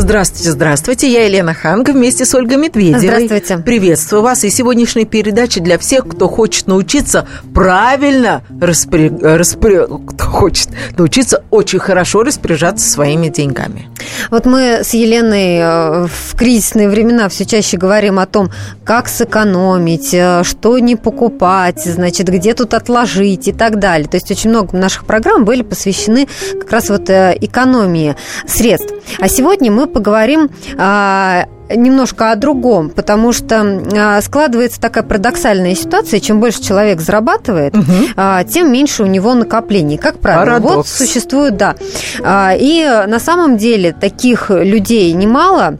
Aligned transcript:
Здравствуйте, 0.00 0.52
здравствуйте. 0.52 1.12
Я 1.12 1.24
Елена 1.24 1.54
Ханга 1.54 1.90
вместе 1.90 2.24
с 2.24 2.32
Ольгой 2.32 2.56
Медведевой. 2.56 3.00
Здравствуйте. 3.00 3.58
Приветствую 3.58 4.22
вас. 4.22 4.44
И 4.44 4.50
сегодняшняя 4.50 5.04
передача 5.04 5.60
для 5.60 5.76
всех, 5.76 6.06
кто 6.06 6.28
хочет 6.28 6.68
научиться 6.68 7.26
правильно 7.52 8.42
распри... 8.60 9.10
Распри... 9.20 9.86
кто 10.06 10.24
хочет 10.24 10.68
научиться 10.96 11.42
очень 11.50 11.80
хорошо 11.80 12.22
распоряжаться 12.22 12.88
своими 12.88 13.26
деньгами. 13.26 13.88
Вот 14.30 14.46
мы 14.46 14.84
с 14.84 14.94
Еленой 14.94 15.56
э, 15.56 16.06
в 16.06 16.36
кризисные 16.36 16.88
времена 16.88 17.28
все 17.28 17.44
чаще 17.44 17.76
говорим 17.76 18.20
о 18.20 18.26
том, 18.26 18.52
как 18.84 19.08
сэкономить, 19.08 20.14
э, 20.14 20.44
что 20.44 20.78
не 20.78 20.94
покупать, 20.94 21.82
значит, 21.84 22.28
где 22.28 22.54
тут 22.54 22.72
отложить 22.72 23.48
и 23.48 23.52
так 23.52 23.80
далее. 23.80 24.06
То 24.06 24.16
есть 24.16 24.30
очень 24.30 24.50
много 24.50 24.76
наших 24.76 25.06
программ 25.06 25.44
были 25.44 25.62
посвящены 25.62 26.28
как 26.60 26.70
раз 26.70 26.88
вот 26.88 27.10
э, 27.10 27.36
экономии 27.40 28.14
средств. 28.46 28.94
А 29.18 29.28
сегодня 29.28 29.72
мы 29.72 29.87
поговорим 29.88 30.50
а, 30.76 31.46
немножко 31.70 32.30
о 32.30 32.36
другом, 32.36 32.90
потому 32.90 33.32
что 33.32 33.82
а, 33.96 34.20
складывается 34.20 34.80
такая 34.80 35.04
парадоксальная 35.04 35.74
ситуация, 35.74 36.20
чем 36.20 36.40
больше 36.40 36.62
человек 36.62 37.00
зарабатывает, 37.00 37.76
угу. 37.76 37.84
а, 38.16 38.44
тем 38.44 38.72
меньше 38.72 39.02
у 39.02 39.06
него 39.06 39.34
накоплений. 39.34 39.98
Как 39.98 40.18
правило, 40.18 40.44
Парадокс. 40.44 40.76
вот 40.76 40.86
существует, 40.86 41.56
да. 41.56 41.76
А, 42.22 42.54
и 42.58 42.84
на 43.06 43.18
самом 43.18 43.56
деле 43.56 43.92
таких 43.92 44.50
людей 44.50 45.12
немало, 45.12 45.78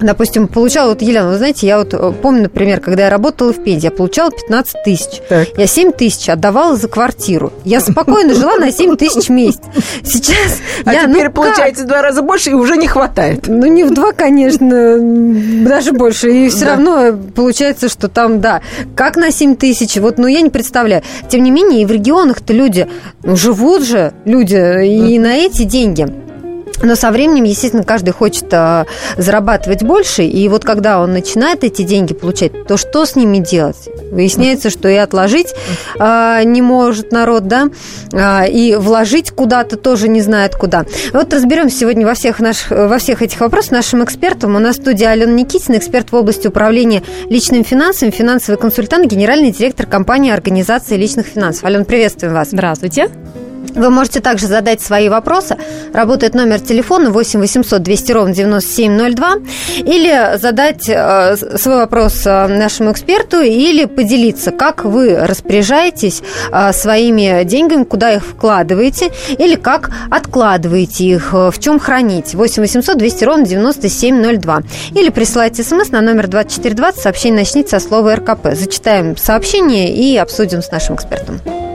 Допустим, 0.00 0.48
получала, 0.48 0.90
вот, 0.90 1.02
Елена, 1.02 1.30
вы 1.30 1.36
знаете, 1.38 1.66
я 1.66 1.78
вот 1.78 1.94
э, 1.94 2.12
помню, 2.22 2.42
например, 2.44 2.80
когда 2.80 3.04
я 3.04 3.10
работала 3.10 3.52
в 3.52 3.62
Пензе, 3.62 3.86
я 3.88 3.90
получала 3.90 4.30
15 4.30 4.82
тысяч. 4.84 5.20
Так. 5.28 5.48
Я 5.56 5.66
7 5.66 5.92
тысяч 5.92 6.28
отдавала 6.28 6.76
за 6.76 6.88
квартиру. 6.88 7.52
Я 7.64 7.80
спокойно 7.80 8.34
жила 8.34 8.56
на 8.56 8.70
7 8.70 8.96
тысяч 8.96 9.28
в 9.28 9.30
месяц. 9.32 9.60
Сейчас 10.04 10.58
А 10.84 10.92
я, 10.92 11.04
теперь 11.04 11.26
ну, 11.26 11.32
получается 11.32 11.84
в 11.84 11.86
два 11.86 12.02
раза 12.02 12.22
больше 12.22 12.50
и 12.50 12.54
уже 12.54 12.76
не 12.76 12.86
хватает. 12.86 13.40
как? 13.42 13.48
Ну, 13.48 13.66
не 13.66 13.84
в 13.84 13.92
два, 13.94 14.12
конечно, 14.12 14.98
даже 15.64 15.92
больше. 15.92 16.30
И 16.30 16.48
все 16.48 16.66
Да. 16.66 16.70
равно 16.72 17.18
получается, 17.34 17.88
что 17.88 18.08
там, 18.08 18.40
да, 18.40 18.60
как 18.94 19.16
на 19.16 19.30
7 19.30 19.56
тысяч, 19.56 19.96
вот, 19.96 20.18
ну, 20.18 20.26
я 20.26 20.40
не 20.42 20.50
представляю. 20.50 21.02
Тем 21.28 21.42
не 21.42 21.50
менее, 21.50 21.82
и 21.82 21.86
в 21.86 21.90
регионах-то 21.90 22.52
люди, 22.52 22.88
ну, 23.22 23.36
живут 23.36 23.82
же 23.82 24.12
люди 24.24 24.56
и 24.86 25.18
на 25.18 25.36
эти 25.36 25.62
деньги. 25.64 26.06
Но 26.82 26.94
со 26.94 27.10
временем, 27.10 27.44
естественно, 27.44 27.84
каждый 27.84 28.10
хочет 28.10 28.46
а, 28.52 28.86
зарабатывать 29.16 29.82
больше, 29.82 30.24
и 30.24 30.48
вот 30.48 30.64
когда 30.64 31.00
он 31.00 31.12
начинает 31.12 31.64
эти 31.64 31.82
деньги 31.82 32.14
получать, 32.14 32.66
то 32.66 32.76
что 32.76 33.04
с 33.04 33.16
ними 33.16 33.38
делать? 33.38 33.88
Выясняется, 34.10 34.70
что 34.70 34.88
и 34.88 34.96
отложить 34.96 35.54
а, 35.98 36.42
не 36.42 36.62
может 36.62 37.12
народ, 37.12 37.46
да, 37.48 37.68
а, 38.12 38.44
и 38.44 38.74
вложить 38.74 39.30
куда-то 39.30 39.76
тоже 39.76 40.08
не 40.08 40.20
знает 40.20 40.56
куда. 40.56 40.84
Вот 41.12 41.32
разберемся 41.32 41.78
сегодня 41.78 42.06
во 42.06 42.14
всех, 42.14 42.40
наших, 42.40 42.70
во 42.70 42.98
всех 42.98 43.22
этих 43.22 43.40
вопросах 43.40 43.72
нашим 43.72 44.04
экспертом. 44.04 44.56
У 44.56 44.58
нас 44.58 44.76
в 44.76 44.82
студии 44.82 45.04
Алена 45.04 45.32
Никитина, 45.32 45.76
эксперт 45.76 46.12
в 46.12 46.16
области 46.16 46.46
управления 46.46 47.02
личными 47.28 47.62
финансами, 47.62 48.10
финансовый 48.10 48.56
консультант, 48.56 49.10
генеральный 49.10 49.50
директор 49.50 49.86
компании 49.86 50.30
организации 50.30 50.96
личных 50.96 51.26
финансов. 51.26 51.64
Алена, 51.64 51.84
приветствуем 51.84 52.34
вас. 52.34 52.50
Здравствуйте. 52.50 53.10
Вы 53.74 53.90
можете 53.90 54.20
также 54.20 54.46
задать 54.46 54.80
свои 54.80 55.08
вопросы. 55.08 55.56
Работает 55.92 56.34
номер 56.34 56.60
телефона 56.60 57.10
8 57.10 57.40
800 57.40 57.82
200 57.82 58.12
ровно 58.12 58.34
9702. 58.34 59.34
Или 59.78 60.38
задать 60.38 60.88
э, 60.88 61.36
свой 61.36 61.76
вопрос 61.76 62.22
э, 62.26 62.46
нашему 62.46 62.92
эксперту, 62.92 63.40
или 63.40 63.84
поделиться, 63.84 64.50
как 64.50 64.84
вы 64.84 65.16
распоряжаетесь 65.16 66.22
э, 66.52 66.72
своими 66.72 67.44
деньгами, 67.44 67.84
куда 67.84 68.12
их 68.12 68.24
вкладываете, 68.24 69.10
или 69.38 69.56
как 69.56 69.90
откладываете 70.10 71.04
их, 71.04 71.32
в 71.32 71.54
чем 71.58 71.78
храните. 71.78 72.36
8 72.36 72.62
800 72.62 72.98
200 72.98 73.24
ровно 73.24 73.46
9702. 73.46 74.62
Или 74.94 75.10
присылайте 75.10 75.62
смс 75.62 75.90
на 75.90 76.00
номер 76.00 76.28
2420, 76.28 77.00
сообщение 77.00 77.40
начните 77.40 77.70
со 77.70 77.80
слова 77.80 78.16
РКП. 78.16 78.48
Зачитаем 78.52 79.16
сообщение 79.16 79.94
и 79.94 80.16
обсудим 80.16 80.62
с 80.62 80.70
нашим 80.70 80.96
экспертом. 80.96 81.65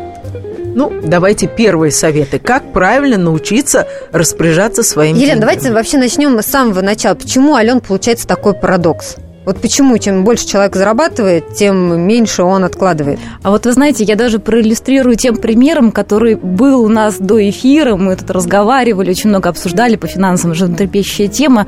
Ну, 0.74 0.92
давайте 1.04 1.48
первые 1.48 1.92
советы. 1.92 2.40
Как 2.40 2.72
правильно 2.74 3.18
научиться 3.18 3.88
распоряжаться 4.12 4.84
своими 4.84 5.18
Елена, 5.18 5.34
деньгами? 5.34 5.42
давайте 5.42 5.72
вообще 5.72 5.98
начнем 5.98 6.40
с 6.40 6.46
самого 6.46 6.82
начала. 6.82 7.16
Почему, 7.16 7.56
Ален, 7.56 7.82
получается 7.82 8.28
такой 8.28 8.54
парадокс? 8.54 9.18
Вот 9.44 9.60
почему, 9.60 9.98
чем 9.98 10.24
больше 10.24 10.48
человек 10.48 10.76
зарабатывает, 10.76 11.56
тем 11.56 12.00
меньше 12.02 12.44
он 12.44 12.64
откладывает. 12.64 13.20
А 13.42 13.50
вот 13.50 13.66
вы 13.66 13.72
знаете, 13.72 14.04
я 14.04 14.16
даже 14.16 14.38
проиллюстрирую 14.38 15.16
тем 15.16 15.36
примером, 15.36 15.92
который 15.92 16.36
был 16.36 16.84
у 16.84 16.88
нас 16.88 17.18
до 17.18 17.50
эфира. 17.50 17.96
Мы 17.96 18.16
тут 18.16 18.30
разговаривали, 18.30 19.10
очень 19.10 19.30
много 19.30 19.50
обсуждали 19.50 19.96
по 19.96 20.06
финансам, 20.06 20.54
животрепещущая 20.54 21.28
тема. 21.28 21.66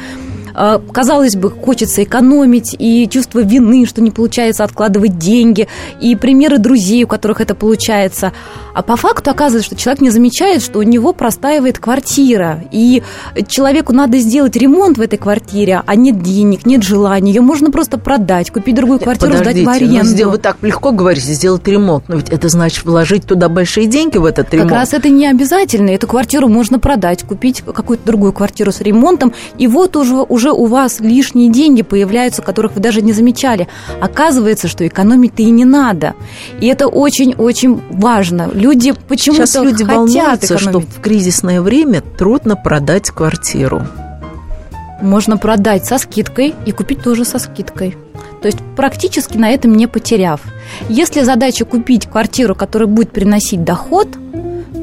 А, 0.53 0.79
Казалось 0.91 1.35
бы, 1.35 1.49
хочется 1.49 2.03
экономить, 2.03 2.75
и 2.77 3.07
чувство 3.09 3.39
вины, 3.39 3.85
что 3.85 4.01
не 4.01 4.11
получается 4.11 4.63
откладывать 4.63 5.17
деньги, 5.17 5.67
и 5.99 6.15
примеры 6.15 6.57
друзей, 6.57 7.03
у 7.03 7.07
которых 7.07 7.41
это 7.41 7.55
получается. 7.55 8.33
А 8.73 8.81
по 8.81 8.95
факту 8.95 9.29
оказывается, 9.31 9.67
что 9.67 9.75
человек 9.75 10.01
не 10.01 10.09
замечает, 10.09 10.63
что 10.63 10.79
у 10.79 10.83
него 10.83 11.13
простаивает 11.13 11.77
квартира, 11.79 12.63
и 12.71 13.03
человеку 13.47 13.93
надо 13.93 14.17
сделать 14.17 14.55
ремонт 14.55 14.97
в 14.97 15.01
этой 15.01 15.17
квартире, 15.17 15.81
а 15.85 15.95
нет 15.95 16.21
денег, 16.21 16.65
нет 16.65 16.83
желания. 16.83 17.33
Ее 17.33 17.41
можно 17.41 17.71
просто 17.71 17.97
продать, 17.97 18.51
купить 18.51 18.75
другую 18.75 18.99
квартиру, 18.99 19.33
сдать 19.37 19.57
в 19.57 19.63
ну, 19.63 19.71
аренду. 19.71 20.05
сдел- 20.05 20.31
вы 20.31 20.37
так 20.37 20.57
легко 20.61 20.91
говорите, 20.91 21.31
сделать 21.33 21.67
ремонт. 21.67 22.05
Но 22.07 22.15
ведь 22.15 22.29
это 22.29 22.49
значит 22.49 22.85
вложить 22.85 23.25
туда 23.25 23.49
большие 23.49 23.85
деньги 23.85 24.17
в 24.17 24.25
этот 24.25 24.51
ремонт. 24.53 24.69
Как 24.69 24.79
раз 24.79 24.93
это 24.93 25.09
не 25.09 25.27
обязательно. 25.27 25.89
Эту 25.89 26.07
квартиру 26.07 26.47
можно 26.47 26.79
продать, 26.79 27.23
купить 27.23 27.61
какую-то 27.61 28.05
другую 28.05 28.33
квартиру 28.33 28.71
с 28.71 28.81
ремонтом, 28.81 29.33
и 29.57 29.67
вот 29.67 29.95
уже, 29.95 30.15
уже 30.15 30.42
у 30.51 30.65
вас 30.65 30.99
лишние 30.99 31.49
деньги 31.49 31.81
появляются, 31.81 32.41
которых 32.41 32.73
вы 32.73 32.81
даже 32.81 33.01
не 33.01 33.13
замечали. 33.13 33.67
Оказывается, 34.01 34.67
что 34.67 34.85
экономить-то 34.85 35.41
и 35.43 35.49
не 35.49 35.65
надо. 35.65 36.13
И 36.59 36.67
это 36.67 36.87
очень-очень 36.87 37.81
важно. 37.91 38.49
Люди 38.53 38.93
почему-то 39.07 39.45
Сейчас 39.45 39.63
люди 39.63 39.83
хотят 39.83 39.97
волнуются, 39.97 40.57
что 40.57 40.69
экономить. 40.69 40.89
в 40.89 41.01
кризисное 41.01 41.61
время 41.61 42.01
трудно 42.01 42.55
продать 42.55 43.09
квартиру. 43.11 43.85
Можно 45.01 45.37
продать 45.37 45.85
со 45.85 45.97
скидкой 45.97 46.55
и 46.65 46.71
купить 46.71 47.03
тоже 47.03 47.25
со 47.25 47.39
скидкой. 47.39 47.97
То 48.41 48.47
есть 48.47 48.59
практически 48.75 49.37
на 49.37 49.51
этом 49.51 49.73
не 49.73 49.87
потеряв. 49.87 50.41
Если 50.89 51.21
задача 51.21 51.65
купить 51.65 52.07
квартиру, 52.07 52.55
которая 52.55 52.87
будет 52.87 53.11
приносить 53.11 53.63
доход, 53.63 54.07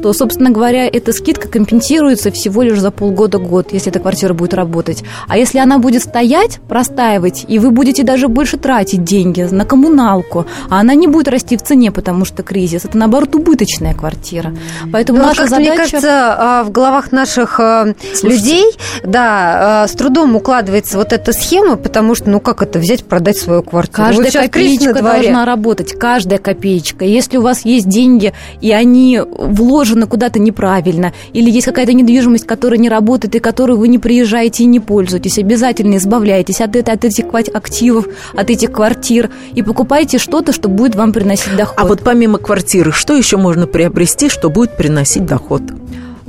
то, 0.02 0.12
собственно 0.12 0.50
говоря, 0.50 0.86
эта 0.86 1.12
скидка 1.12 1.48
компенсируется 1.48 2.30
всего 2.30 2.62
лишь 2.62 2.78
за 2.78 2.90
полгода-год, 2.90 3.72
если 3.72 3.90
эта 3.90 4.00
квартира 4.00 4.32
будет 4.32 4.54
работать. 4.54 5.04
А 5.28 5.36
если 5.36 5.58
она 5.58 5.78
будет 5.78 6.02
стоять, 6.02 6.60
простаивать, 6.68 7.44
и 7.48 7.58
вы 7.58 7.70
будете 7.70 8.02
даже 8.02 8.28
больше 8.28 8.56
тратить 8.56 9.04
деньги 9.04 9.42
на 9.42 9.64
коммуналку, 9.64 10.46
а 10.68 10.80
она 10.80 10.94
не 10.94 11.06
будет 11.06 11.28
расти 11.28 11.56
в 11.56 11.62
цене, 11.62 11.92
потому 11.92 12.24
что 12.24 12.42
кризис, 12.42 12.84
это, 12.84 12.96
наоборот, 12.96 13.34
убыточная 13.34 13.94
квартира. 13.94 14.54
Поэтому 14.92 15.18
Ну, 15.18 15.24
а 15.24 15.28
наша 15.28 15.46
задача... 15.46 15.60
мне 15.60 15.76
кажется, 15.76 16.36
а, 16.38 16.64
в 16.64 16.70
головах 16.70 17.12
наших 17.12 17.60
а, 17.60 17.94
людей, 18.22 18.64
да, 19.04 19.86
с 19.86 19.92
трудом 19.92 20.34
укладывается 20.36 20.96
вот 20.96 21.12
эта 21.12 21.32
схема, 21.32 21.76
потому 21.76 22.14
что, 22.14 22.30
ну, 22.30 22.40
как 22.40 22.62
это 22.62 22.78
взять, 22.78 23.04
продать 23.04 23.36
свою 23.36 23.62
квартиру? 23.62 24.06
Каждая 24.06 24.30
Вот 24.32 24.42
копеечка 24.42 24.94
должна 24.94 25.44
работать, 25.44 25.92
каждая 25.98 26.38
копеечка. 26.38 27.04
Если 27.04 27.36
у 27.36 27.42
вас 27.42 27.64
есть 27.64 27.88
деньги, 27.88 28.32
и 28.60 28.72
они 28.72 29.20
вложены 29.20 29.79
куда-то 30.06 30.38
неправильно, 30.38 31.12
или 31.32 31.50
есть 31.50 31.66
какая-то 31.66 31.92
недвижимость, 31.92 32.46
которая 32.46 32.78
не 32.78 32.88
работает, 32.88 33.34
и 33.34 33.38
которую 33.38 33.78
вы 33.78 33.88
не 33.88 33.98
приезжаете 33.98 34.64
и 34.64 34.66
не 34.66 34.80
пользуетесь, 34.80 35.38
обязательно 35.38 35.96
избавляйтесь 35.96 36.60
от, 36.60 36.76
этой- 36.76 36.94
от 36.94 37.04
этих 37.04 37.26
активов, 37.54 38.06
от 38.36 38.50
этих 38.50 38.72
квартир, 38.72 39.30
и 39.54 39.62
покупайте 39.62 40.18
что-то, 40.18 40.52
что 40.52 40.68
будет 40.68 40.94
вам 40.94 41.12
приносить 41.12 41.56
доход. 41.56 41.74
А 41.78 41.86
вот 41.86 42.00
помимо 42.02 42.38
квартиры, 42.38 42.92
что 42.92 43.14
еще 43.16 43.36
можно 43.36 43.66
приобрести, 43.66 44.28
что 44.28 44.50
будет 44.50 44.76
приносить 44.76 45.26
доход? 45.26 45.62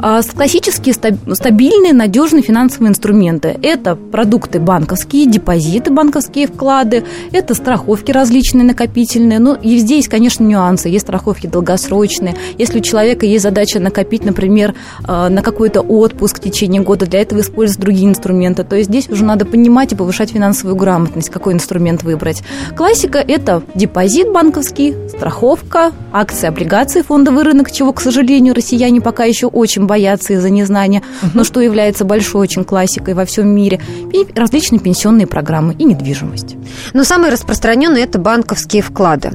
А, 0.04 0.22
Классические 0.24 0.96
стаб- 0.96 1.36
стабильные, 1.36 1.94
надежные 1.94 2.42
финансовые 2.42 2.90
инструменты. 2.90 3.60
Это 3.62 3.96
продукты 3.96 4.60
банковские, 4.60 5.28
депозиты 5.28 5.92
банковские, 5.92 6.48
вклады, 6.48 7.04
это 7.32 7.54
страховки 7.54 8.12
различные, 8.12 8.64
накопительные. 8.64 9.38
Ну, 9.38 9.54
и 9.54 9.78
здесь, 9.78 10.08
конечно, 10.08 10.44
нюансы. 10.44 10.90
Есть 10.90 11.06
страховки 11.06 11.46
долгосрочные. 11.46 12.36
Если 12.58 12.80
у 12.80 12.82
человека 12.82 13.28
есть 13.28 13.44
задача 13.44 13.80
накопить, 13.80 14.26
например, 14.26 14.74
а, 15.04 15.30
на 15.30 15.44
какой-то 15.44 15.82
отпуск 15.82 16.40
в 16.40 16.42
течение 16.42 16.82
года, 16.82 17.06
для 17.06 17.22
этого 17.22 17.42
использовать 17.42 17.82
другие 17.82 18.08
инструменты. 18.08 18.64
То 18.64 18.76
есть 18.76 18.90
здесь 18.90 19.08
уже 19.10 19.24
надо 19.24 19.46
понимать 19.46 19.94
и 19.94 19.96
повышать 19.96 20.32
финансовую 20.32 20.76
грамотность, 20.76 21.30
какой 21.30 21.54
инструмент 21.54 22.02
выбрать. 22.02 22.42
Классика– 22.76 23.20
это 23.28 23.62
депозит 23.76 24.32
банковский, 24.32 24.96
страховка, 25.10 25.92
акции, 26.12 26.48
облигации, 26.48 27.04
фондовый 27.04 27.44
рынок, 27.44 27.72
чего, 27.72 27.94
к 27.94 28.02
сожалению, 28.02 28.56
россияне 28.56 29.00
пока 29.00 29.26
еще 29.26 29.46
очень 29.46 29.91
боятся 29.92 30.32
из-за 30.34 30.50
незнания, 30.50 31.04
но 31.34 31.44
что 31.44 31.60
является 31.60 32.06
большой 32.06 32.44
очень 32.44 32.64
классикой 32.64 33.14
во 33.14 33.26
всем 33.26 33.50
мире, 33.50 33.82
и 34.14 34.26
различные 34.34 34.80
пенсионные 34.80 35.28
программы 35.28 35.74
и 35.74 35.84
недвижимость. 35.84 36.56
Но 36.94 37.04
самые 37.04 37.30
распространенные– 37.30 38.04
это 38.06 38.18
банковские 38.18 38.84
вклады. 38.84 39.32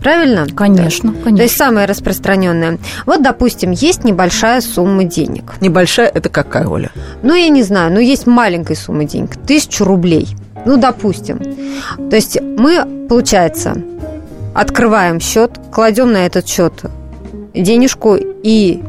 правильно? 0.00 0.46
Конечно, 0.54 1.12
конечно. 1.12 1.36
То 1.36 1.42
есть 1.42 1.56
самое 1.56 1.86
распространенное. 1.86 2.78
Вот, 3.06 3.22
допустим, 3.22 3.72
есть 3.72 4.04
небольшая 4.04 4.60
сумма 4.60 5.02
денег. 5.02 5.54
Небольшая 5.60 6.06
это 6.06 6.28
какая, 6.28 6.68
Оля? 6.68 6.90
Ну, 7.24 7.34
я 7.34 7.48
не 7.48 7.64
знаю, 7.64 7.92
но 7.92 7.98
есть 7.98 8.28
маленькая 8.28 8.76
сумма 8.76 9.04
денег. 9.04 9.36
Тысячу 9.46 9.84
рублей. 9.84 10.28
Ну, 10.64 10.76
допустим. 10.76 11.40
То 12.08 12.14
есть 12.14 12.40
мы, 12.40 13.06
получается, 13.08 13.82
открываем 14.54 15.18
счет, 15.18 15.50
кладем 15.72 16.12
на 16.12 16.26
этот 16.26 16.46
счет 16.46 16.72
денежку 17.54 18.16
и 18.18 18.82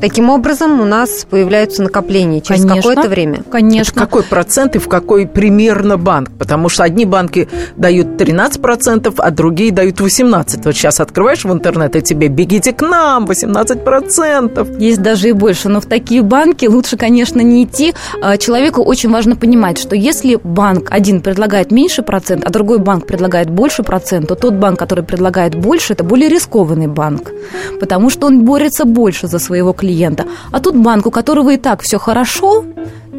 Таким 0.00 0.30
образом, 0.30 0.80
у 0.80 0.84
нас 0.84 1.26
появляются 1.28 1.82
накопления 1.82 2.40
через 2.40 2.64
какое-то 2.64 3.08
время. 3.08 3.42
Конечно. 3.50 3.92
Это 3.92 4.00
какой 4.00 4.22
процент 4.22 4.76
и 4.76 4.78
в 4.78 4.88
какой 4.88 5.26
примерно 5.26 5.96
банк? 5.96 6.30
Потому 6.38 6.68
что 6.68 6.84
одни 6.84 7.04
банки 7.04 7.48
дают 7.76 8.20
13%, 8.20 9.14
а 9.16 9.30
другие 9.30 9.72
дают 9.72 10.00
18%. 10.00 10.62
Вот 10.64 10.74
сейчас 10.74 11.00
открываешь 11.00 11.44
в 11.44 11.52
интернет, 11.52 11.96
и 11.96 12.02
тебе 12.02 12.28
бегите 12.28 12.72
к 12.72 12.82
нам, 12.82 13.26
18%. 13.26 14.78
Есть 14.78 15.02
даже 15.02 15.28
и 15.28 15.32
больше. 15.32 15.68
Но 15.68 15.80
в 15.80 15.86
такие 15.86 16.22
банки 16.22 16.66
лучше, 16.66 16.96
конечно, 16.96 17.40
не 17.40 17.64
идти. 17.64 17.94
А, 18.22 18.36
человеку 18.36 18.82
очень 18.82 19.10
важно 19.10 19.36
понимать, 19.36 19.78
что 19.78 19.96
если 19.96 20.38
банк 20.42 20.88
один 20.90 21.20
предлагает 21.20 21.70
меньше 21.70 22.02
процент, 22.02 22.44
а 22.44 22.50
другой 22.50 22.78
банк 22.78 23.06
предлагает 23.06 23.50
больше 23.50 23.82
процент, 23.82 24.28
то 24.28 24.34
тот 24.34 24.54
банк, 24.54 24.78
который 24.78 25.04
предлагает 25.04 25.54
больше, 25.54 25.92
это 25.92 26.04
более 26.04 26.28
рискованный 26.28 26.86
банк. 26.86 27.32
Потому 27.80 28.10
что 28.10 28.26
он 28.26 28.44
борется 28.44 28.84
больше 28.84 29.26
за 29.26 29.38
своего 29.38 29.73
клиента. 29.74 30.24
А 30.50 30.60
тут 30.60 30.76
банк, 30.76 31.06
у 31.06 31.10
которого 31.10 31.50
и 31.50 31.56
так 31.56 31.82
все 31.82 31.98
хорошо, 31.98 32.64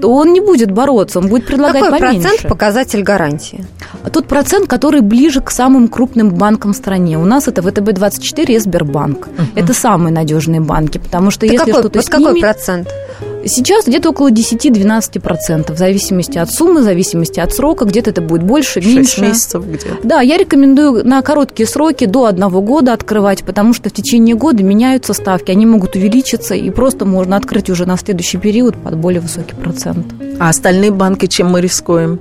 то 0.01 0.11
он 0.13 0.33
не 0.33 0.41
будет 0.41 0.71
бороться, 0.71 1.19
он 1.19 1.27
будет 1.27 1.45
предлагать 1.45 1.83
Какой 1.83 1.99
поменьше. 1.99 2.27
процент 2.27 2.49
показатель 2.49 3.01
гарантии? 3.01 3.65
А 4.03 4.09
тот 4.09 4.27
процент, 4.27 4.67
который 4.67 5.01
ближе 5.01 5.41
к 5.41 5.51
самым 5.51 5.87
крупным 5.87 6.31
банкам 6.31 6.73
в 6.73 6.75
стране. 6.75 7.17
У 7.17 7.25
нас 7.25 7.47
это 7.47 7.61
ВТБ-24 7.61 8.53
и 8.53 8.59
Сбербанк. 8.59 9.27
Угу. 9.27 9.47
Это 9.55 9.73
самые 9.73 10.13
надежные 10.13 10.61
банки, 10.61 10.97
потому 10.97 11.31
что 11.31 11.41
да 11.41 11.53
если 11.53 11.71
какой, 11.71 11.73
что-то 11.73 11.99
вот 11.99 12.05
с 12.05 12.09
какой 12.09 12.33
ними... 12.33 12.41
процент? 12.41 12.89
Сейчас 13.47 13.85
где-то 13.85 14.09
около 14.09 14.31
10-12%, 14.31 15.73
в 15.73 15.77
зависимости 15.77 16.37
от 16.37 16.51
суммы, 16.51 16.81
в 16.81 16.83
зависимости 16.83 17.39
от 17.39 17.53
срока. 17.53 17.85
Где-то 17.85 18.09
это 18.09 18.21
будет 18.21 18.43
больше, 18.43 18.81
6 18.81 18.95
меньше. 18.95 19.21
месяцев 19.21 19.65
где-то. 19.65 19.97
Да, 20.03 20.21
я 20.21 20.37
рекомендую 20.37 21.07
на 21.07 21.21
короткие 21.21 21.67
сроки 21.67 22.05
до 22.05 22.25
одного 22.25 22.61
года 22.61 22.93
открывать, 22.93 23.43
потому 23.43 23.73
что 23.73 23.89
в 23.89 23.93
течение 23.93 24.35
года 24.35 24.63
меняются 24.63 25.13
ставки, 25.13 25.51
они 25.51 25.65
могут 25.65 25.95
увеличиться, 25.95 26.55
и 26.55 26.69
просто 26.71 27.05
можно 27.05 27.37
открыть 27.37 27.69
уже 27.69 27.85
на 27.85 27.97
следующий 27.97 28.37
период 28.37 28.75
под 28.75 28.97
более 28.97 29.21
высокий 29.21 29.55
процент. 29.55 30.07
А 30.39 30.49
остальные 30.49 30.91
банки 30.91 31.27
чем 31.27 31.51
мы 31.51 31.61
рискуем? 31.61 32.19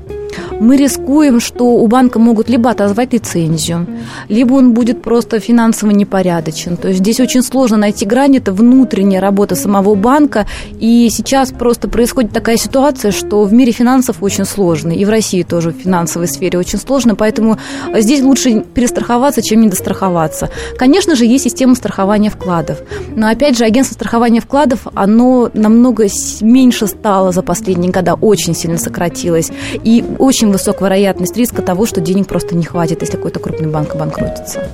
Мы 0.60 0.76
рискуем, 0.76 1.40
что 1.40 1.64
у 1.64 1.86
банка 1.86 2.18
могут 2.18 2.48
либо 2.48 2.70
отозвать 2.70 3.12
лицензию, 3.12 3.86
либо 4.28 4.54
он 4.54 4.72
будет 4.72 5.02
просто 5.02 5.40
финансово 5.40 5.90
непорядочен. 5.90 6.76
То 6.76 6.88
есть 6.88 7.00
здесь 7.00 7.20
очень 7.20 7.42
сложно 7.42 7.76
найти 7.76 8.06
грань, 8.06 8.36
это 8.36 8.52
внутренняя 8.52 9.20
работа 9.20 9.54
самого 9.54 9.94
банка, 9.94 10.46
и 10.80 11.08
сейчас 11.10 11.50
просто 11.50 11.88
происходит 11.88 12.32
такая 12.32 12.56
ситуация, 12.56 13.12
что 13.12 13.44
в 13.44 13.52
мире 13.52 13.72
финансов 13.72 14.22
очень 14.22 14.44
сложно, 14.44 14.92
и 14.92 15.04
в 15.04 15.08
России 15.08 15.42
тоже 15.42 15.70
в 15.70 15.76
финансовой 15.76 16.28
сфере 16.28 16.58
очень 16.58 16.78
сложно, 16.78 17.14
поэтому 17.14 17.58
здесь 17.94 18.22
лучше 18.22 18.60
перестраховаться, 18.60 19.42
чем 19.42 19.60
недостраховаться. 19.60 20.50
Конечно 20.76 21.16
же, 21.16 21.24
есть 21.26 21.44
система 21.44 21.74
страхования 21.74 22.30
вкладов, 22.30 22.78
но 23.16 23.28
опять 23.28 23.56
же, 23.56 23.64
агентство 23.64 23.94
страхования 23.94 24.40
вкладов, 24.40 24.86
оно 24.94 25.50
намного 25.54 26.06
меньше 26.40 26.86
стало 26.86 27.32
за 27.32 27.42
последние 27.42 27.92
года, 27.92 28.14
очень 28.14 28.54
сильно 28.54 28.78
сократилось, 28.78 29.50
и 29.72 30.04
очень 30.18 30.50
высокая 30.50 30.88
вероятность 30.88 31.36
риска 31.36 31.62
того, 31.62 31.86
что 31.86 32.00
денег 32.00 32.26
просто 32.26 32.54
не 32.54 32.64
хватит, 32.64 33.02
если 33.02 33.16
какой-то 33.16 33.40
крупный 33.40 33.68
банк 33.68 33.94
обанкротится. 33.94 34.68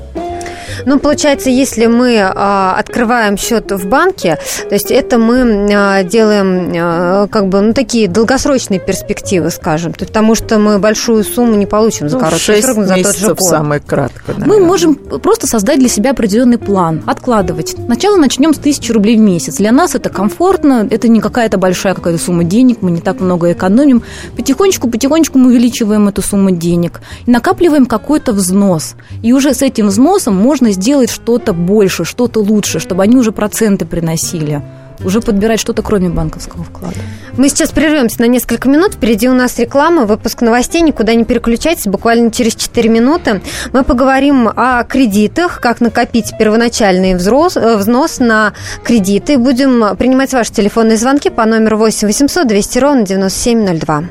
Ну, 0.87 0.99
получается, 0.99 1.51
если 1.51 1.87
мы 1.87 2.21
а, 2.21 2.77
открываем 2.79 3.37
счет 3.37 3.71
в 3.73 3.89
банке, 3.89 4.39
то 4.69 4.75
есть 4.75 4.91
это 4.91 5.19
мы 5.19 5.69
а, 5.73 6.03
делаем 6.03 6.73
а, 6.77 7.27
как 7.29 7.49
бы 7.49 7.61
ну, 7.61 7.73
такие 7.73 8.09
долгосрочные 8.09 8.81
перспективы, 8.81 9.51
скажем, 9.51 9.93
потому 9.93 10.35
что 10.35 10.59
мы 10.59 10.79
большую 10.79 11.25
сумму 11.25 11.55
не 11.55 11.67
получим 11.67 12.09
за 12.09 12.19
ну, 12.19 12.25
короткий 12.25 12.63
срок, 12.63 12.87
за 12.87 12.97
тот 13.03 13.17
же 13.17 13.29
год. 13.29 13.41
самое 13.43 13.81
кратко. 13.81 14.33
Наверное. 14.33 14.59
Мы 14.59 14.67
можем 14.67 14.95
просто 14.95 15.47
создать 15.47 15.79
для 15.79 15.89
себя 15.89 16.11
определенный 16.11 16.59
план, 16.59 17.03
откладывать. 17.07 17.77
Сначала 17.85 18.17
начнем 18.17 18.55
с 18.55 18.59
тысячи 18.59 18.93
рублей 18.93 19.17
в 19.17 19.21
месяц. 19.21 19.57
Для 19.57 19.73
нас 19.73 19.95
это 19.95 20.09
комфортно, 20.09 20.87
это 20.91 21.09
не 21.09 21.21
какая-то 21.21 21.59
большая 21.59 21.95
какая-то 21.95 22.23
сумма 22.23 22.45
денег, 22.45 22.79
мы 22.81 22.91
не 22.91 23.01
так 23.01 23.21
много 23.21 23.53
экономим. 23.53 24.03
Потихонечку, 24.37 24.89
потихонечку 24.89 25.39
мы 25.39 25.49
увеличиваем 25.49 26.09
эту 26.09 26.23
сумму 26.23 26.51
денег 26.51 27.01
и 27.27 27.31
накапливаем 27.31 27.87
какой-то 27.87 28.33
взнос. 28.33 28.95
И 29.23 29.33
уже 29.33 29.55
с 29.55 29.63
этим 29.63 29.89
взносом 29.89 30.37
можно 30.37 30.70
сделать 30.73 31.11
что-то 31.11 31.53
больше, 31.53 32.05
что-то 32.05 32.41
лучше, 32.41 32.81
чтобы 32.81 33.03
они 33.03 33.17
уже 33.17 33.33
проценты 33.33 33.85
приносили 33.85 34.63
уже 35.05 35.21
подбирать 35.21 35.61
что-то 35.61 35.83
кроме 35.83 36.09
банковского 36.09 36.65
вклада. 36.65 36.97
Мы 37.37 37.49
сейчас 37.49 37.71
прервемся 37.71 38.21
на 38.21 38.27
несколько 38.27 38.69
минут. 38.69 38.95
Впереди 38.95 39.29
у 39.29 39.35
нас 39.35 39.59
реклама, 39.59 40.05
выпуск 40.05 40.43
новостей. 40.43 40.83
Никуда 40.83 41.15
не 41.15 41.25
переключайтесь. 41.25 41.87
Буквально 41.87 42.31
через 42.31 42.55
4 42.55 42.89
минуты 42.89 43.41
мы 43.73 43.83
поговорим 43.85 44.49
о 44.49 44.85
кредитах, 44.85 45.61
как 45.61 45.81
накопить 45.81 46.35
первоначальный 46.39 47.15
взрос, 47.15 47.57
э, 47.57 47.77
взнос 47.77 48.19
на 48.19 48.53
кредиты. 48.85 49.39
Будем 49.39 49.97
принимать 49.97 50.33
ваши 50.33 50.53
телефонные 50.53 50.97
звонки 50.97 51.31
по 51.31 51.45
номеру 51.45 51.79
8 51.79 52.07
800 52.07 52.47
200 52.47 52.79
ровно 52.79 53.07
9702. 53.07 54.05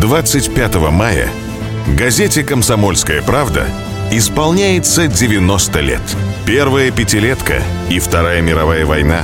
25 0.00 0.74
мая 0.90 1.28
газете 1.98 2.42
«Комсомольская 2.42 3.22
правда» 3.22 3.66
исполняется 4.10 5.06
90 5.06 5.80
лет. 5.80 6.00
Первая 6.44 6.90
пятилетка 6.90 7.62
и 7.88 8.00
Вторая 8.00 8.40
мировая 8.42 8.84
война. 8.84 9.22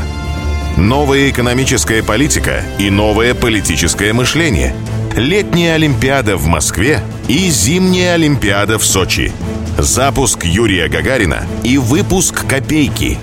Новая 0.76 1.30
экономическая 1.30 2.02
политика 2.02 2.62
и 2.78 2.90
новое 2.90 3.34
политическое 3.34 4.12
мышление. 4.12 4.74
Летняя 5.16 5.74
Олимпиада 5.74 6.36
в 6.36 6.46
Москве 6.46 7.00
и 7.26 7.50
зимняя 7.50 8.14
Олимпиада 8.14 8.78
в 8.78 8.84
Сочи. 8.84 9.32
Запуск 9.78 10.44
Юрия 10.44 10.88
Гагарина 10.88 11.46
и 11.64 11.78
выпуск 11.78 12.46
«Копейки». 12.46 13.18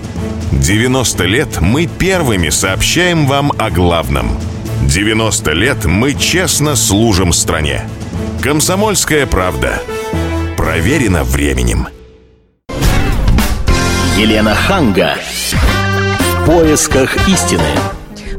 90 0.52 1.24
лет 1.26 1.62
мы 1.62 1.88
первыми 1.88 2.50
сообщаем 2.50 3.26
вам 3.26 3.54
о 3.58 3.70
главном. 3.70 4.38
90 4.84 5.52
лет 5.54 5.86
мы 5.86 6.14
честно 6.14 6.76
служим 6.76 7.32
стране. 7.32 7.88
Комсомольская 8.42 9.26
правда– 9.26 9.82
Проверено 10.64 11.26
временем. 11.26 11.90
Елена 14.16 14.56
Ханга. 14.56 15.18
В 15.20 16.46
поисках 16.46 17.28
истины. 17.28 17.68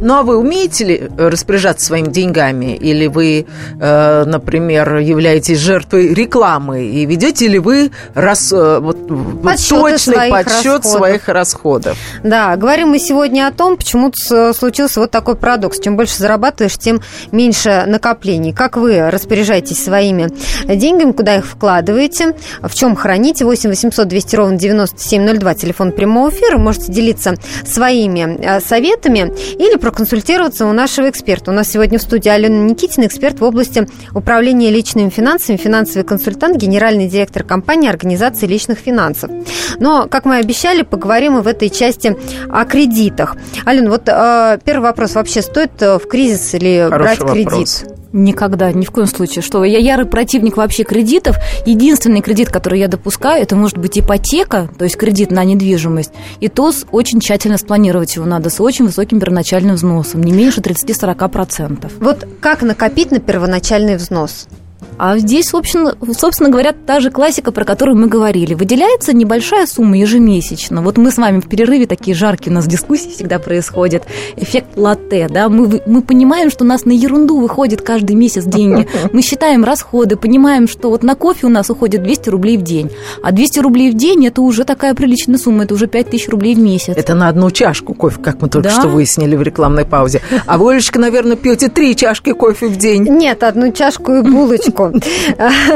Ну, 0.04 0.16
а 0.16 0.22
вы 0.22 0.36
умеете 0.36 0.84
ли 0.84 1.10
распоряжаться 1.16 1.86
своими 1.86 2.08
деньгами? 2.08 2.76
Или 2.76 3.06
вы, 3.06 3.46
э, 3.80 4.24
например, 4.26 4.98
являетесь 4.98 5.58
жертвой 5.58 6.12
рекламы? 6.12 6.84
И 6.84 7.06
ведете 7.06 7.48
ли 7.48 7.58
вы 7.58 7.90
рас, 8.14 8.52
э, 8.52 8.80
вот, 8.80 8.98
точный 9.42 9.98
своих 9.98 10.30
подсчет 10.30 10.64
расходов. 10.64 10.90
своих 10.90 11.28
расходов? 11.28 11.98
Да, 12.22 12.54
говорим 12.56 12.88
мы 12.88 12.98
сегодня 12.98 13.46
о 13.46 13.50
том, 13.50 13.78
почему 13.78 14.12
случился 14.14 15.00
вот 15.00 15.10
такой 15.10 15.36
парадокс. 15.36 15.80
Чем 15.80 15.96
больше 15.96 16.18
зарабатываешь, 16.18 16.76
тем 16.76 17.00
меньше 17.32 17.84
накоплений. 17.86 18.52
Как 18.52 18.76
вы 18.76 19.10
распоряжаетесь 19.10 19.82
своими 19.82 20.28
деньгами, 20.66 21.12
куда 21.12 21.36
их 21.36 21.46
вкладываете, 21.46 22.36
в 22.60 22.74
чем 22.74 22.94
храните? 22.94 23.46
8 23.46 23.70
800 23.70 24.06
200 24.06 24.36
ровно 24.36 24.58
9702, 24.58 25.54
телефон 25.54 25.92
прямого 25.92 26.28
эфира. 26.28 26.58
Можете 26.58 26.92
делиться 26.92 27.36
своими 27.66 28.38
э, 28.38 28.60
советами 28.60 29.32
или 29.58 29.76
проконсультироваться 29.94 30.66
у 30.66 30.72
нашего 30.72 31.08
эксперта. 31.08 31.52
У 31.52 31.54
нас 31.54 31.70
сегодня 31.70 32.00
в 32.00 32.02
студии 32.02 32.28
Алена 32.28 32.64
Никитина, 32.64 33.06
эксперт 33.06 33.38
в 33.38 33.44
области 33.44 33.86
управления 34.12 34.70
личными 34.70 35.08
финансами, 35.08 35.56
финансовый 35.56 36.02
консультант, 36.02 36.56
генеральный 36.56 37.06
директор 37.06 37.44
компании 37.44 37.88
организации 37.88 38.46
личных 38.46 38.78
финансов. 38.78 39.30
Но, 39.78 40.08
как 40.08 40.24
мы 40.24 40.38
обещали, 40.38 40.82
поговорим 40.82 41.34
мы 41.34 41.42
в 41.42 41.46
этой 41.46 41.70
части 41.70 42.16
о 42.50 42.64
кредитах. 42.64 43.36
Алена, 43.64 43.88
вот 43.88 44.08
э, 44.08 44.58
первый 44.64 44.82
вопрос. 44.82 45.14
Вообще 45.14 45.42
стоит 45.42 45.80
э, 45.80 45.98
в 45.98 46.08
кризис 46.08 46.54
или 46.54 46.88
Хороший 46.90 47.20
брать 47.20 47.32
кредит? 47.32 48.03
Никогда, 48.16 48.72
ни 48.72 48.84
в 48.84 48.92
коем 48.92 49.08
случае. 49.08 49.42
Что 49.42 49.64
я 49.64 49.78
ярый 49.78 50.06
противник 50.06 50.56
вообще 50.56 50.84
кредитов. 50.84 51.36
Единственный 51.66 52.20
кредит, 52.20 52.48
который 52.48 52.78
я 52.78 52.86
допускаю, 52.86 53.42
это 53.42 53.56
может 53.56 53.76
быть 53.76 53.98
ипотека, 53.98 54.70
то 54.78 54.84
есть 54.84 54.96
кредит 54.96 55.32
на 55.32 55.42
недвижимость. 55.42 56.12
И 56.38 56.46
то 56.46 56.72
очень 56.92 57.18
тщательно 57.18 57.58
спланировать 57.58 58.14
его 58.14 58.24
надо, 58.24 58.50
с 58.50 58.60
очень 58.60 58.84
высоким 58.84 59.18
первоначальным 59.18 59.74
взносом, 59.74 60.22
не 60.22 60.30
меньше 60.30 60.60
30-40%. 60.60 61.90
Вот 61.98 62.28
как 62.40 62.62
накопить 62.62 63.10
на 63.10 63.18
первоначальный 63.18 63.96
взнос? 63.96 64.46
А 64.98 65.18
здесь, 65.18 65.48
собственно, 65.48 65.94
собственно 66.16 66.50
говоря, 66.50 66.72
та 66.72 67.00
же 67.00 67.10
классика, 67.10 67.52
про 67.52 67.64
которую 67.64 67.96
мы 67.96 68.06
говорили. 68.06 68.54
Выделяется 68.54 69.12
небольшая 69.12 69.66
сумма 69.66 69.98
ежемесячно. 69.98 70.82
Вот 70.82 70.96
мы 70.96 71.10
с 71.10 71.18
вами 71.18 71.40
в 71.40 71.48
перерыве, 71.48 71.86
такие 71.86 72.16
жаркие 72.16 72.52
у 72.52 72.54
нас 72.54 72.66
дискуссии 72.66 73.10
всегда 73.10 73.38
происходят. 73.38 74.04
Эффект 74.36 74.76
латте, 74.76 75.28
да, 75.28 75.48
мы, 75.48 75.82
мы 75.86 76.02
понимаем, 76.02 76.50
что 76.50 76.64
у 76.64 76.66
нас 76.66 76.84
на 76.84 76.92
ерунду 76.92 77.40
выходит 77.40 77.82
каждый 77.82 78.16
месяц 78.16 78.44
деньги. 78.44 78.86
Мы 79.12 79.22
считаем 79.22 79.64
расходы, 79.64 80.16
понимаем, 80.16 80.66
что 80.68 80.90
вот 80.90 81.02
на 81.02 81.14
кофе 81.14 81.46
у 81.46 81.50
нас 81.50 81.70
уходит 81.70 82.02
200 82.02 82.28
рублей 82.30 82.56
в 82.56 82.62
день. 82.62 82.90
А 83.22 83.32
200 83.32 83.60
рублей 83.60 83.90
в 83.90 83.94
день– 83.94 84.26
это 84.26 84.42
уже 84.42 84.64
такая 84.64 84.94
приличная 84.94 85.38
сумма, 85.38 85.64
это 85.64 85.74
уже 85.74 85.86
5000 85.86 86.28
рублей 86.28 86.54
в 86.54 86.58
месяц. 86.58 86.94
Это 86.96 87.14
на 87.14 87.28
одну 87.28 87.50
чашку 87.50 87.94
кофе, 87.94 88.20
как 88.20 88.40
мы 88.40 88.48
только 88.48 88.68
да. 88.68 88.74
что 88.74 88.88
выяснили 88.88 89.36
в 89.36 89.42
рекламной 89.42 89.84
паузе. 89.84 90.20
А 90.46 90.58
вы, 90.58 90.72
Олечка, 90.72 90.98
наверное, 90.98 91.36
пьете 91.36 91.68
три 91.68 91.94
чашки 91.96 92.32
кофе 92.32 92.66
в 92.66 92.76
день. 92.76 93.04
Нет, 93.04 93.42
одну 93.42 93.72
чашку 93.72 94.14
и 94.14 94.22
булочку. 94.22 94.73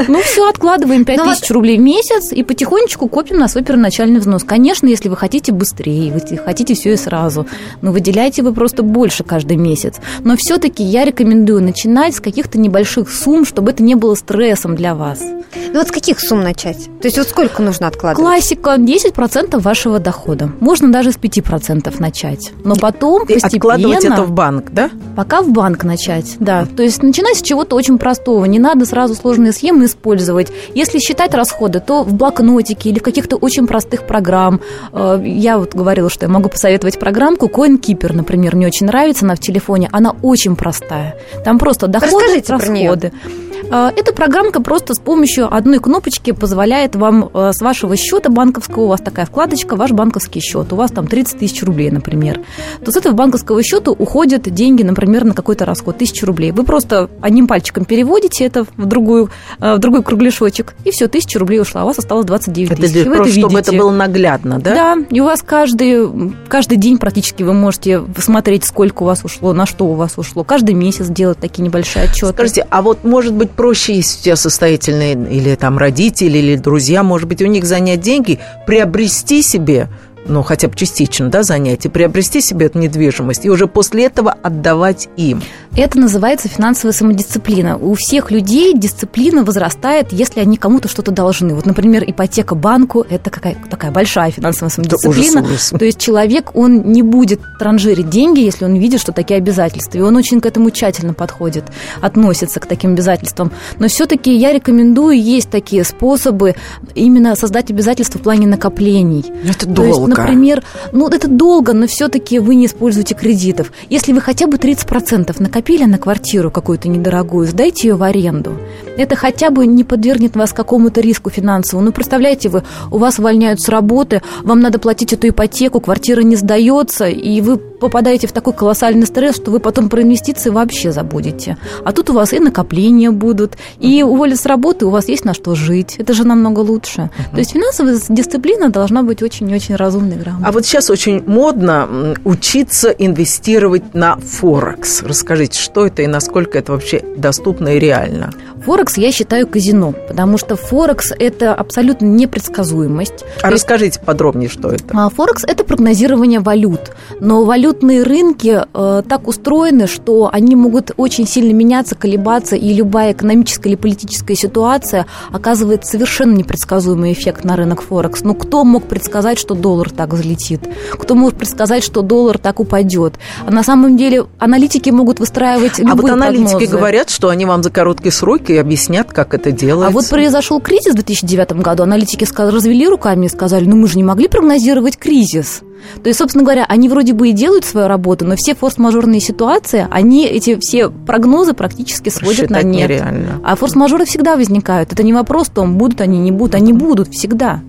Ну, 0.07 0.21
все, 0.21 0.49
откладываем 0.49 1.05
5 1.05 1.17
ну 1.17 1.25
тысяч 1.25 1.49
рублей 1.51 1.77
в 1.77 1.81
месяц 1.81 2.31
и 2.31 2.43
потихонечку 2.43 3.07
копим 3.07 3.37
на 3.37 3.47
свой 3.47 3.63
первоначальный 3.63 4.19
взнос. 4.19 4.43
Конечно, 4.43 4.87
если 4.87 5.09
вы 5.09 5.17
хотите 5.17 5.51
быстрее, 5.51 6.11
вы 6.11 6.37
хотите 6.37 6.73
все 6.73 6.93
и 6.93 6.97
сразу, 6.97 7.47
но 7.81 7.91
выделяете 7.91 8.43
вы 8.43 8.53
просто 8.53 8.83
больше 8.83 9.23
каждый 9.23 9.57
месяц. 9.57 9.95
Но 10.23 10.35
все-таки 10.37 10.83
я 10.83 11.05
рекомендую 11.05 11.63
начинать 11.63 12.15
с 12.15 12.19
каких-то 12.19 12.59
небольших 12.59 13.11
сумм, 13.11 13.45
чтобы 13.45 13.71
это 13.71 13.83
не 13.83 13.95
было 13.95 14.15
стрессом 14.15 14.75
для 14.75 14.95
вас. 14.95 15.19
Ну 15.21 15.79
вот 15.79 15.87
с 15.87 15.91
каких 15.91 16.19
сумм 16.19 16.41
начать? 16.41 16.85
То 17.01 17.07
есть 17.07 17.17
вот 17.17 17.27
сколько 17.27 17.61
нужно 17.61 17.87
откладывать? 17.87 18.25
Классика 18.25 18.75
10% 18.75 19.59
вашего 19.59 19.99
дохода. 19.99 20.49
Можно 20.59 20.91
даже 20.91 21.11
с 21.11 21.17
5% 21.17 21.95
начать. 21.99 22.51
Но 22.63 22.75
потом 22.75 23.23
и 23.23 23.33
постепенно... 23.33 23.75
Откладывать 23.75 24.05
это 24.05 24.23
в 24.23 24.31
банк, 24.31 24.71
да? 24.71 24.89
Пока 25.15 25.41
в 25.41 25.49
банк 25.49 25.83
начать, 25.83 26.35
да. 26.39 26.65
То 26.65 26.83
есть 26.83 27.03
начинать 27.03 27.37
с 27.37 27.41
чего-то 27.41 27.75
очень 27.75 27.97
простого. 27.97 28.45
Не 28.45 28.59
надо 28.59 28.85
сразу 28.89 29.15
сложные 29.15 29.53
схемы 29.53 29.85
использовать. 29.85 30.51
Если 30.73 30.99
считать 30.99 31.33
расходы, 31.33 31.79
то 31.79 32.03
в 32.03 32.13
блокнотике 32.13 32.89
или 32.89 32.99
в 32.99 33.03
каких-то 33.03 33.37
очень 33.37 33.67
простых 33.67 34.05
программ. 34.05 34.61
Э, 34.91 35.21
я 35.23 35.57
вот 35.57 35.73
говорила, 35.73 36.09
что 36.09 36.25
я 36.25 36.31
могу 36.31 36.49
посоветовать 36.49 36.99
программку 36.99 37.47
CoinKeeper, 37.47 38.13
например, 38.13 38.55
мне 38.55 38.67
очень 38.67 38.87
нравится, 38.87 39.25
она 39.25 39.35
в 39.35 39.39
телефоне. 39.39 39.89
Она 39.91 40.15
очень 40.21 40.55
простая. 40.55 41.15
Там 41.45 41.59
просто 41.59 41.87
доходы, 41.87 42.13
Расскажите 42.13 42.53
расходы. 42.53 43.13
А, 43.15 43.48
эта 43.63 44.13
программка 44.13 44.61
просто 44.61 44.93
с 44.93 44.99
помощью 44.99 45.53
одной 45.53 45.79
кнопочки 45.79 46.31
позволяет 46.31 46.95
вам 46.95 47.29
э, 47.33 47.51
с 47.53 47.61
вашего 47.61 47.95
счета 47.95 48.29
банковского, 48.29 48.83
у 48.83 48.87
вас 48.87 49.01
такая 49.01 49.25
вкладочка, 49.25 49.75
ваш 49.75 49.91
банковский 49.91 50.39
счет, 50.39 50.71
у 50.73 50.75
вас 50.75 50.91
там 50.91 51.07
30 51.07 51.39
тысяч 51.39 51.63
рублей, 51.63 51.91
например, 51.91 52.41
то 52.83 52.91
с 52.91 52.97
этого 52.97 53.13
банковского 53.13 53.61
счета 53.63 53.91
уходят 53.91 54.43
деньги, 54.43 54.83
например, 54.83 55.25
на 55.25 55.33
какой-то 55.33 55.65
расход, 55.65 55.97
тысячу 55.97 56.25
рублей. 56.25 56.51
Вы 56.51 56.63
просто 56.63 57.09
одним 57.21 57.47
пальчиком 57.47 57.85
переводите 57.85 58.45
это 58.45 58.65
в, 58.77 58.85
другую, 58.85 59.29
э, 59.59 59.75
в 59.75 59.79
другой 59.79 60.03
кругляшочек, 60.03 60.75
и 60.85 60.91
все, 60.91 61.07
тысяча 61.07 61.39
рублей 61.39 61.61
ушла, 61.61 61.81
а 61.81 61.83
у 61.83 61.87
вас 61.87 61.99
осталось 61.99 62.25
29 62.25 62.79
тысяч. 62.79 62.95
Это, 62.95 63.09
просто, 63.09 63.29
это 63.29 63.39
чтобы 63.39 63.59
это 63.59 63.71
было 63.73 63.91
наглядно, 63.91 64.59
да? 64.59 64.95
Да, 64.95 64.97
и 65.09 65.19
у 65.19 65.25
вас 65.25 65.41
каждый, 65.41 66.07
каждый 66.47 66.77
день 66.77 66.97
практически 66.97 67.43
вы 67.43 67.53
можете 67.53 68.03
смотреть, 68.17 68.65
сколько 68.65 69.03
у 69.03 69.05
вас 69.05 69.23
ушло, 69.23 69.53
на 69.53 69.65
что 69.65 69.85
у 69.85 69.93
вас 69.93 70.17
ушло. 70.17 70.43
Каждый 70.43 70.75
месяц 70.75 71.07
делать 71.07 71.39
такие 71.39 71.63
небольшие 71.63 72.05
отчеты. 72.05 72.33
Скажите, 72.33 72.67
а 72.69 72.81
вот, 72.81 73.03
может 73.03 73.33
быть, 73.33 73.48
проще, 73.51 73.95
если 73.95 74.19
у 74.19 74.23
тебя 74.23 74.35
состоятельные 74.35 75.13
или 75.13 75.55
там 75.55 75.77
родители, 75.77 76.37
или 76.37 76.55
друзья, 76.55 77.03
может 77.03 77.27
быть, 77.27 77.41
у 77.41 77.47
них 77.47 77.65
занять 77.65 78.01
деньги, 78.01 78.39
приобрести 78.65 79.41
себе 79.41 79.87
ну, 80.29 80.43
хотя 80.43 80.67
бы 80.67 80.75
частично, 80.75 81.29
да, 81.29 81.43
занятие, 81.43 81.89
приобрести 81.89 82.41
себе 82.41 82.67
эту 82.67 82.79
недвижимость 82.79 83.45
и 83.45 83.49
уже 83.49 83.67
после 83.67 84.05
этого 84.05 84.31
отдавать 84.31 85.09
им. 85.17 85.41
Это 85.75 85.99
называется 85.99 86.47
финансовая 86.47 86.93
самодисциплина. 86.93 87.77
У 87.77 87.93
всех 87.95 88.31
людей 88.31 88.73
дисциплина 88.73 89.43
возрастает, 89.43 90.11
если 90.11 90.39
они 90.39 90.57
кому-то 90.57 90.87
что-то 90.87 91.11
должны. 91.11 91.53
Вот, 91.53 91.65
например, 91.65 92.03
ипотека 92.05 92.55
банку– 92.55 93.05
это 93.09 93.29
какая, 93.29 93.55
такая 93.69 93.91
большая 93.91 94.31
финансовая 94.31 94.69
самодисциплина. 94.69 95.41
ужас, 95.41 95.71
ужас. 95.71 95.79
То 95.79 95.85
есть 95.85 95.99
человек, 95.99 96.51
он 96.55 96.91
не 96.91 97.01
будет 97.01 97.41
транжирить 97.59 98.09
деньги, 98.09 98.41
если 98.41 98.65
он 98.65 98.75
видит, 98.75 99.01
что 99.01 99.11
такие 99.11 99.37
обязательства. 99.37 99.97
И 99.97 100.01
он 100.01 100.15
очень 100.15 100.41
к 100.41 100.45
этому 100.45 100.71
тщательно 100.71 101.13
подходит, 101.13 101.65
относится 102.01 102.59
к 102.59 102.65
таким 102.65 102.93
обязательствам. 102.93 103.51
Но 103.77 103.87
все-таки 103.87 104.35
я 104.35 104.53
рекомендую, 104.53 105.21
есть 105.21 105.49
такие 105.49 105.83
способы 105.83 106.55
именно 106.95 107.35
создать 107.35 107.71
обязательства 107.71 108.19
в 108.19 108.21
плане 108.21 108.47
накоплений. 108.47 109.25
Это 109.47 109.67
долго 109.67 110.18
например, 110.21 110.63
ну 110.91 111.07
это 111.07 111.27
долго, 111.27 111.73
но 111.73 111.87
все-таки 111.87 112.39
вы 112.39 112.55
не 112.55 112.65
используете 112.65 113.15
кредитов. 113.15 113.71
Если 113.89 114.13
вы 114.13 114.21
хотя 114.21 114.47
бы 114.47 114.57
30% 114.57 115.35
накопили 115.41 115.85
на 115.85 115.97
квартиру 115.97 116.51
какую-то 116.51 116.87
недорогую, 116.89 117.47
сдайте 117.47 117.89
ее 117.89 117.95
в 117.95 118.03
аренду. 118.03 118.57
Это 118.97 119.15
хотя 119.15 119.49
бы 119.49 119.65
не 119.65 119.83
подвергнет 119.83 120.35
вас 120.35 120.53
какому-то 120.53 121.01
риску 121.01 121.29
финансовому. 121.29 121.87
Ну, 121.87 121.91
представляете, 121.91 122.49
вы, 122.49 122.63
у 122.91 122.97
вас 122.97 123.19
увольняют 123.19 123.61
с 123.61 123.69
работы, 123.69 124.21
вам 124.43 124.59
надо 124.59 124.79
платить 124.79 125.13
эту 125.13 125.29
ипотеку, 125.29 125.79
квартира 125.79 126.21
не 126.21 126.35
сдается, 126.35 127.07
и 127.07 127.41
вы 127.41 127.59
попадаете 127.79 128.27
в 128.27 128.31
такой 128.31 128.53
колоссальный 128.53 129.07
стресс, 129.07 129.35
что 129.35 129.51
вы 129.51 129.59
потом 129.59 129.89
про 129.89 130.01
инвестиции 130.01 130.49
вообще 130.49 130.91
забудете. 130.91 131.57
А 131.83 131.91
тут 131.91 132.09
у 132.09 132.13
вас 132.13 132.33
и 132.33 132.39
накопления 132.39 133.11
будут, 133.11 133.57
и 133.79 134.03
уволят 134.03 134.39
с 134.39 134.45
работы, 134.45 134.85
у 134.85 134.89
вас 134.89 135.07
есть 135.07 135.25
на 135.25 135.33
что 135.33 135.55
жить. 135.55 135.95
Это 135.97 136.13
же 136.13 136.25
намного 136.25 136.59
лучше. 136.59 137.01
Uh-huh. 137.01 137.31
То 137.31 137.37
есть 137.37 137.51
финансовая 137.51 137.99
дисциплина 138.09 138.69
должна 138.69 139.03
быть 139.03 139.23
очень-очень 139.23 139.75
разумной, 139.75 140.17
грамотной. 140.17 140.47
А 140.47 140.51
вот 140.51 140.65
сейчас 140.65 140.89
очень 140.89 141.23
модно 141.25 142.15
учиться 142.23 142.89
инвестировать 142.89 143.93
на 143.93 144.17
Форекс. 144.17 145.03
Расскажите, 145.03 145.59
что 145.59 145.85
это 145.85 146.01
и 146.01 146.07
насколько 146.07 146.57
это 146.57 146.73
вообще 146.73 147.01
доступно 147.17 147.75
и 147.75 147.79
реально? 147.79 148.31
Форекс 148.65 148.97
я 148.97 149.11
считаю 149.11 149.47
казино, 149.47 149.93
потому 150.07 150.37
что 150.37 150.55
Форекс– 150.55 151.11
это 151.19 151.53
абсолютно 151.53 152.05
непредсказуемость. 152.05 153.25
А 153.41 153.49
расскажите 153.49 153.99
подробнее, 153.99 154.49
что 154.49 154.69
это? 154.69 154.85
А, 154.93 155.09
Форекс– 155.09 155.43
это 155.47 155.63
прогнозирование 155.63 156.39
валют. 156.39 156.91
Но 157.19 157.45
валютные 157.45 158.03
рынки 158.03 158.61
э, 158.73 159.03
так 159.07 159.27
устроены, 159.27 159.87
что 159.87 160.29
они 160.31 160.55
могут 160.55 160.91
очень 160.97 161.27
сильно 161.27 161.53
меняться, 161.53 161.95
колебаться, 161.95 162.55
и 162.55 162.73
любая 162.73 163.13
экономическая 163.13 163.69
или 163.69 163.75
политическая 163.75 164.35
ситуация 164.35 165.05
оказывает 165.31 165.85
совершенно 165.85 166.35
непредсказуемый 166.35 167.13
эффект 167.13 167.43
на 167.43 167.55
рынок 167.55 167.81
Форекс. 167.81 168.21
Ну, 168.21 168.33
кто 168.33 168.63
мог 168.63 168.83
предсказать, 168.83 169.39
что 169.39 169.55
доллар 169.55 169.89
так 169.89 170.13
взлетит? 170.13 170.61
Кто 170.93 171.15
может 171.15 171.37
предсказать, 171.37 171.83
что 171.83 172.01
доллар 172.01 172.37
так 172.37 172.59
упадет? 172.59 173.15
А 173.45 173.51
на 173.51 173.63
самом 173.63 173.97
деле 173.97 174.25
аналитики 174.37 174.89
могут 174.89 175.19
выстраивать 175.19 175.79
любые 175.79 175.93
А 175.93 175.95
вот 175.95 176.11
аналитики 176.11 176.51
прогнозы. 176.51 176.77
говорят, 176.77 177.09
что 177.09 177.29
они 177.29 177.45
вам 177.45 177.63
за 177.63 177.69
короткие 177.69 178.11
сроки 178.49 178.59
объяснят, 178.59 179.11
как 179.11 179.33
это 179.33 179.51
делается. 179.51 179.87
А 179.87 179.91
вот 179.91 180.09
произошел 180.09 180.59
кризис 180.59 180.93
в 180.93 180.95
2009 180.95 181.53
году, 181.61 181.83
аналитики 181.83 182.25
развели 182.37 182.87
руками 182.87 183.25
и 183.25 183.29
сказали, 183.29 183.65
ну 183.65 183.75
мы 183.75 183.87
же 183.87 183.97
не 183.97 184.03
могли 184.03 184.27
прогнозировать 184.27 184.97
кризис. 184.97 185.61
То 186.03 186.09
есть, 186.09 186.19
собственно 186.19 186.43
говоря, 186.43 186.65
они 186.67 186.89
вроде 186.89 187.13
бы 187.13 187.29
и 187.29 187.31
делают 187.31 187.63
свою 187.63 187.87
работу, 187.87 188.25
но 188.25 188.35
все 188.35 188.53
форс-мажорные 188.53 189.21
ситуации, 189.21 189.87
они 189.89 190.25
эти 190.25 190.59
все 190.59 190.89
прогнозы 190.89 191.53
практически 191.53 192.09
сводят 192.09 192.49
Считать 192.49 192.63
на 192.63 192.67
нет. 192.67 192.89
Нереально. 192.89 193.41
А 193.43 193.55
форс-мажоры 193.55 194.05
всегда 194.05 194.35
возникают. 194.35 194.91
Это 194.91 195.03
не 195.03 195.13
вопрос 195.13 195.47
в 195.47 195.51
том, 195.51 195.77
будут 195.77 196.01
они, 196.01 196.19
не 196.19 196.31
будут. 196.31 196.55
Они 196.55 196.73
будут 196.73 197.09
всегда. 197.09 197.61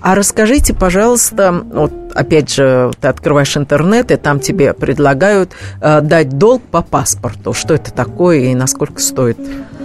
А 0.00 0.14
расскажите, 0.14 0.74
пожалуйста, 0.74 1.64
вот 1.72 1.92
опять 2.14 2.52
же, 2.54 2.90
ты 3.00 3.08
открываешь 3.08 3.56
интернет, 3.56 4.10
и 4.10 4.16
там 4.16 4.40
тебе 4.40 4.72
предлагают 4.72 5.52
э, 5.80 6.00
дать 6.00 6.38
долг 6.38 6.62
по 6.62 6.82
паспорту. 6.82 7.52
Что 7.52 7.74
это 7.74 7.92
такое 7.92 8.38
и 8.38 8.54
насколько 8.54 9.00
стоит 9.00 9.38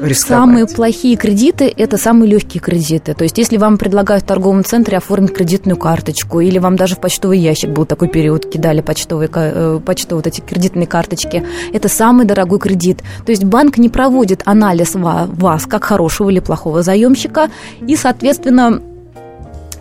рисковать? 0.05 0.41
Самые 0.41 0.67
плохие 0.67 1.15
кредиты– 1.15 1.73
это 1.77 1.97
самые 1.97 2.31
легкие 2.31 2.61
кредиты. 2.61 3.13
То 3.13 3.23
есть, 3.23 3.37
если 3.37 3.57
вам 3.57 3.77
предлагают 3.77 4.23
в 4.23 4.27
торговом 4.27 4.63
центре 4.63 4.97
оформить 4.97 5.33
кредитную 5.33 5.77
карточку, 5.77 6.39
или 6.39 6.59
вам 6.59 6.75
даже 6.75 6.95
в 6.95 6.99
почтовый 6.99 7.39
ящик 7.39 7.71
был 7.71 7.85
такой 7.85 8.07
период, 8.07 8.49
кидали 8.49 8.81
почтовые, 8.81 9.29
э, 9.33 9.79
почтовые 9.85 10.23
вот 10.23 10.27
эти 10.27 10.41
кредитные 10.41 10.87
карточки, 10.87 11.45
это 11.73 11.87
самый 11.89 12.25
дорогой 12.25 12.59
кредит. 12.59 12.99
То 13.25 13.31
есть, 13.31 13.43
банк 13.43 13.77
не 13.77 13.89
проводит 13.89 14.41
анализ 14.45 14.95
вас 14.95 15.65
как 15.65 15.83
хорошего 15.83 16.29
или 16.29 16.39
плохого 16.39 16.83
заемщика, 16.83 17.49
и, 17.87 17.95
соответственно, 17.95 18.81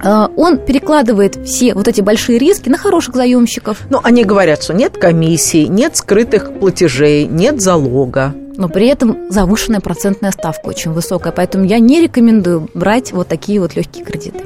Э, 0.02 0.28
он 0.36 0.58
перекладывает 0.58 1.38
все 1.46 1.74
вот 1.74 1.88
эти 1.88 2.00
большие 2.00 2.38
риски 2.38 2.68
на 2.68 2.78
хороших 2.78 3.14
заемщиков. 3.14 3.78
Ну, 3.90 4.00
они 4.02 4.24
говорят, 4.24 4.62
что 4.62 4.74
нет 4.74 4.96
комиссий, 4.96 5.68
нет 5.68 5.96
скрытых 5.96 6.58
платежей, 6.58 7.26
нет 7.26 7.60
залога. 7.60 8.34
Но 8.56 8.68
при 8.68 8.88
этом 8.88 9.30
завышенная 9.30 9.80
процентная 9.80 10.30
ставка 10.30 10.68
очень 10.68 10.92
высокая. 10.92 11.32
Поэтому 11.32 11.64
я 11.64 11.78
не 11.78 12.00
рекомендую 12.00 12.68
брать 12.74 13.12
вот 13.12 13.28
такие 13.28 13.60
вот 13.60 13.74
легкие 13.74 14.04
кредиты. 14.04 14.44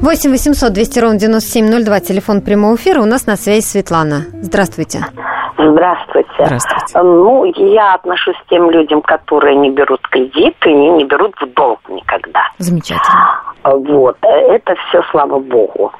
8 0.00 0.30
800 0.30 0.72
200 0.72 0.98
ровно 0.98 1.18
9702, 1.18 2.00
телефон 2.00 2.40
прямого 2.40 2.76
эфира. 2.76 3.00
У 3.00 3.04
нас 3.04 3.26
на 3.26 3.36
связи 3.36 3.64
Светлана. 3.64 4.24
Здравствуйте. 4.42 5.06
Здравствуйте. 5.58 6.28
Здравствуйте. 6.38 6.98
Ну, 7.02 7.44
я 7.44 7.94
отношусь 7.94 8.36
к 8.44 8.48
тем 8.48 8.70
людям, 8.70 9.02
которые 9.02 9.56
не 9.56 9.70
берут 9.70 10.00
кредиты 10.08 10.70
и 10.70 10.90
не 10.90 11.04
берут 11.04 11.34
в 11.40 11.46
долг 11.54 11.78
никогда. 11.88 12.40
Замечательно. 12.58 13.42
Вот, 13.64 14.16
это 14.22 14.74
все 14.88 15.02
слава 15.10 15.38
богу. 15.38 15.92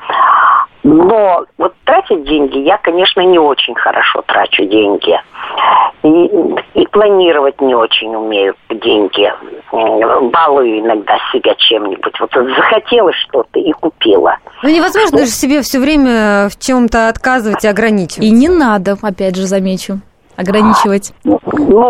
Но 0.82 1.44
вот 1.58 1.74
тратить 1.84 2.24
деньги, 2.24 2.58
я, 2.58 2.76
конечно, 2.78 3.20
не 3.20 3.38
очень 3.38 3.74
хорошо 3.74 4.22
трачу 4.22 4.64
деньги. 4.64 5.18
и, 6.02 6.30
и 6.74 6.86
планировать 6.88 7.60
не 7.60 7.74
очень 7.74 8.14
умею 8.14 8.54
деньги. 8.68 9.32
Балую 9.70 10.80
иногда 10.80 11.18
себя 11.32 11.54
чем-нибудь. 11.56 12.18
Вот 12.18 12.32
захотелось 12.32 13.16
что-то 13.28 13.60
и 13.60 13.70
купила. 13.72 14.36
Ну, 14.62 14.68
невозможно 14.68 15.18
же 15.18 15.26
себе 15.26 15.62
все 15.62 15.78
время 15.78 16.48
в 16.48 16.58
чем-то 16.58 17.08
отказывать 17.08 17.64
и 17.64 17.68
ограничивать. 17.68 18.24
И 18.24 18.30
не 18.30 18.48
надо, 18.48 18.96
опять 19.02 19.36
же, 19.36 19.46
замечу 19.46 20.00
ограничивать? 20.36 21.12
Ну, 21.24 21.38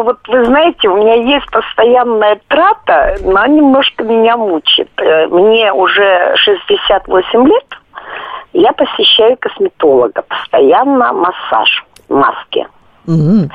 вот 0.02 0.18
вы 0.28 0.44
знаете, 0.44 0.88
у 0.88 0.96
меня 0.96 1.14
есть 1.14 1.48
постоянная 1.50 2.40
трата, 2.48 3.16
но 3.22 3.46
немножко 3.46 4.04
меня 4.04 4.36
мучит. 4.36 4.88
Э, 4.96 5.26
мне 5.28 5.72
уже 5.72 6.34
68 6.36 7.46
лет, 7.46 7.64
я 8.52 8.72
посещаю 8.72 9.36
косметолога, 9.38 10.22
постоянно 10.22 11.12
массаж, 11.12 11.84
маски. 12.08 12.66
Mm-hmm. 13.06 13.50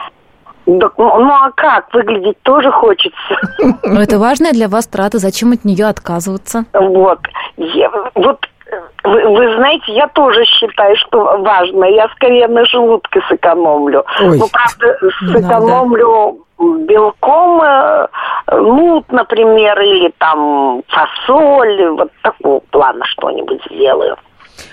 Да, 0.68 0.90
ну, 0.98 1.20
ну 1.20 1.32
а 1.32 1.52
как? 1.56 1.94
Выглядеть 1.94 2.42
тоже 2.44 2.72
хочется. 2.72 3.38
Но 3.84 4.02
это 4.02 4.20
важная 4.20 4.52
для 4.52 4.68
вас 4.68 4.86
трата. 4.86 5.18
Зачем 5.18 5.54
от 5.54 5.64
нее 5.64 5.86
отказываться? 5.86 6.66
Вот. 6.74 7.20
Я, 7.56 7.90
вот 8.16 8.46
вы, 9.04 9.28
вы 9.30 9.56
знаете, 9.56 9.94
я 9.94 10.08
тоже 10.10 10.44
считаю, 10.46 10.96
что 10.98 11.38
важно. 11.40 11.86
Я 11.86 12.10
скорее 12.10 12.48
на 12.48 12.66
желудке 12.66 13.22
сэкономлю. 13.30 14.06
Ой. 14.20 14.38
Ну, 14.38 14.46
правда, 14.52 15.00
сэкономлю 15.32 16.40
да. 16.60 16.66
белком, 16.86 17.62
э, 17.62 18.08
нут, 18.52 19.10
например, 19.12 19.80
или 19.80 20.14
там 20.18 20.84
фасоль, 20.88 21.90
вот 21.92 22.12
такого 22.22 22.60
плана 22.72 23.06
что-нибудь 23.06 23.62
сделаю. 23.72 24.18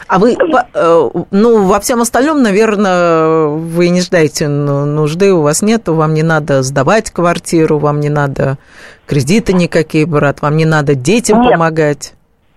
А 0.06 0.18
вы, 0.18 0.36
э, 0.36 1.10
ну, 1.30 1.62
во 1.64 1.80
всем 1.80 2.00
остальном, 2.00 2.42
наверное, 2.42 3.46
вы 3.46 3.88
не 3.88 4.00
ждаете 4.00 4.48
нужды, 4.48 5.32
у 5.32 5.42
вас 5.42 5.62
нету, 5.62 5.94
вам 5.94 6.14
не 6.14 6.22
надо 6.22 6.62
сдавать 6.62 7.10
квартиру, 7.10 7.78
вам 7.78 8.00
не 8.00 8.08
надо 8.08 8.58
кредиты 9.06 9.52
никакие 9.52 10.06
брать, 10.06 10.42
вам 10.42 10.56
не 10.56 10.64
надо 10.64 10.94
детям 10.94 11.40
Нет. 11.40 11.52
помогать. 11.52 12.14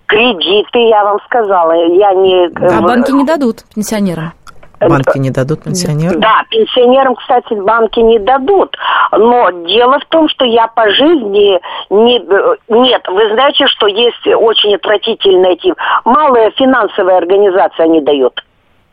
Кредиты, 0.07 0.79
я 0.87 1.03
вам 1.03 1.19
сказала, 1.25 1.73
я 1.73 2.13
не... 2.13 2.47
А 2.55 2.81
банки 2.81 3.11
не 3.11 3.25
дадут 3.25 3.65
пенсионерам? 3.75 4.33
Банки 4.79 5.17
не 5.17 5.31
дадут 5.31 5.63
пенсионерам? 5.63 6.19
Да, 6.19 6.43
пенсионерам, 6.49 7.15
кстати, 7.15 7.53
банки 7.53 7.99
не 7.99 8.19
дадут. 8.19 8.77
Но 9.11 9.49
дело 9.65 9.99
в 9.99 10.05
том, 10.05 10.29
что 10.29 10.45
я 10.45 10.67
по 10.67 10.89
жизни 10.89 11.59
не... 11.89 12.19
Нет, 12.67 13.07
вы 13.07 13.29
знаете, 13.31 13.67
что 13.67 13.87
есть 13.87 14.27
очень 14.27 14.75
отвратительный 14.75 15.55
тип. 15.57 15.75
Малая 16.05 16.51
финансовая 16.51 17.17
организация 17.17 17.87
не 17.87 18.01
дает. 18.01 18.43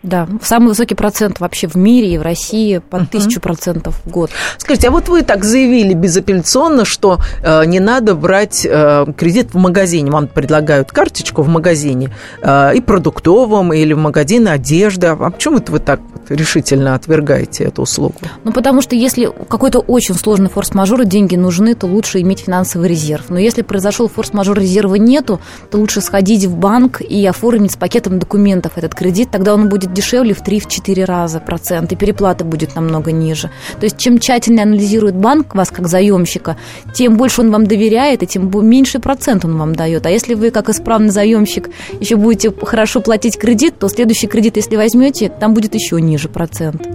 Да, 0.04 0.28
самый 0.42 0.68
высокий 0.68 0.94
процент 0.94 1.40
вообще 1.40 1.66
в 1.66 1.76
мире 1.76 2.12
и 2.12 2.18
в 2.18 2.22
России 2.22 2.78
под 2.78 3.10
тысячу 3.10 3.40
процентов 3.40 4.02
в 4.04 4.10
год. 4.10 4.30
Скажите, 4.58 4.88
а 4.88 4.90
вот 4.90 5.08
вы 5.08 5.22
так 5.22 5.44
заявили 5.44 5.94
безапелляционно, 5.94 6.84
что 6.84 7.20
э, 7.42 7.64
не 7.64 7.80
надо 7.80 8.14
брать 8.14 8.66
э, 8.68 9.06
кредит 9.16 9.54
в 9.54 9.56
магазине. 9.56 10.10
Вам 10.10 10.28
предлагают 10.28 10.92
карточку 10.92 11.40
в 11.40 11.48
магазине 11.48 12.10
э, 12.42 12.76
и 12.76 12.82
продуктовом, 12.82 13.72
или 13.72 13.94
в 13.94 13.98
магазине 13.98 14.50
одежды. 14.50 15.06
А 15.06 15.30
почему 15.30 15.58
вы 15.68 15.78
так 15.78 16.00
решительно 16.28 16.94
отвергаете 16.94 17.64
эту 17.64 17.80
услугу? 17.82 18.14
Ну, 18.44 18.52
потому 18.52 18.82
что 18.82 18.94
если 18.94 19.30
какой-то 19.48 19.78
очень 19.78 20.14
сложный 20.14 20.50
форс-мажор, 20.50 21.00
и 21.00 21.06
деньги 21.06 21.36
нужны, 21.36 21.74
то 21.74 21.86
лучше 21.86 22.20
иметь 22.20 22.40
финансовый 22.40 22.90
резерв. 22.90 23.30
Но 23.30 23.38
если 23.38 23.62
произошел 23.62 24.08
форс-мажор, 24.08 24.58
резерва 24.58 24.96
нету, 24.96 25.40
то 25.70 25.78
лучше 25.78 26.02
сходить 26.02 26.44
в 26.44 26.56
банк 26.56 27.00
и 27.00 27.24
оформить 27.24 27.72
с 27.72 27.76
пакетом 27.76 28.18
документов 28.18 28.72
этот 28.76 28.94
кредит, 28.94 29.30
тогда 29.30 29.54
он 29.54 29.70
будет 29.70 29.93
дешевле 29.94 30.34
в 30.34 30.42
3-4 30.42 31.04
раза 31.04 31.40
процент, 31.40 31.92
и 31.92 31.96
переплата 31.96 32.44
будет 32.44 32.74
намного 32.74 33.12
ниже. 33.12 33.50
То 33.78 33.84
есть 33.84 33.96
чем 33.96 34.18
тщательнее 34.18 34.64
анализирует 34.64 35.14
банк 35.14 35.54
вас 35.54 35.70
как 35.70 35.88
заемщика, 35.88 36.56
тем 36.92 37.16
больше 37.16 37.40
он 37.40 37.50
вам 37.50 37.66
доверяет, 37.66 38.22
и 38.22 38.26
тем 38.26 38.50
меньше 38.68 38.98
процент 38.98 39.44
он 39.44 39.56
вам 39.56 39.74
дает. 39.74 40.06
А 40.06 40.10
если 40.10 40.34
вы, 40.34 40.50
как 40.50 40.68
исправный 40.68 41.10
заемщик, 41.10 41.70
еще 42.00 42.16
будете 42.16 42.52
хорошо 42.62 43.00
платить 43.00 43.38
кредит, 43.38 43.78
то 43.78 43.88
следующий 43.88 44.26
кредит, 44.26 44.56
если 44.56 44.76
возьмете, 44.76 45.28
там 45.28 45.54
будет 45.54 45.74
еще 45.74 46.00
ниже 46.00 46.28
процент. 46.28 46.86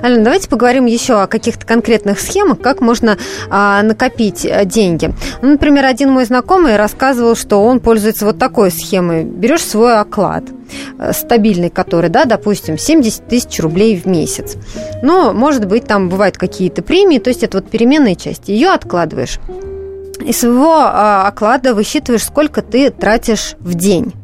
Алена, 0.00 0.24
давайте 0.24 0.48
поговорим 0.48 0.86
еще 0.86 1.20
о 1.20 1.26
каких-то 1.26 1.66
конкретных 1.66 2.20
схемах, 2.20 2.60
как 2.60 2.80
можно 2.80 3.18
а, 3.50 3.82
накопить 3.82 4.46
а, 4.46 4.64
деньги. 4.64 5.12
Ну, 5.42 5.50
например, 5.50 5.84
один 5.84 6.10
мой 6.10 6.24
знакомый 6.24 6.76
рассказывал, 6.76 7.34
что 7.36 7.62
он 7.64 7.80
пользуется 7.80 8.24
вот 8.24 8.38
такой 8.38 8.70
схемой. 8.70 9.24
Берешь 9.24 9.64
свой 9.64 9.98
оклад– 9.98 10.44
Э, 10.63 10.63
стабильный, 11.12 11.70
который, 11.70 12.10
да, 12.10 12.24
допустим, 12.24 12.78
70 12.78 13.28
тысяч 13.28 13.60
рублей 13.60 13.96
в 13.96 14.06
месяц. 14.06 14.56
Но, 15.02 15.32
может 15.32 15.66
быть, 15.66 15.84
там 15.84 16.08
бывают 16.08 16.36
какие-то 16.38 16.82
премии, 16.82 17.18
то 17.18 17.28
есть 17.28 17.42
это 17.42 17.58
вот 17.58 17.70
переменная 17.70 18.14
часть. 18.14 18.48
Ее 18.48 18.70
откладываешь. 18.70 19.38
Из 20.24 20.38
своего 20.38 20.76
а, 20.76 21.26
оклада 21.26 21.74
высчитываешь, 21.74 22.24
сколько 22.24 22.62
ты 22.62 22.90
тратишь 22.90 23.56
в 23.58 23.74
день 23.74 24.14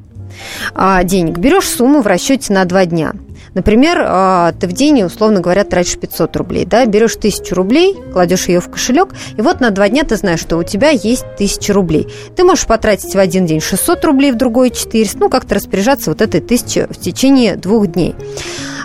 а, 0.74 1.02
денег. 1.04 1.38
Берешь 1.38 1.68
сумму 1.68 2.00
в 2.00 2.06
расчете 2.06 2.52
на 2.52 2.64
два 2.64 2.86
дня. 2.86 3.12
Например, 3.54 4.04
а, 4.06 4.52
ты 4.52 4.66
в 4.66 4.72
день, 4.72 5.02
условно 5.02 5.40
говоря, 5.40 5.64
тратишь 5.64 5.98
500 5.98 6.36
рублей, 6.36 6.64
да, 6.64 6.86
берешь 6.86 7.16
1000 7.16 7.54
рублей, 7.54 7.96
кладешь 8.12 8.48
ее 8.48 8.60
в 8.60 8.70
кошелек, 8.70 9.14
и 9.36 9.42
вот 9.42 9.60
на 9.60 9.70
два 9.70 9.88
дня 9.88 10.04
ты 10.04 10.16
знаешь, 10.16 10.40
что 10.40 10.56
у 10.56 10.62
тебя 10.62 10.90
есть 10.90 11.24
1000 11.34 11.72
рублей. 11.72 12.08
Ты 12.36 12.44
можешь 12.44 12.66
потратить 12.66 13.14
в 13.14 13.18
один 13.18 13.46
день 13.46 13.60
600 13.60 14.04
рублей, 14.04 14.32
в 14.32 14.36
другой 14.36 14.70
400, 14.70 15.18
ну, 15.18 15.28
как-то 15.28 15.56
распоряжаться 15.56 16.10
вот 16.10 16.20
этой 16.20 16.40
1000 16.40 16.88
в 16.90 16.98
течение 16.98 17.56
двух 17.56 17.88
дней. 17.88 18.14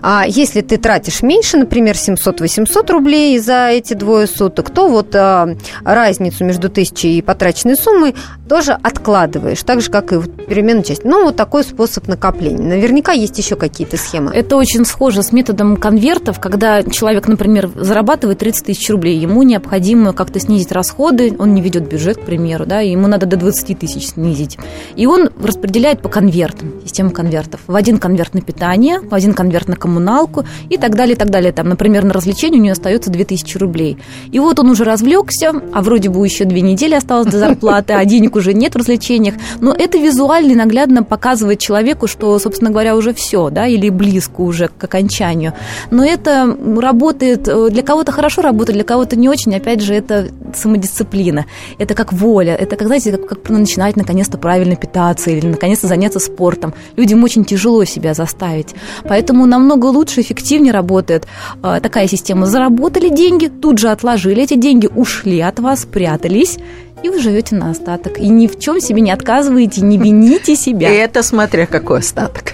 А 0.07 0.23
если 0.27 0.61
ты 0.61 0.77
тратишь 0.77 1.23
меньше, 1.23 1.57
например, 1.57 1.95
700-800 1.95 2.91
рублей 2.91 3.39
за 3.39 3.69
эти 3.69 3.95
двое 3.95 4.27
суток, 4.27 4.69
то 4.69 4.87
вот 4.87 5.15
а, 5.15 5.55
разницу 5.83 6.45
между 6.45 6.69
тысячей 6.69 7.17
и 7.17 7.21
потраченной 7.23 7.75
суммой 7.75 8.13
тоже 8.47 8.73
откладываешь, 8.73 9.63
так 9.63 9.81
же, 9.81 9.89
как 9.89 10.13
и 10.13 10.21
переменную 10.21 10.83
часть. 10.83 11.05
Ну, 11.05 11.23
вот 11.23 11.35
такой 11.35 11.63
способ 11.63 12.07
накопления. 12.07 12.63
Наверняка 12.63 13.13
есть 13.13 13.35
еще 13.39 13.55
какие-то 13.55 13.97
схемы. 13.97 14.31
Это 14.31 14.57
очень 14.57 14.85
схоже 14.85 15.23
с 15.23 15.31
методом 15.31 15.75
конвертов, 15.75 16.39
когда 16.39 16.83
человек, 16.83 17.27
например, 17.27 17.71
зарабатывает 17.75 18.37
30 18.37 18.63
тысяч 18.63 18.87
рублей, 18.91 19.17
ему 19.17 19.41
необходимо 19.41 20.13
как-то 20.13 20.39
снизить 20.39 20.71
расходы, 20.71 21.35
он 21.39 21.55
не 21.55 21.61
ведет 21.61 21.89
бюджет, 21.89 22.17
к 22.17 22.21
примеру, 22.21 22.67
да, 22.67 22.81
ему 22.81 23.07
надо 23.07 23.25
до 23.25 23.37
20 23.37 23.79
тысяч 23.79 24.09
снизить. 24.09 24.59
И 24.95 25.07
он 25.07 25.31
распределяет 25.41 26.03
по 26.03 26.09
конвертам, 26.09 26.73
систему 26.83 27.09
конвертов. 27.09 27.61
В 27.65 27.75
один 27.75 27.97
конверт 27.97 28.35
на 28.35 28.41
питание, 28.41 28.99
в 28.99 29.15
один 29.15 29.33
конверт 29.33 29.67
на 29.67 29.75
коммуналку 29.95 30.45
и 30.69 30.77
так 30.77 30.95
далее, 30.95 31.15
и 31.15 31.17
так 31.17 31.29
далее. 31.29 31.51
Там, 31.51 31.69
например, 31.69 32.03
на 32.03 32.13
развлечение 32.13 32.59
у 32.59 32.63
него 32.63 32.73
остается 32.73 33.09
2000 33.09 33.57
рублей. 33.57 33.97
И 34.31 34.39
вот 34.39 34.59
он 34.59 34.69
уже 34.69 34.83
развлекся, 34.83 35.53
а 35.73 35.81
вроде 35.81 36.09
бы 36.09 36.25
еще 36.25 36.45
две 36.45 36.61
недели 36.61 36.95
осталось 36.95 37.27
до 37.27 37.37
зарплаты, 37.37 37.93
а 37.93 38.03
денег 38.05 38.35
уже 38.35 38.53
нет 38.53 38.73
в 38.73 38.77
развлечениях. 38.77 39.35
Но 39.61 39.73
это 39.73 39.97
визуально 39.97 40.51
и 40.51 40.55
наглядно 40.55 41.03
показывает 41.03 41.59
человеку, 41.59 42.07
что, 42.07 42.37
собственно 42.39 42.71
говоря, 42.71 42.95
уже 42.95 43.13
все, 43.13 43.49
да, 43.49 43.67
или 43.67 43.89
близко 43.89 44.41
уже 44.41 44.67
к 44.67 44.83
окончанию. 44.83 45.53
Но 45.91 46.03
это 46.03 46.55
работает, 46.77 47.47
э, 47.47 47.69
для 47.69 47.83
кого-то 47.83 48.11
хорошо 48.11 48.41
работает, 48.41 48.75
для 48.75 48.83
кого-то 48.83 49.15
не 49.15 49.29
очень. 49.29 49.55
Опять 49.55 49.81
же, 49.81 49.93
это 49.93 50.27
самодисциплина. 50.53 51.45
Это 51.79 51.93
как 51.93 52.13
воля. 52.13 52.55
Это, 52.55 52.75
как, 52.75 52.87
знаете, 52.87 53.11
как, 53.11 53.27
как 53.27 53.49
начинать 53.49 53.95
наконец-то 53.95 54.37
правильно 54.37 54.75
питаться 54.75 55.31
или 55.31 55.47
наконец-то 55.47 55.87
заняться 55.87 56.19
спортом. 56.19 56.73
Людям 56.97 57.23
очень 57.23 57.45
тяжело 57.45 57.85
себя 57.85 58.13
заставить. 58.13 58.75
Поэтому 59.03 59.45
намного 59.45 59.74
намного 59.75 59.97
лучше, 59.97 60.21
эффективнее 60.21 60.73
работает 60.73 61.27
э, 61.63 61.79
такая 61.81 62.07
система. 62.07 62.45
Заработали 62.45 63.09
деньги, 63.09 63.47
тут 63.47 63.77
же 63.77 63.89
отложили 63.89 64.43
эти 64.43 64.55
деньги, 64.55 64.87
ушли 64.95 65.41
от 65.41 65.59
вас, 65.59 65.81
спрятались, 65.81 66.57
и 67.03 67.09
вы 67.09 67.19
живете 67.19 67.55
на 67.55 67.71
остаток. 67.71 68.17
И 68.19 68.27
ни 68.29 68.47
в 68.47 68.57
чем 68.59 68.79
себе 68.79 69.01
не 69.01 69.11
отказываете, 69.11 69.81
не 69.81 69.97
вините 69.97 70.55
себя. 70.55 70.89
И 70.89 70.95
это 70.95 71.23
смотря 71.23 71.65
какой 71.65 71.99
остаток. 71.99 72.53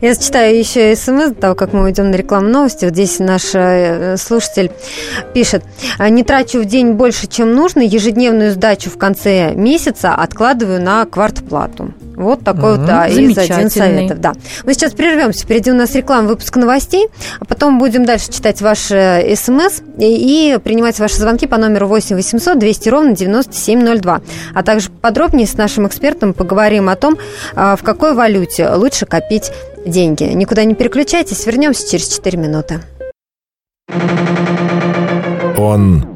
Я 0.00 0.14
зачитаю 0.14 0.56
еще 0.56 0.94
смс, 0.94 1.30
до 1.30 1.34
того, 1.34 1.54
как 1.54 1.72
мы 1.72 1.82
уйдем 1.84 2.10
на 2.10 2.14
рекламу 2.14 2.48
новости. 2.48 2.84
Вот 2.84 2.94
здесь 2.94 3.18
наш 3.18 3.54
э, 3.54 4.16
слушатель 4.16 4.70
пишет. 5.34 5.64
Не 5.98 6.22
трачу 6.22 6.60
в 6.60 6.66
день 6.66 6.92
больше, 6.92 7.26
чем 7.26 7.52
нужно. 7.52 7.80
Ежедневную 7.80 8.52
сдачу 8.52 8.90
в 8.90 8.98
конце 8.98 9.54
месяца 9.54 10.14
откладываю 10.14 10.80
на 10.80 11.04
квартплату. 11.04 11.94
Вот 12.16 12.42
такой 12.42 12.78
вот 12.78 12.86
да, 12.86 13.06
из 13.06 13.36
один 13.36 13.70
советов. 13.70 14.20
Да. 14.20 14.32
Мы 14.64 14.72
сейчас 14.72 14.92
прервемся. 14.92 15.44
Впереди 15.44 15.70
у 15.70 15.74
нас 15.74 15.94
реклама, 15.94 16.28
выпуск 16.28 16.56
новостей, 16.56 17.08
а 17.40 17.44
потом 17.44 17.78
будем 17.78 18.04
дальше 18.06 18.32
читать 18.32 18.62
ваши 18.62 19.34
смс 19.36 19.82
и, 19.98 20.54
и 20.54 20.58
принимать 20.58 20.98
ваши 20.98 21.16
звонки 21.16 21.46
по 21.46 21.58
номеру 21.58 21.86
8 21.88 22.16
800 22.16 22.58
200 22.58 22.88
ровно 22.88 23.12
9702. 23.14 24.20
А 24.54 24.62
также 24.62 24.90
подробнее 24.90 25.46
с 25.46 25.54
нашим 25.54 25.86
экспертом 25.86 26.32
поговорим 26.32 26.88
о 26.88 26.96
том, 26.96 27.18
а, 27.54 27.76
в 27.76 27.82
какой 27.82 28.14
валюте 28.14 28.70
лучше 28.70 29.04
копить 29.04 29.52
деньги. 29.84 30.24
Никуда 30.24 30.64
не 30.64 30.74
переключайтесь, 30.74 31.46
вернемся 31.46 31.88
через 31.88 32.08
4 32.08 32.38
минуты. 32.38 32.80
Он 35.58 36.15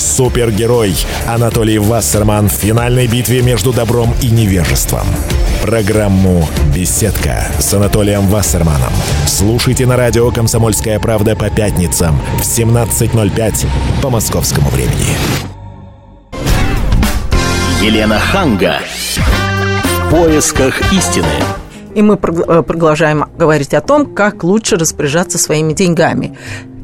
Супергерой 0.00 0.94
Анатолий 1.26 1.78
Вассерман 1.78 2.48
в 2.48 2.52
финальной 2.52 3.06
битве 3.06 3.42
между 3.42 3.72
добром 3.72 4.14
и 4.22 4.30
невежеством. 4.30 5.06
Программу 5.62 6.48
«Беседка» 6.74 7.46
с 7.58 7.74
Анатолием 7.74 8.26
Вассерманом. 8.28 8.92
Слушайте 9.26 9.86
на 9.86 9.96
радио 9.96 10.30
«Комсомольская 10.30 10.98
правда» 10.98 11.36
по 11.36 11.50
пятницам 11.50 12.18
в 12.38 12.42
17.05 12.42 13.66
по 14.02 14.08
московскому 14.08 14.70
времени. 14.70 15.16
Елена 17.82 18.18
Ханга. 18.18 18.78
В 19.16 20.10
поисках 20.10 20.80
истины. 20.92 21.26
И 21.94 22.02
мы 22.02 22.14
э, 22.14 22.62
продолжаем 22.62 23.26
говорить 23.36 23.74
о 23.74 23.80
том, 23.80 24.14
как 24.14 24.44
лучше 24.44 24.76
распоряжаться 24.76 25.38
своими 25.38 25.72
деньгами. 25.72 26.38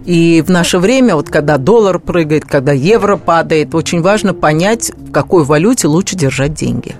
И 0.06 0.40
в 0.40 0.50
наше 0.50 0.78
время, 0.78 1.16
вот 1.16 1.28
когда 1.28 1.58
доллар 1.58 1.98
прыгает, 1.98 2.44
когда 2.44 2.72
евро 2.72 3.16
падает, 3.16 3.74
очень 3.74 4.02
важно 4.02 4.34
понять, 4.34 4.92
в 4.96 5.10
какой 5.10 5.44
валюте 5.44 5.88
лучше 5.88 6.14
держать 6.14 6.54
деньги. 6.54 6.94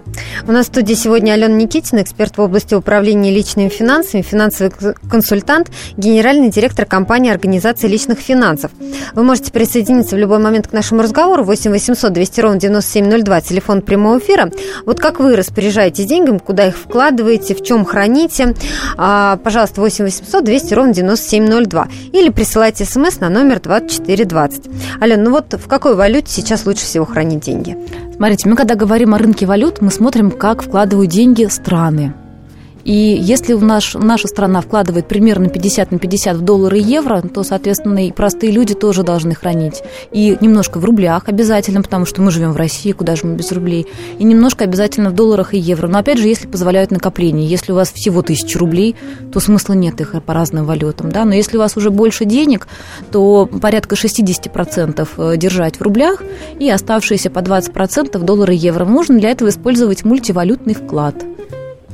У 0.47 0.53
нас 0.53 0.67
в 0.67 0.69
студии 0.69 0.95
сегодня 0.95 1.33
Алена 1.33 1.55
Никитина, 1.55 2.03
эксперт 2.03 2.37
в 2.37 2.41
области 2.41 2.75
управления 2.75 3.31
личными 3.31 3.69
финансами, 3.69 4.23
финансовый 4.23 4.73
консультант, 5.11 5.71
генеральный 5.97 6.51
директор 6.51 6.85
компании 6.87 7.31
организации 7.31 7.89
личных 7.89 8.19
финансов. 8.19 8.71
Вы 9.15 9.23
можете 9.23 9.53
присоединиться 9.53 10.17
в 10.17 10.19
любой 10.19 10.39
момент 10.39 10.69
к 10.69 10.73
нашему 10.73 11.03
разговору 11.03 11.45
8 11.45 11.71
800 11.71 12.13
200 12.13 12.41
ровно 12.41 12.61
9702, 12.61 13.41
телефон 13.41 13.83
прямого 13.83 14.19
эфира. 14.19 14.51
Вот 14.85 15.01
как 15.01 15.21
вы 15.21 15.37
распоряжаетесь 15.37 16.07
деньгами, 16.07 16.39
куда 16.39 16.69
их 16.69 16.77
вкладываете, 16.77 17.55
в 17.55 17.63
чем 17.63 17.85
храните, 17.85 18.55
а, 18.97 19.39
пожалуйста, 19.39 19.81
8 19.81 20.05
800 20.05 20.45
200 20.45 20.75
ровно 20.75 20.95
9702. 20.95 21.89
Или 22.13 22.29
присылайте 22.31 22.85
смс 22.85 23.21
на 23.21 23.29
номер 23.29 23.61
2420. 23.61 24.65
Ален, 25.01 25.23
ну 25.23 25.31
вот 25.31 25.55
в 25.55 25.69
какой 25.69 25.95
валюте 25.95 26.33
сейчас 26.33 26.67
лучше 26.67 26.85
всего 26.85 27.05
хранить 27.05 27.41
деньги? 27.41 27.77
Смотрите, 28.17 28.49
мы 28.49 28.57
когда 28.57 28.77
говорим 28.77 29.15
о 29.15 29.19
рынке 29.19 29.45
валют, 29.45 29.83
мы 29.83 29.91
смотрим, 29.91 30.31
как 30.31 30.63
вкладывают 30.63 31.11
деньги 31.11 31.45
страны. 31.45 32.15
И 32.87 33.19
если 33.21 33.53
у 33.53 33.61
нас, 33.61 33.95
наша 33.95 34.29
страна 34.29 34.61
вкладывает 34.61 35.09
примерно 35.09 35.49
50 35.49 35.91
на 35.91 35.99
50 35.99 36.37
в 36.37 36.41
доллары 36.43 36.79
и 36.79 36.83
евро, 36.83 37.21
то, 37.21 37.43
соответственно, 37.43 38.07
и 38.07 38.13
простые 38.13 38.53
люди 38.53 38.75
тоже 38.75 39.03
должны 39.03 39.35
хранить. 39.35 39.83
И 40.13 40.39
немножко 40.41 40.79
в 40.79 40.85
рублях 40.85 41.25
обязательно, 41.27 41.83
потому 41.83 42.07
что 42.07 42.23
мы 42.23 42.31
живем 42.31 42.53
в 42.53 42.57
России, 42.57 42.93
куда 42.93 43.17
же 43.17 43.27
мы 43.27 43.35
без 43.35 43.51
рублей. 43.51 43.89
И 44.21 44.25
немножко 44.25 44.63
обязательно 44.63 45.11
в 45.11 45.15
долларах 45.15 45.53
и 45.53 45.59
евро. 45.59 45.89
Но, 45.89 45.99
опять 45.99 46.19
же, 46.19 46.29
если 46.29 46.47
позволяют 46.47 46.93
накопления. 46.93 47.45
Если 47.45 47.73
у 47.73 47.75
вас 47.75 47.91
всего 47.91 48.23
тысяча 48.23 48.57
рублей, 48.57 48.95
то 49.33 49.41
смысла 49.41 49.73
нет 49.73 50.01
их 50.01 50.15
по 50.23 50.33
разным 50.33 50.65
валютам. 50.65 51.11
Да? 51.11 51.25
Но 51.25 51.35
если 51.35 51.57
у 51.57 51.61
вас 51.61 51.77
уже 51.77 51.91
больше 51.91 52.25
денег, 52.25 52.69
то 53.11 53.47
порядка 53.47 53.97
60% 53.97 55.09
э, 55.17 55.37
держать 55.37 55.81
в 55.81 55.83
рублях 55.83 56.23
и 56.61 56.71
оставшиеся 56.71 57.31
по 57.31 57.41
20% 57.41 58.17
доллары 58.21 58.55
и 58.55 58.59
евро. 58.59 58.85
Можно 58.85 59.19
для 59.19 59.31
этого 59.31 59.49
использовать 59.49 60.05
мультивалютный 60.05 60.75
вклад– 60.75 61.17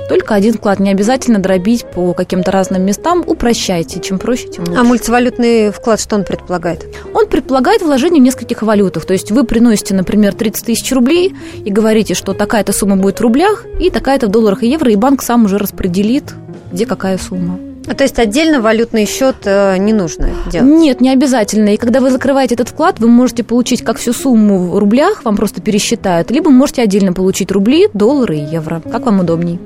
только 0.09 0.35
один 0.35 0.55
вклад, 0.55 0.81
не 0.81 0.91
обязательно 0.91 1.39
дробить 1.39 1.85
по 1.85 2.13
каким-то 2.15 2.51
разным 2.51 2.83
местам. 2.83 3.23
Упрощайте, 3.27 4.01
чем 4.01 4.19
проще, 4.19 4.49
тем 4.49 4.65
лучше. 4.65 4.81
А 4.81 4.85
мультивалютный 4.85 5.71
вклад 5.71 6.01
что 6.01 6.17
он 6.17 6.25
предполагает? 6.25 6.87
Он 7.15 7.27
предполагает 7.27 7.83
вложение 7.83 8.21
в 8.21 8.25
нескольких 8.25 8.63
валютах. 8.63 9.05
То 9.05 9.13
есть 9.13 9.31
вы 9.31 9.45
приносите, 9.45 9.95
например, 9.95 10.35
30 10.35 10.67
тысяч 10.67 10.91
рублей 10.93 11.35
и 11.65 11.71
говорите, 11.71 12.15
что 12.15 12.33
такая-то 12.35 12.73
сумма 12.73 12.97
будет 12.97 13.19
в 13.19 13.23
рублях 13.23 13.65
и 13.81 13.91
такая-то 13.91 14.29
в 14.29 14.31
долларах 14.31 14.63
и 14.63 14.69
евро, 14.69 14.91
и 14.91 14.97
банк 14.97 15.23
сам 15.23 15.45
уже 15.45 15.59
распределит, 15.59 16.35
где 16.73 16.87
какая 16.87 17.19
сумма. 17.19 17.72
А 17.89 17.95
то 17.95 18.05
есть 18.05 18.19
отдельно 18.19 18.61
валютный 18.61 19.07
счет 19.07 19.37
э, 19.45 19.77
не 19.79 19.93
нужно 19.93 20.29
делать? 20.51 20.71
Нет, 20.71 21.01
не 21.01 21.11
обязательно. 21.11 21.71
И 21.71 21.77
когда 21.77 22.01
вы 22.01 22.11
закрываете 22.11 22.55
этот 22.55 22.69
вклад, 22.69 23.01
вы 23.01 23.09
можете 23.09 23.43
получить 23.43 23.83
как 23.83 23.97
всю 23.97 24.13
сумму 24.13 24.71
в 24.71 24.79
рублях, 24.79 25.25
вам 25.25 25.37
просто 25.37 25.61
пересчитают, 25.61 26.31
либо 26.31 26.51
можете 26.51 26.83
отдельно 26.83 27.13
получить 27.13 27.51
рубли, 27.51 27.89
доллары 27.93 28.37
и 28.37 28.45
евро. 28.45 28.81
Как 28.91 29.07
вам 29.07 29.21
удобней. 29.21 29.59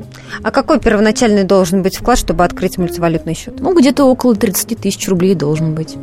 А 0.42 0.50
какой 0.50 0.80
первоначальный 0.80 1.44
должен 1.44 1.82
быть 1.82 1.96
вклад, 1.96 2.18
чтобы 2.18 2.44
открыть 2.44 2.78
мультивалютный 2.78 3.34
счет? 3.34 3.54
Ну, 3.60 3.74
где-то 3.74 4.04
около 4.04 4.34
30 4.34 4.78
тысяч 4.80 5.08
рублей 5.08 5.34
должен 5.34 5.74
быть. 5.74 5.96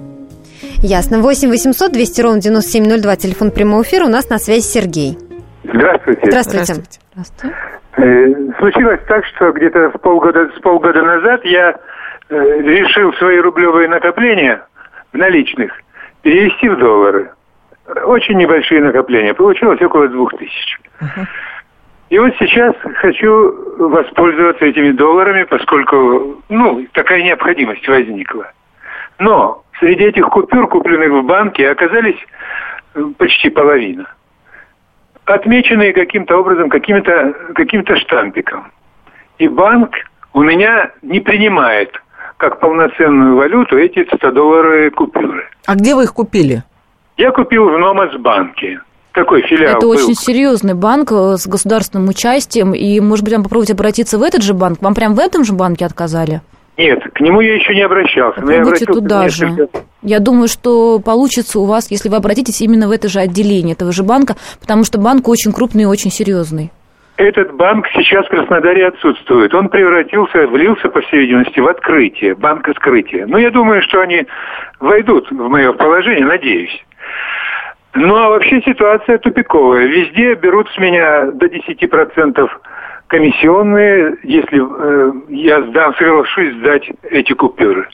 Ясно. 0.78 1.20
8 1.20 1.50
800 1.50 1.92
200 1.92 2.22
ровно 2.22 2.42
9702, 2.42 3.16
телефон 3.16 3.52
прямого 3.52 3.84
эфира. 3.84 4.06
У 4.06 4.10
нас 4.10 4.30
на 4.30 4.38
связи 4.38 4.62
Сергей. 4.62 5.18
Здравствуйте. 5.64 6.22
Здравствуйте. 6.26 6.64
Здравствуйте. 6.64 7.00
Здравствуйте. 7.14 7.56
Э, 7.96 8.54
случилось 8.60 9.00
так, 9.08 9.24
что 9.26 9.52
где-то 9.52 9.92
в 9.92 10.02
полгода, 10.02 10.50
с 10.58 10.62
полгода 10.62 11.02
назад 11.04 11.42
я 11.46 11.76
решил 12.30 13.14
свои 13.14 13.38
рублевые 13.40 13.88
накопления 13.88 14.66
в 15.12 15.18
наличных 15.18 15.72
перевести 16.22 16.70
в 16.70 16.78
доллары. 16.78 17.32
Очень 18.06 18.38
небольшие 18.38 18.82
накопления. 18.82 19.34
Получилось 19.34 19.82
около 19.82 20.08
двух 20.08 20.32
тысяч. 20.38 20.80
И 22.10 22.20
вот 22.20 22.34
сейчас 22.40 22.76
хочу 22.98 23.90
воспользоваться 23.90 24.66
этими 24.66 24.92
долларами, 24.92 25.44
поскольку, 25.44 26.44
ну, 26.48 26.86
такая 26.94 27.24
необходимость 27.24 27.88
возникла. 27.88 28.52
Но 29.20 29.64
среди 29.80 30.06
этих 30.06 30.28
купюр, 30.30 30.68
купленных 30.68 31.10
в 31.12 31.24
банке, 31.26 31.70
оказались 31.70 32.20
э, 32.94 33.04
почти 33.18 33.50
половина. 33.50 34.06
Отмеченные 35.26 35.94
каким-то 35.94 36.38
образом, 36.38 36.70
каким-то 36.70 37.34
каким 37.56 37.84
штампиком. 37.84 38.72
И 39.40 39.48
банк 39.48 39.96
у 40.34 40.44
меня 40.44 40.92
не 41.02 41.20
принимает 41.20 42.00
как 42.38 42.60
полноценную 42.60 43.36
валюту 43.36 43.78
эти 43.78 44.00
100-долларовые 44.00 44.92
купюры. 44.92 45.50
А 45.66 45.76
где 45.76 45.96
вы 45.96 46.04
их 46.04 46.14
купили? 46.14 46.64
Я 47.18 47.32
купил 47.32 47.70
в 47.70 47.78
Номасбанке. 47.78 48.82
Такой 49.14 49.44
филиал 49.44 49.78
Это 49.78 49.82
был. 49.82 49.92
очень 49.92 50.16
серьезный 50.16 50.74
банк 50.74 51.12
э, 51.12 51.38
с 51.38 51.46
государственным 51.46 52.10
участием. 52.10 52.74
И, 52.74 53.00
может 53.00 53.24
быть, 53.24 53.34
вам 53.34 53.44
попробовать 53.44 53.70
обратиться 53.70 54.18
в 54.18 54.24
этот 54.24 54.42
же 54.42 54.56
банк? 54.56 54.82
Вам 54.82 54.96
прям 54.96 55.14
в 55.14 55.20
этом 55.20 55.44
же 55.44 55.54
банке 55.54 55.86
отказали? 55.86 56.42
Нет, 56.78 57.00
к 57.14 57.20
нему 57.22 57.40
я 57.42 57.54
еще 57.54 57.76
не 57.76 57.84
обращался. 57.84 58.42
Попробуйте 58.42 58.86
туда 58.86 59.30
же. 59.30 59.70
Я 60.02 60.20
думаю, 60.20 60.48
что 60.48 60.98
получится 61.00 61.60
у 61.60 61.66
вас, 61.66 61.92
если 61.92 62.10
вы 62.10 62.16
обратитесь 62.16 62.62
именно 62.62 62.88
в 62.88 62.92
это 62.92 63.08
же 63.08 63.20
отделение 63.20 63.74
этого 63.74 63.92
же 63.92 64.02
банка, 64.02 64.36
потому 64.60 64.84
что 64.84 64.98
банк 64.98 65.28
очень 65.28 65.52
крупный 65.52 65.84
и 65.84 65.86
очень 65.86 66.10
серьезный. 66.10 66.72
Этот 67.18 67.54
банк 67.54 67.88
сейчас 67.94 68.26
в 68.26 68.30
Краснодаре 68.30 68.88
отсутствует. 68.88 69.54
Он 69.54 69.70
превратился, 69.70 70.48
влился, 70.48 70.90
по 70.90 71.02
всей 71.02 71.22
видимости, 71.22 71.60
в 71.60 71.68
открытие, 71.68 72.34
банк 72.34 72.68
скрытия. 72.76 73.28
Но 73.28 73.38
я 73.38 73.52
думаю, 73.52 73.84
что 73.84 74.02
они 74.02 74.26
войдут 74.80 75.30
в 75.30 75.48
мое 75.48 75.74
положение, 75.74 76.26
надеюсь. 76.26 76.84
Ну, 77.94 78.16
а 78.16 78.30
вообще 78.30 78.62
ситуация 78.64 79.20
тупиковая. 79.20 79.86
Везде 79.86 80.34
берут 80.34 80.68
с 80.72 80.78
меня 80.80 81.26
до 81.32 81.46
10% 81.46 82.50
комиссионные, 83.08 84.18
если 84.24 84.60
э, 84.60 85.12
я 85.30 85.62
сдам, 85.62 85.94
соглашусь 85.96 86.56
сдать 86.56 86.90
эти 87.04 87.34
купюры. 87.34 87.88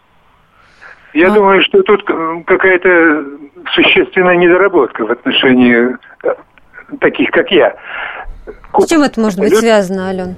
Я 1.13 1.27
а... 1.27 1.31
думаю, 1.31 1.61
что 1.63 1.83
тут 1.83 2.03
какая-то 2.03 3.25
существенная 3.73 4.37
недоработка 4.37 5.05
в 5.05 5.11
отношении 5.11 5.97
э, 6.23 6.35
таких, 7.01 7.31
как 7.31 7.51
я. 7.51 7.75
С 8.77 8.85
чем 8.87 9.03
это 9.03 9.19
может 9.19 9.39
быть 9.39 9.55
связано, 9.57 10.07
Ален? 10.07 10.35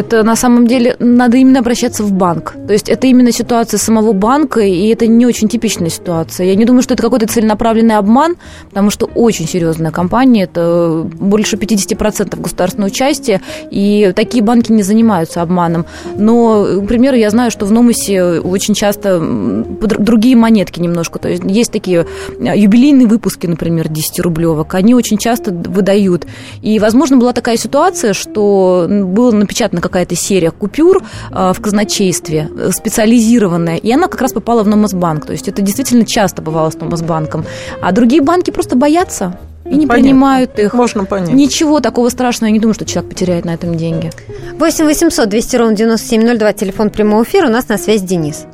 Это 0.00 0.22
на 0.22 0.34
самом 0.34 0.66
деле 0.66 0.96
надо 0.98 1.36
именно 1.36 1.58
обращаться 1.58 2.02
в 2.02 2.12
банк. 2.12 2.56
То 2.66 2.72
есть 2.72 2.88
это 2.88 3.06
именно 3.06 3.32
ситуация 3.32 3.76
самого 3.76 4.14
банка, 4.14 4.60
и 4.60 4.88
это 4.88 5.06
не 5.06 5.26
очень 5.26 5.46
типичная 5.46 5.90
ситуация. 5.90 6.46
Я 6.46 6.54
не 6.54 6.64
думаю, 6.64 6.82
что 6.82 6.94
это 6.94 7.02
какой-то 7.02 7.26
целенаправленный 7.26 7.96
обман, 7.96 8.36
потому 8.70 8.88
что 8.88 9.04
очень 9.14 9.46
серьезная 9.46 9.90
компания, 9.90 10.44
это 10.44 11.06
больше 11.20 11.56
50% 11.56 12.40
государственного 12.40 12.88
участия, 12.88 13.42
и 13.70 14.14
такие 14.16 14.42
банки 14.42 14.72
не 14.72 14.82
занимаются 14.82 15.42
обманом. 15.42 15.84
Но, 16.16 16.80
к 16.82 16.86
примеру, 16.86 17.16
я 17.18 17.28
знаю, 17.28 17.50
что 17.50 17.66
в 17.66 17.72
Номусе 17.72 18.40
очень 18.40 18.72
часто 18.72 19.20
другие 19.20 20.34
монетки 20.34 20.80
немножко. 20.80 21.18
То 21.18 21.28
есть 21.28 21.42
есть 21.44 21.72
такие 21.72 22.06
юбилейные 22.40 23.06
выпуски, 23.06 23.46
например, 23.46 23.88
10-рублевок, 23.88 24.68
они 24.70 24.94
очень 24.94 25.18
часто 25.18 25.52
выдают. 25.52 26.26
И, 26.62 26.78
возможно, 26.78 27.18
была 27.18 27.34
такая 27.34 27.58
ситуация, 27.58 28.14
что 28.14 28.86
было 28.88 29.30
напечатано 29.32 29.82
какая-то 29.90 30.14
серия 30.14 30.50
купюр 30.50 31.02
э, 31.30 31.52
в 31.52 31.60
казначействе, 31.60 32.48
э, 32.56 32.70
специализированная, 32.70 33.76
и 33.76 33.92
она 33.92 34.08
как 34.08 34.20
раз 34.20 34.32
попала 34.32 34.62
в 34.62 34.68
Номосбанк. 34.68 35.26
То 35.26 35.32
есть 35.32 35.48
это 35.48 35.60
действительно 35.62 36.06
часто 36.06 36.42
бывало 36.42 36.70
с 36.70 36.76
Номосбанком. 36.76 37.44
А 37.82 37.92
другие 37.92 38.22
банки 38.22 38.50
просто 38.50 38.76
боятся 38.76 39.38
и 39.64 39.70
не 39.70 39.86
Понятно. 39.86 39.94
принимают 39.94 40.58
их. 40.58 40.72
Можно 40.74 41.04
понять. 41.04 41.32
Ничего 41.32 41.80
такого 41.80 42.08
страшного, 42.08 42.48
я 42.48 42.52
не 42.52 42.60
думаю, 42.60 42.74
что 42.74 42.84
человек 42.84 43.10
потеряет 43.10 43.44
на 43.44 43.54
этом 43.54 43.76
деньги. 43.76 44.10
8 44.58 44.84
800 44.84 45.28
200 45.28 45.56
ровно 45.56 45.76
9702, 45.76 46.52
телефон 46.54 46.90
прямого 46.90 47.22
эфира, 47.22 47.46
у 47.46 47.50
нас 47.50 47.68
на 47.68 47.78
связь 47.78 48.02
Денис. 48.02 48.46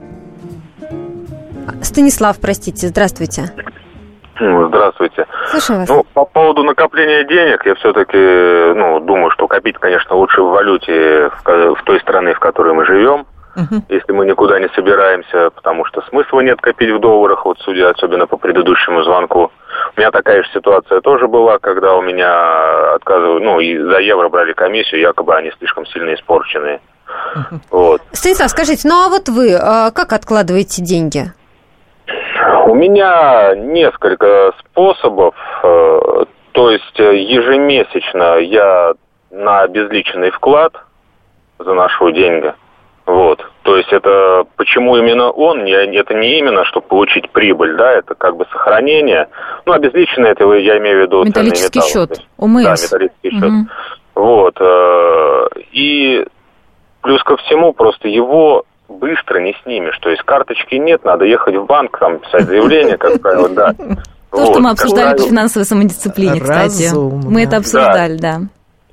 Станислав, 1.82 2.38
простите, 2.38 2.88
здравствуйте. 2.88 3.52
Здравствуйте. 4.38 5.26
Слушаю 5.46 5.80
вас. 5.80 5.88
Ну, 5.88 6.04
по 6.14 6.24
поводу 6.24 6.62
накопления 6.62 7.24
денег, 7.24 7.64
я 7.64 7.74
все-таки, 7.76 8.16
ну, 8.16 9.00
думаю, 9.00 9.30
что 9.30 9.46
копить, 9.48 9.78
конечно, 9.78 10.16
лучше 10.16 10.42
в 10.42 10.50
валюте 10.50 11.30
в, 11.30 11.74
в 11.74 11.82
той 11.84 12.00
стране, 12.00 12.34
в 12.34 12.40
которой 12.40 12.74
мы 12.74 12.84
живем. 12.84 13.26
Угу. 13.56 13.84
Если 13.88 14.12
мы 14.12 14.26
никуда 14.26 14.60
не 14.60 14.68
собираемся, 14.74 15.50
потому 15.50 15.86
что 15.86 16.02
смысла 16.02 16.40
нет 16.40 16.60
копить 16.60 16.90
в 16.90 17.00
долларах, 17.00 17.46
вот 17.46 17.58
судя 17.60 17.88
особенно 17.88 18.26
по 18.26 18.36
предыдущему 18.36 19.02
звонку. 19.02 19.50
У 19.96 20.00
меня 20.00 20.10
такая 20.10 20.42
же 20.42 20.48
ситуация 20.52 21.00
тоже 21.00 21.26
была, 21.26 21.58
когда 21.58 21.94
у 21.94 22.02
меня 22.02 22.94
отказывали, 22.94 23.42
ну, 23.42 23.58
и 23.60 23.78
за 23.78 24.00
евро 24.00 24.28
брали 24.28 24.52
комиссию, 24.52 25.00
якобы 25.00 25.34
они 25.34 25.50
слишком 25.58 25.86
сильно 25.86 26.14
испорченные. 26.14 26.80
Угу. 27.34 27.60
Вот. 27.70 28.02
Станислав, 28.12 28.50
скажите, 28.50 28.86
ну 28.86 29.06
а 29.06 29.08
вот 29.08 29.28
вы 29.28 29.54
а 29.54 29.90
как 29.90 30.12
откладываете 30.12 30.82
деньги? 30.82 31.32
У 32.66 32.74
меня 32.74 33.54
несколько 33.54 34.52
способов. 34.58 35.36
Э, 35.62 36.24
то 36.50 36.70
есть 36.70 36.98
э, 36.98 37.16
ежемесячно 37.16 38.38
я 38.38 38.94
на 39.30 39.60
обезличенный 39.60 40.30
вклад 40.32 40.72
заношу 41.60 42.10
деньги. 42.10 42.52
Вот. 43.06 43.40
То 43.62 43.76
есть 43.76 43.92
это 43.92 44.46
почему 44.56 44.96
именно 44.96 45.30
он? 45.30 45.60
Это 45.60 46.14
не 46.14 46.40
именно, 46.40 46.64
чтобы 46.64 46.88
получить 46.88 47.30
прибыль, 47.30 47.76
да, 47.76 47.92
это 47.92 48.16
как 48.16 48.36
бы 48.36 48.46
сохранение. 48.50 49.28
Ну, 49.64 49.72
обезличенное, 49.72 50.32
это 50.32 50.52
я 50.54 50.78
имею 50.78 50.98
в 50.98 51.02
виду 51.02 51.24
металлический 51.24 51.78
металл. 51.78 51.88
счет. 51.88 52.26
ОМС. 52.36 52.64
Да, 52.64 52.72
металлический 52.72 53.28
угу. 53.28 53.38
счет. 53.38 53.52
Вот. 54.16 54.60
Э, 54.60 55.46
и 55.70 56.26
плюс 57.00 57.22
ко 57.22 57.36
всему 57.36 57.72
просто 57.74 58.08
его 58.08 58.64
быстро 58.88 59.40
не 59.40 59.54
снимешь. 59.62 59.98
То 59.98 60.10
есть 60.10 60.22
карточки 60.22 60.76
нет, 60.76 61.04
надо 61.04 61.24
ехать 61.24 61.56
в 61.56 61.66
банк, 61.66 61.98
там 61.98 62.18
писать 62.18 62.46
заявление, 62.46 62.96
как 62.96 63.20
правило, 63.20 63.48
да. 63.48 63.72
То, 63.72 64.38
вот, 64.42 64.50
что 64.50 64.60
мы 64.60 64.70
обсуждали 64.70 65.16
по 65.16 65.22
финансовой 65.22 65.66
самодисциплине, 65.66 66.40
кстати. 66.40 66.84
Разумно. 66.84 67.30
Мы 67.30 67.44
это 67.44 67.56
обсуждали, 67.56 68.16
да. 68.16 68.38
да. 68.38 68.46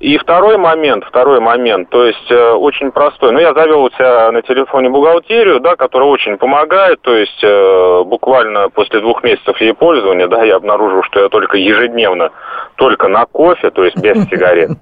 И 0.04 0.18
второй 0.18 0.58
момент, 0.58 1.02
второй 1.06 1.40
момент, 1.40 1.88
то 1.88 2.04
есть 2.04 2.30
э, 2.30 2.50
очень 2.50 2.90
простой. 2.90 3.32
Ну, 3.32 3.38
я 3.38 3.54
завел 3.54 3.84
у 3.84 3.90
себя 3.90 4.30
на 4.32 4.42
телефоне 4.42 4.90
бухгалтерию, 4.90 5.60
да, 5.60 5.76
которая 5.76 6.10
очень 6.10 6.36
помогает. 6.36 7.00
То 7.00 7.16
есть 7.16 7.42
э, 7.42 8.02
буквально 8.04 8.68
после 8.68 9.00
двух 9.00 9.22
месяцев 9.22 9.58
ей 9.62 9.72
пользования, 9.72 10.26
да, 10.26 10.44
я 10.44 10.56
обнаружил, 10.56 11.02
что 11.04 11.20
я 11.20 11.30
только 11.30 11.56
ежедневно, 11.56 12.32
только 12.74 13.08
на 13.08 13.24
кофе, 13.24 13.70
то 13.70 13.82
есть 13.82 13.96
без 13.96 14.28
сигарет. 14.28 14.72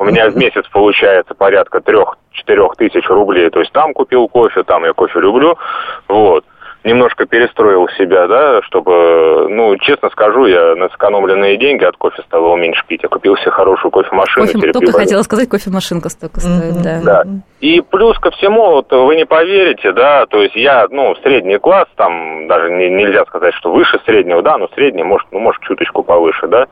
У 0.00 0.04
меня 0.04 0.28
в 0.28 0.36
месяц 0.36 0.66
получается 0.72 1.34
порядка 1.36 1.80
трех-четырех 1.80 2.74
тысяч 2.74 3.08
рублей. 3.08 3.50
То 3.50 3.60
есть 3.60 3.70
там 3.70 3.94
купил 3.94 4.26
кофе, 4.26 4.64
там 4.64 4.84
я 4.84 4.92
кофе 4.92 5.20
люблю, 5.20 5.56
вот 6.08 6.44
немножко 6.84 7.24
перестроил 7.24 7.88
себя, 7.96 8.28
да, 8.28 8.62
чтобы, 8.62 9.48
ну, 9.48 9.76
честно 9.78 10.10
скажу, 10.10 10.44
я 10.46 10.76
на 10.76 10.88
сэкономленные 10.90 11.56
деньги 11.56 11.84
от 11.84 11.96
кофе 11.96 12.22
стал 12.22 12.56
меньше 12.56 12.84
пить. 12.86 13.02
Я 13.02 13.08
купил 13.08 13.36
себе 13.36 13.50
хорошую 13.50 13.90
кофемашину. 13.90 14.46
Кофе, 14.46 14.72
только 14.72 14.92
хотела 14.92 15.22
сказать, 15.22 15.48
кофемашинка 15.48 16.10
столько 16.10 16.40
стоит, 16.40 16.82
да. 16.82 17.00
Да. 17.02 17.24
И 17.60 17.80
плюс 17.80 18.18
ко 18.18 18.30
всему, 18.32 18.72
вот 18.72 18.92
вы 18.92 19.16
не 19.16 19.24
поверите, 19.24 19.92
да, 19.92 20.26
то 20.26 20.42
есть 20.42 20.54
я, 20.54 20.86
ну, 20.90 21.14
средний 21.22 21.58
класс, 21.58 21.88
там 21.96 22.46
даже 22.46 22.70
не, 22.70 22.90
нельзя 22.90 23.24
сказать, 23.24 23.54
что 23.54 23.72
выше 23.72 23.98
среднего, 24.04 24.42
да, 24.42 24.58
но 24.58 24.68
средний, 24.74 25.02
может, 25.02 25.26
ну, 25.32 25.38
может, 25.40 25.62
чуточку 25.62 26.02
повыше, 26.02 26.46
да. 26.46 26.66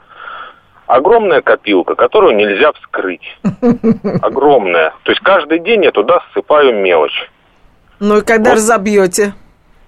Огромная 0.87 1.41
копилка, 1.41 1.95
которую 1.95 2.37
нельзя 2.37 2.73
вскрыть. 2.73 3.39
Огромная. 4.23 4.93
То 5.05 5.13
есть 5.13 5.23
каждый 5.23 5.61
день 5.61 5.85
я 5.85 5.91
туда 5.91 6.21
ссыпаю 6.35 6.75
мелочь. 6.75 7.31
Ну 7.99 8.19
и 8.19 8.21
когда 8.21 8.51
вот. 8.51 8.57
разобьете? 8.57 9.33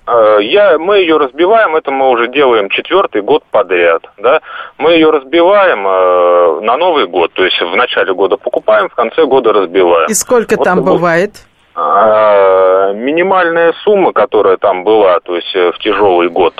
Э, 0.06 0.38
я, 0.42 0.78
мы 0.78 0.98
ее 0.98 1.16
разбиваем, 1.16 1.76
это 1.76 1.90
мы 1.90 2.10
уже 2.10 2.28
делаем 2.28 2.68
четвертый 2.68 3.22
год 3.22 3.42
подряд, 3.50 4.02
да. 4.18 4.40
Мы 4.76 4.92
ее 4.92 5.10
разбиваем 5.10 5.86
э, 5.86 6.60
на 6.60 6.76
Новый 6.76 7.06
год, 7.06 7.32
то 7.32 7.44
есть 7.44 7.58
в 7.60 7.74
начале 7.74 8.12
года 8.12 8.36
покупаем, 8.36 8.88
в 8.90 8.94
конце 8.94 9.24
года 9.24 9.52
разбиваем. 9.52 10.08
И 10.10 10.14
сколько 10.14 10.56
вот 10.56 10.64
там 10.64 10.82
вот. 10.82 10.92
бывает? 10.92 11.46
А, 11.74 12.92
минимальная 12.92 13.72
сумма, 13.82 14.12
которая 14.12 14.58
там 14.58 14.84
была, 14.84 15.20
то 15.20 15.36
есть 15.36 15.54
э, 15.56 15.72
в 15.72 15.78
тяжелый 15.78 16.28
год, 16.28 16.54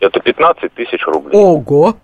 это 0.00 0.20
15 0.20 0.72
тысяч 0.72 1.06
рублей. 1.06 1.38
Ого! 1.38 1.94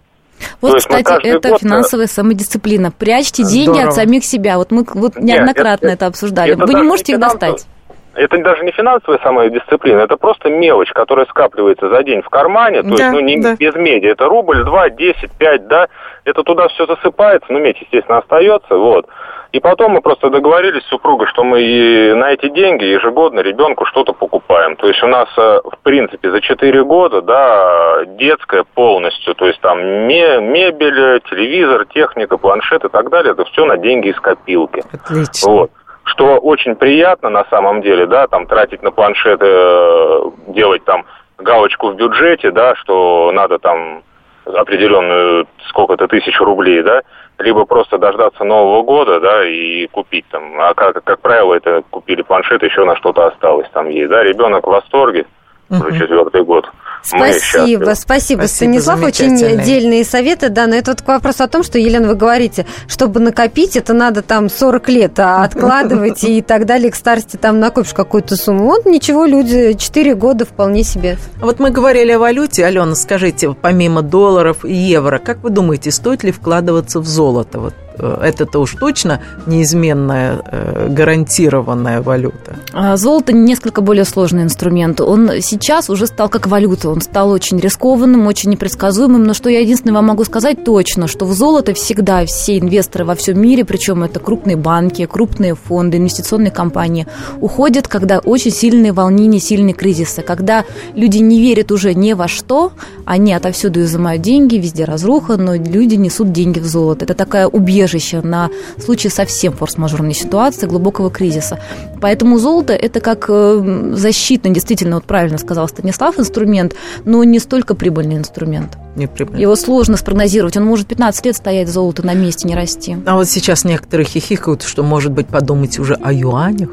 Вот, 0.60 0.76
кстати, 0.76 1.26
это 1.26 1.50
год... 1.50 1.60
финансовая 1.60 2.06
самодисциплина. 2.06 2.90
Прячьте 2.90 3.44
Здорово. 3.44 3.74
деньги 3.74 3.86
от 3.88 3.94
самих 3.94 4.24
себя. 4.24 4.56
Вот 4.58 4.70
мы 4.70 4.84
вот 4.94 5.16
неоднократно 5.16 5.86
Нет, 5.86 5.94
это, 5.94 6.04
это 6.04 6.06
обсуждали. 6.06 6.52
Это 6.52 6.66
Вы 6.66 6.74
не 6.74 6.82
можете 6.82 7.12
их 7.12 7.18
достать 7.18 7.66
это 8.14 8.38
даже 8.38 8.64
не 8.64 8.72
финансовая 8.72 9.20
самая 9.22 9.50
дисциплина, 9.50 10.00
это 10.00 10.16
просто 10.16 10.50
мелочь, 10.50 10.92
которая 10.92 11.26
скапливается 11.26 11.88
за 11.88 12.02
день 12.02 12.22
в 12.22 12.28
кармане, 12.28 12.82
то 12.82 12.96
да, 12.96 13.04
есть, 13.04 13.12
ну, 13.12 13.20
не 13.20 13.40
да. 13.40 13.56
без 13.56 13.74
меди, 13.74 14.06
это 14.06 14.26
рубль, 14.26 14.64
два, 14.64 14.90
десять, 14.90 15.32
пять, 15.32 15.66
да, 15.68 15.88
это 16.24 16.42
туда 16.42 16.68
все 16.68 16.86
засыпается, 16.86 17.52
ну, 17.52 17.60
медь, 17.60 17.80
естественно, 17.80 18.18
остается, 18.18 18.76
вот. 18.76 19.06
И 19.52 19.58
потом 19.58 19.92
мы 19.92 20.00
просто 20.00 20.30
договорились 20.30 20.84
с 20.84 20.88
супругой, 20.88 21.26
что 21.26 21.42
мы 21.42 21.60
и 21.60 22.12
на 22.14 22.30
эти 22.30 22.48
деньги 22.48 22.84
ежегодно 22.84 23.40
ребенку 23.40 23.84
что-то 23.84 24.12
покупаем. 24.12 24.76
То 24.76 24.86
есть 24.86 25.02
у 25.02 25.08
нас, 25.08 25.28
э, 25.36 25.60
в 25.64 25.76
принципе, 25.82 26.30
за 26.30 26.40
4 26.40 26.84
года, 26.84 27.20
да, 27.20 28.04
детская 28.06 28.62
полностью, 28.62 29.34
то 29.34 29.46
есть 29.46 29.60
там 29.60 29.80
мебель, 29.80 31.20
телевизор, 31.28 31.84
техника, 31.86 32.36
планшет 32.36 32.84
и 32.84 32.88
так 32.88 33.10
далее, 33.10 33.32
это 33.32 33.44
все 33.46 33.64
на 33.64 33.76
деньги 33.76 34.10
из 34.10 34.20
копилки. 34.20 34.84
Отлично. 34.92 35.50
Вот 35.50 35.70
что 36.04 36.38
очень 36.38 36.74
приятно 36.76 37.30
на 37.30 37.44
самом 37.44 37.82
деле, 37.82 38.06
да, 38.06 38.26
там 38.26 38.46
тратить 38.46 38.82
на 38.82 38.90
планшеты, 38.90 39.46
э, 39.46 40.22
делать 40.48 40.84
там 40.84 41.04
галочку 41.38 41.90
в 41.90 41.96
бюджете, 41.96 42.50
да, 42.50 42.74
что 42.76 43.30
надо 43.32 43.58
там 43.58 44.02
определенную 44.44 45.46
сколько-то 45.68 46.08
тысяч 46.08 46.38
рублей, 46.40 46.82
да, 46.82 47.02
либо 47.38 47.64
просто 47.64 47.98
дождаться 47.98 48.44
Нового 48.44 48.82
года, 48.82 49.20
да, 49.20 49.46
и 49.46 49.86
купить 49.86 50.26
там. 50.30 50.60
А 50.60 50.74
как, 50.74 51.02
как 51.04 51.20
правило, 51.20 51.54
это 51.54 51.82
купили 51.90 52.22
планшет, 52.22 52.62
еще 52.62 52.84
на 52.84 52.96
что-то 52.96 53.26
осталось 53.26 53.68
там 53.72 53.88
есть, 53.88 54.10
да, 54.10 54.22
ребенок 54.22 54.66
в 54.66 54.70
восторге, 54.70 55.26
уже 55.68 55.98
четвертый 55.98 56.42
год. 56.44 56.68
Спасибо, 57.02 57.94
спасибо, 57.94 57.94
спасибо, 57.94 58.42
Станислав. 58.46 59.02
Очень 59.02 59.36
дельные 59.62 60.04
советы. 60.04 60.48
Да, 60.48 60.66
но 60.66 60.74
это 60.74 60.92
вот 60.92 61.02
вопрос 61.06 61.40
о 61.40 61.48
том, 61.48 61.62
что, 61.62 61.78
Елена, 61.78 62.08
вы 62.08 62.14
говорите, 62.14 62.66
чтобы 62.88 63.20
накопить, 63.20 63.76
это 63.76 63.92
надо 63.92 64.22
там 64.22 64.48
40 64.48 64.88
лет 64.88 65.18
а 65.18 65.44
откладывать 65.44 66.24
и 66.24 66.42
так 66.42 66.66
далее, 66.66 66.90
к 66.90 66.94
старости 66.94 67.36
там 67.36 67.60
накопишь 67.60 67.94
какую-то 67.94 68.36
сумму. 68.36 68.64
Вот 68.64 68.86
ничего, 68.86 69.24
люди 69.24 69.74
4 69.74 70.14
года 70.14 70.44
вполне 70.44 70.84
себе. 70.84 71.16
Вот 71.40 71.58
мы 71.58 71.70
говорили 71.70 72.12
о 72.12 72.18
валюте. 72.18 72.64
Алена, 72.64 72.94
скажите, 72.94 73.54
помимо 73.60 74.02
долларов 74.02 74.64
и 74.64 74.72
евро, 74.72 75.18
как 75.18 75.42
вы 75.42 75.50
думаете, 75.50 75.90
стоит 75.90 76.22
ли 76.22 76.32
вкладываться 76.32 77.00
в 77.00 77.06
золото? 77.06 77.60
Вот 77.60 77.74
это-то 78.22 78.60
уж 78.60 78.74
точно 78.74 79.20
неизменная 79.46 80.40
э, 80.44 80.88
гарантированная 80.88 82.02
валюта. 82.02 82.56
А, 82.72 82.96
золото 82.96 83.32
несколько 83.32 83.80
более 83.80 84.04
сложный 84.04 84.42
инструмент. 84.42 85.00
Он 85.00 85.30
сейчас 85.40 85.90
уже 85.90 86.06
стал 86.06 86.28
как 86.28 86.46
валюта. 86.46 86.88
Он 86.88 87.00
стал 87.00 87.30
очень 87.30 87.58
рискованным, 87.58 88.26
очень 88.26 88.50
непредсказуемым. 88.50 89.24
Но 89.24 89.34
что 89.34 89.50
я 89.50 89.60
единственное 89.60 89.94
вам 89.94 90.06
могу 90.06 90.24
сказать 90.24 90.64
точно, 90.64 91.06
что 91.06 91.26
в 91.26 91.32
золото 91.32 91.74
всегда 91.74 92.24
все 92.26 92.58
инвесторы 92.58 93.04
во 93.04 93.14
всем 93.14 93.40
мире, 93.40 93.64
причем 93.64 94.02
это 94.02 94.20
крупные 94.20 94.56
банки, 94.56 95.06
крупные 95.06 95.54
фонды, 95.54 95.98
инвестиционные 95.98 96.50
компании, 96.50 97.06
уходят, 97.40 97.88
когда 97.88 98.18
очень 98.18 98.50
сильные 98.50 98.92
волнения, 98.92 99.40
сильные 99.40 99.74
кризисы, 99.74 100.22
когда 100.22 100.64
люди 100.94 101.18
не 101.18 101.40
верят 101.40 101.72
уже 101.72 101.94
ни 101.94 102.12
во 102.12 102.28
что, 102.28 102.72
они 103.04 103.32
отовсюду 103.32 103.82
изымают 103.82 104.22
деньги, 104.22 104.56
везде 104.56 104.84
разруха, 104.84 105.36
но 105.36 105.54
люди 105.54 105.96
несут 105.96 106.32
деньги 106.32 106.58
в 106.58 106.66
золото. 106.66 107.04
Это 107.04 107.14
такая 107.14 107.46
убежище 107.46 107.89
убежище 107.90 108.20
на 108.22 108.50
случай 108.78 109.08
совсем 109.08 109.52
форс-мажорной 109.52 110.14
ситуации, 110.14 110.66
глубокого 110.66 111.10
кризиса. 111.10 111.58
Поэтому 112.00 112.38
золото– 112.38 112.72
это 112.74 113.00
как 113.00 113.26
э, 113.28 113.92
защитный, 113.94 114.52
действительно, 114.52 114.96
вот 114.96 115.04
правильно 115.04 115.38
сказал 115.38 115.68
Станислав, 115.68 116.18
инструмент, 116.18 116.74
но 117.04 117.24
не 117.24 117.38
столько 117.38 117.74
прибыльный 117.74 118.16
инструмент. 118.16 118.78
Не 118.96 119.06
прибыльный. 119.06 119.42
Его 119.42 119.56
сложно 119.56 119.96
спрогнозировать. 119.96 120.56
Он 120.56 120.64
может 120.64 120.86
15 120.86 121.26
лет 121.26 121.36
стоять 121.36 121.68
золото 121.68 122.04
на 122.04 122.14
месте, 122.14 122.48
не 122.48 122.54
расти. 122.54 122.96
А 123.06 123.16
вот 123.16 123.28
сейчас 123.28 123.64
некоторые 123.64 124.06
хихикают, 124.06 124.62
что, 124.62 124.82
может 124.82 125.12
быть, 125.12 125.26
подумать 125.26 125.78
уже 125.78 125.94
о 125.94 126.12
юанях. 126.12 126.70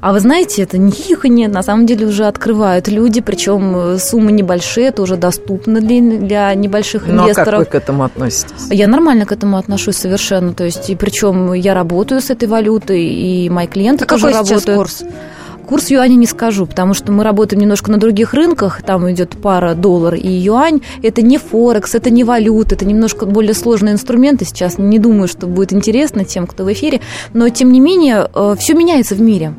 А 0.00 0.12
вы 0.12 0.20
знаете, 0.20 0.62
это 0.62 0.78
не 0.78 0.90
хихонье, 0.90 1.48
на 1.48 1.62
самом 1.62 1.86
деле 1.86 2.06
уже 2.06 2.26
открывают 2.26 2.88
люди, 2.88 3.20
причем 3.20 3.76
э, 3.76 3.98
суммы 3.98 4.32
небольшие, 4.32 4.88
это 4.88 5.02
уже 5.02 5.16
доступно 5.16 5.80
для, 5.80 6.00
для 6.00 6.54
небольших 6.54 7.06
ну, 7.06 7.22
инвесторов. 7.24 7.46
Ну, 7.46 7.54
а 7.54 7.56
как 7.56 7.58
вы 7.58 7.64
к 7.64 7.74
этому 7.74 8.04
относитесь? 8.04 8.66
Я 8.70 8.88
нормально 8.88 9.26
к 9.26 9.32
этому 9.32 9.56
отношусь 9.56 9.96
совершенно. 9.96 10.52
То 10.54 10.64
есть, 10.64 10.90
и 10.90 10.96
причем 10.96 11.52
я 11.52 11.74
работаю 11.74 12.20
с 12.20 12.30
этой 12.30 12.48
валютой, 12.48 13.04
и 13.04 13.50
мои 13.50 13.66
клиенты 13.66 14.04
а 14.04 14.08
тоже 14.08 14.26
какой 14.26 14.34
работают. 14.34 14.62
Сейчас 14.62 14.76
курс? 14.76 15.04
Курс 15.68 15.90
юаня 15.90 16.14
не 16.14 16.24
скажу, 16.24 16.64
потому 16.64 16.94
что 16.94 17.12
мы 17.12 17.22
работаем 17.22 17.60
немножко 17.60 17.90
на 17.90 17.98
других 17.98 18.32
рынках, 18.32 18.80
там 18.82 19.10
идет 19.10 19.36
пара 19.36 19.74
доллар 19.74 20.14
и 20.14 20.26
юань. 20.26 20.80
Это 21.02 21.20
не 21.20 21.36
форекс, 21.36 21.94
это 21.94 22.08
не 22.08 22.24
валюта, 22.24 22.74
это 22.74 22.86
немножко 22.86 23.26
более 23.26 23.52
сложные 23.52 23.92
инструменты. 23.92 24.46
Сейчас 24.46 24.78
не 24.78 24.98
думаю, 24.98 25.28
что 25.28 25.46
будет 25.46 25.74
интересно 25.74 26.24
тем, 26.24 26.46
кто 26.46 26.64
в 26.64 26.72
эфире, 26.72 27.02
но 27.34 27.50
тем 27.50 27.70
не 27.70 27.80
менее 27.80 28.30
э, 28.34 28.56
все 28.58 28.72
меняется 28.72 29.14
в 29.14 29.20
мире. 29.20 29.52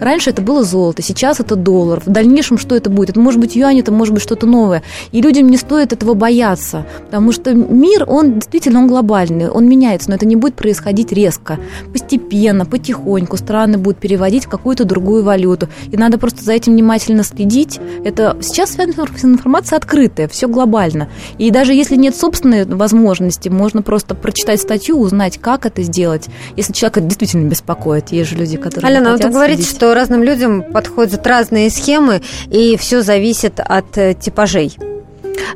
Раньше 0.00 0.30
это 0.30 0.42
было 0.42 0.64
золото, 0.64 1.02
сейчас 1.02 1.40
это 1.40 1.56
доллар. 1.56 2.02
В 2.04 2.10
дальнейшем 2.10 2.58
что 2.58 2.74
это 2.74 2.90
будет? 2.90 3.10
Это 3.10 3.20
может 3.20 3.40
быть 3.40 3.56
юань, 3.56 3.80
это 3.80 3.92
может 3.92 4.14
быть 4.14 4.22
что-то 4.22 4.46
новое. 4.46 4.82
И 5.12 5.22
людям 5.22 5.48
не 5.48 5.56
стоит 5.56 5.92
этого 5.92 6.14
бояться, 6.14 6.86
потому 7.04 7.32
что 7.32 7.54
мир, 7.54 8.04
он 8.06 8.34
действительно 8.34 8.80
он 8.80 8.88
глобальный, 8.88 9.48
он 9.48 9.68
меняется, 9.68 10.10
но 10.10 10.16
это 10.16 10.26
не 10.26 10.36
будет 10.36 10.54
происходить 10.54 11.12
резко. 11.12 11.58
Постепенно, 11.92 12.66
потихоньку 12.66 13.36
страны 13.36 13.78
будут 13.78 13.98
переводить 13.98 14.46
в 14.46 14.48
какую-то 14.48 14.84
другую 14.84 15.24
валюту. 15.24 15.68
И 15.90 15.96
надо 15.96 16.18
просто 16.18 16.42
за 16.44 16.52
этим 16.52 16.72
внимательно 16.72 17.22
следить. 17.22 17.80
Это 18.04 18.36
сейчас 18.40 18.76
информация 18.76 19.76
открытая, 19.76 20.28
все 20.28 20.48
глобально. 20.48 21.08
И 21.38 21.50
даже 21.50 21.72
если 21.72 21.96
нет 21.96 22.16
собственной 22.16 22.64
возможности, 22.64 23.48
можно 23.48 23.82
просто 23.82 24.14
прочитать 24.14 24.60
статью, 24.60 24.98
узнать, 24.98 25.38
как 25.38 25.66
это 25.66 25.82
сделать, 25.82 26.26
если 26.56 26.72
человек 26.72 26.98
это 26.98 27.06
действительно 27.06 27.48
беспокоит. 27.48 28.12
Есть 28.12 28.30
же 28.30 28.36
люди, 28.36 28.56
которые 28.56 28.88
Алена, 28.88 29.16
вы 29.16 29.30
говорите, 29.30 29.62
что 29.62 29.85
разным 29.94 30.22
людям 30.22 30.62
подходят 30.62 31.26
разные 31.26 31.70
схемы, 31.70 32.22
и 32.50 32.76
все 32.76 33.02
зависит 33.02 33.60
от 33.60 33.96
э, 33.98 34.14
типажей. 34.14 34.76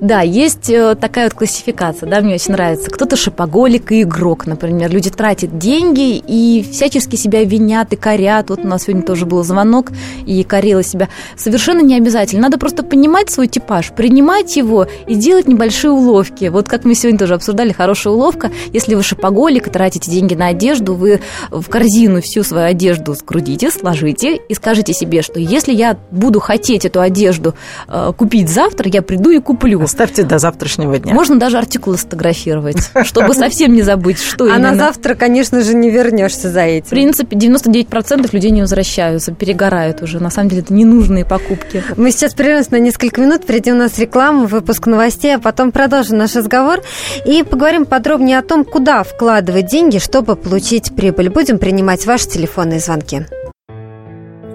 Да, 0.00 0.20
есть 0.20 0.70
э, 0.70 0.94
такая 0.94 1.26
вот 1.26 1.34
классификация, 1.34 2.08
да, 2.08 2.20
мне 2.20 2.34
очень 2.34 2.52
нравится. 2.52 2.90
Кто-то 2.90 3.16
шипоголик 3.16 3.92
и 3.92 4.02
игрок, 4.02 4.46
например. 4.46 4.90
Люди 4.90 5.10
тратят 5.10 5.58
деньги 5.58 6.16
и 6.16 6.66
всячески 6.70 7.16
себя 7.16 7.44
винят 7.44 7.92
и 7.92 7.96
корят. 7.96 8.50
Вот 8.50 8.60
у 8.64 8.66
нас 8.66 8.84
сегодня 8.84 9.02
тоже 9.02 9.26
был 9.26 9.42
звонок, 9.42 9.92
и 10.26 10.42
корила 10.44 10.82
себя. 10.82 11.08
Совершенно 11.36 11.80
не 11.80 11.96
обязательно. 11.96 12.42
Надо 12.42 12.58
просто 12.58 12.82
понимать 12.82 13.30
свой 13.30 13.48
типаж, 13.48 13.92
принимать 13.92 14.56
его 14.56 14.86
и 15.06 15.14
делать 15.14 15.48
небольшие 15.48 15.90
уловки. 15.90 16.46
Вот 16.46 16.68
как 16.68 16.84
мы 16.84 16.94
сегодня 16.94 17.18
тоже 17.18 17.34
обсуждали, 17.34 17.72
хорошая 17.72 18.14
уловка. 18.14 18.50
Если 18.72 18.94
вы 18.94 19.02
шипоголик 19.02 19.66
и 19.66 19.70
тратите 19.70 20.10
деньги 20.10 20.34
на 20.34 20.48
одежду, 20.48 20.94
вы 20.94 21.20
в 21.50 21.68
корзину 21.68 22.20
всю 22.20 22.42
свою 22.42 22.66
одежду 22.66 23.14
скрутите, 23.14 23.70
сложите 23.70 24.36
и 24.36 24.54
скажите 24.54 24.92
себе, 24.92 25.22
что 25.22 25.40
если 25.40 25.72
я 25.72 25.96
буду 26.10 26.40
хотеть 26.40 26.84
эту 26.84 27.00
одежду 27.00 27.54
э, 27.88 28.12
купить 28.16 28.48
завтра, 28.48 28.90
я 28.92 29.02
приду 29.02 29.30
и 29.30 29.38
куплю. 29.38 29.79
Оставьте 29.84 30.24
до 30.24 30.38
завтрашнего 30.38 30.98
дня. 30.98 31.14
Можно 31.14 31.38
даже 31.38 31.58
артикулы 31.58 31.96
сфотографировать, 31.96 32.90
чтобы 33.04 33.34
совсем 33.34 33.72
не 33.72 33.82
забыть, 33.82 34.20
что 34.20 34.46
именно. 34.46 34.68
А 34.68 34.72
на 34.72 34.76
завтра, 34.76 35.14
конечно 35.14 35.62
же, 35.62 35.74
не 35.74 35.90
вернешься 35.90 36.50
за 36.50 36.62
этим. 36.62 36.86
В 36.86 36.90
принципе, 36.90 37.36
99% 37.36 38.28
людей 38.32 38.50
не 38.50 38.62
возвращаются, 38.62 39.32
перегорают 39.32 40.02
уже. 40.02 40.18
На 40.20 40.30
самом 40.30 40.48
деле, 40.50 40.62
это 40.62 40.74
ненужные 40.74 41.24
покупки. 41.24 41.82
Мы 41.96 42.10
сейчас 42.12 42.34
прервемся 42.34 42.72
на 42.72 42.78
несколько 42.78 43.20
минут. 43.20 43.44
Впереди 43.44 43.70
у 43.72 43.76
нас 43.76 43.98
реклама, 43.98 44.46
выпуск 44.46 44.86
новостей, 44.86 45.36
а 45.36 45.38
потом 45.38 45.70
продолжим 45.72 46.18
наш 46.18 46.36
разговор 46.36 46.82
и 47.26 47.42
поговорим 47.42 47.86
подробнее 47.86 48.38
о 48.38 48.42
том, 48.42 48.64
куда 48.64 49.02
вкладывать 49.02 49.66
деньги, 49.66 49.98
чтобы 49.98 50.36
получить 50.36 50.94
прибыль. 50.94 51.30
Будем 51.30 51.58
принимать 51.58 52.06
ваши 52.06 52.28
телефонные 52.28 52.80
звонки. 52.80 53.26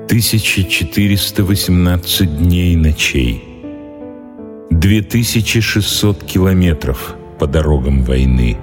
1418 0.08 2.38
дней 2.38 2.74
и 2.74 2.78
ночей– 2.78 3.44
2600 4.72 6.24
километров 6.24 7.16
по 7.40 7.46
дорогам 7.46 8.04
войны. 8.04 8.58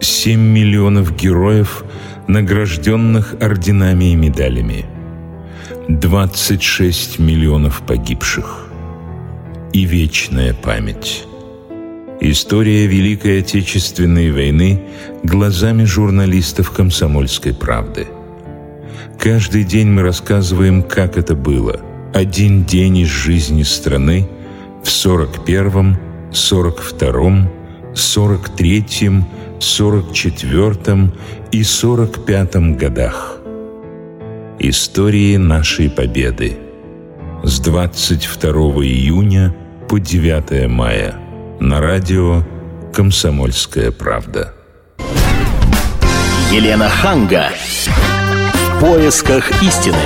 7 0.00 0.40
миллионов 0.40 1.14
героев, 1.14 1.84
награжденных 2.26 3.34
орденами 3.40 4.12
и 4.12 4.16
медалями. 4.16 4.86
26 5.88 7.18
миллионов 7.18 7.82
погибших. 7.86 8.68
И 9.74 9.84
вечная 9.84 10.54
память. 10.54 11.24
История 12.20 12.86
Великой 12.86 13.40
Отечественной 13.40 14.30
войны 14.30 14.82
глазами 15.22 15.84
журналистов 15.84 16.70
«Комсомольской 16.70 17.52
правды». 17.52 18.06
Каждый 19.18 19.64
день 19.64 19.88
мы 19.88 20.02
рассказываем, 20.02 20.82
как 20.82 21.16
это 21.18 21.34
было. 21.34 21.80
Один 22.14 22.64
день 22.64 22.98
из 22.98 23.08
жизни 23.08 23.64
страны– 23.64 24.28
в 24.82 24.86
41-м, 24.86 25.96
42-м, 26.30 27.50
43-м, 27.94 29.26
44-м 29.58 31.12
и 31.52 31.60
45-м 31.60 32.76
годах. 32.76 33.36
Истории 34.58 35.36
нашей 35.36 35.90
победы 35.90 36.58
с 37.42 37.60
22 37.60 38.50
июня 38.84 39.54
по 39.88 39.98
9 39.98 40.68
мая 40.68 41.16
на 41.60 41.80
радио 41.80 42.42
«Комсомольская 42.92 43.90
правда». 43.90 44.54
Елена 46.52 46.88
Ханга. 46.88 47.48
В 48.76 48.80
поисках 48.80 49.62
истины. 49.62 49.96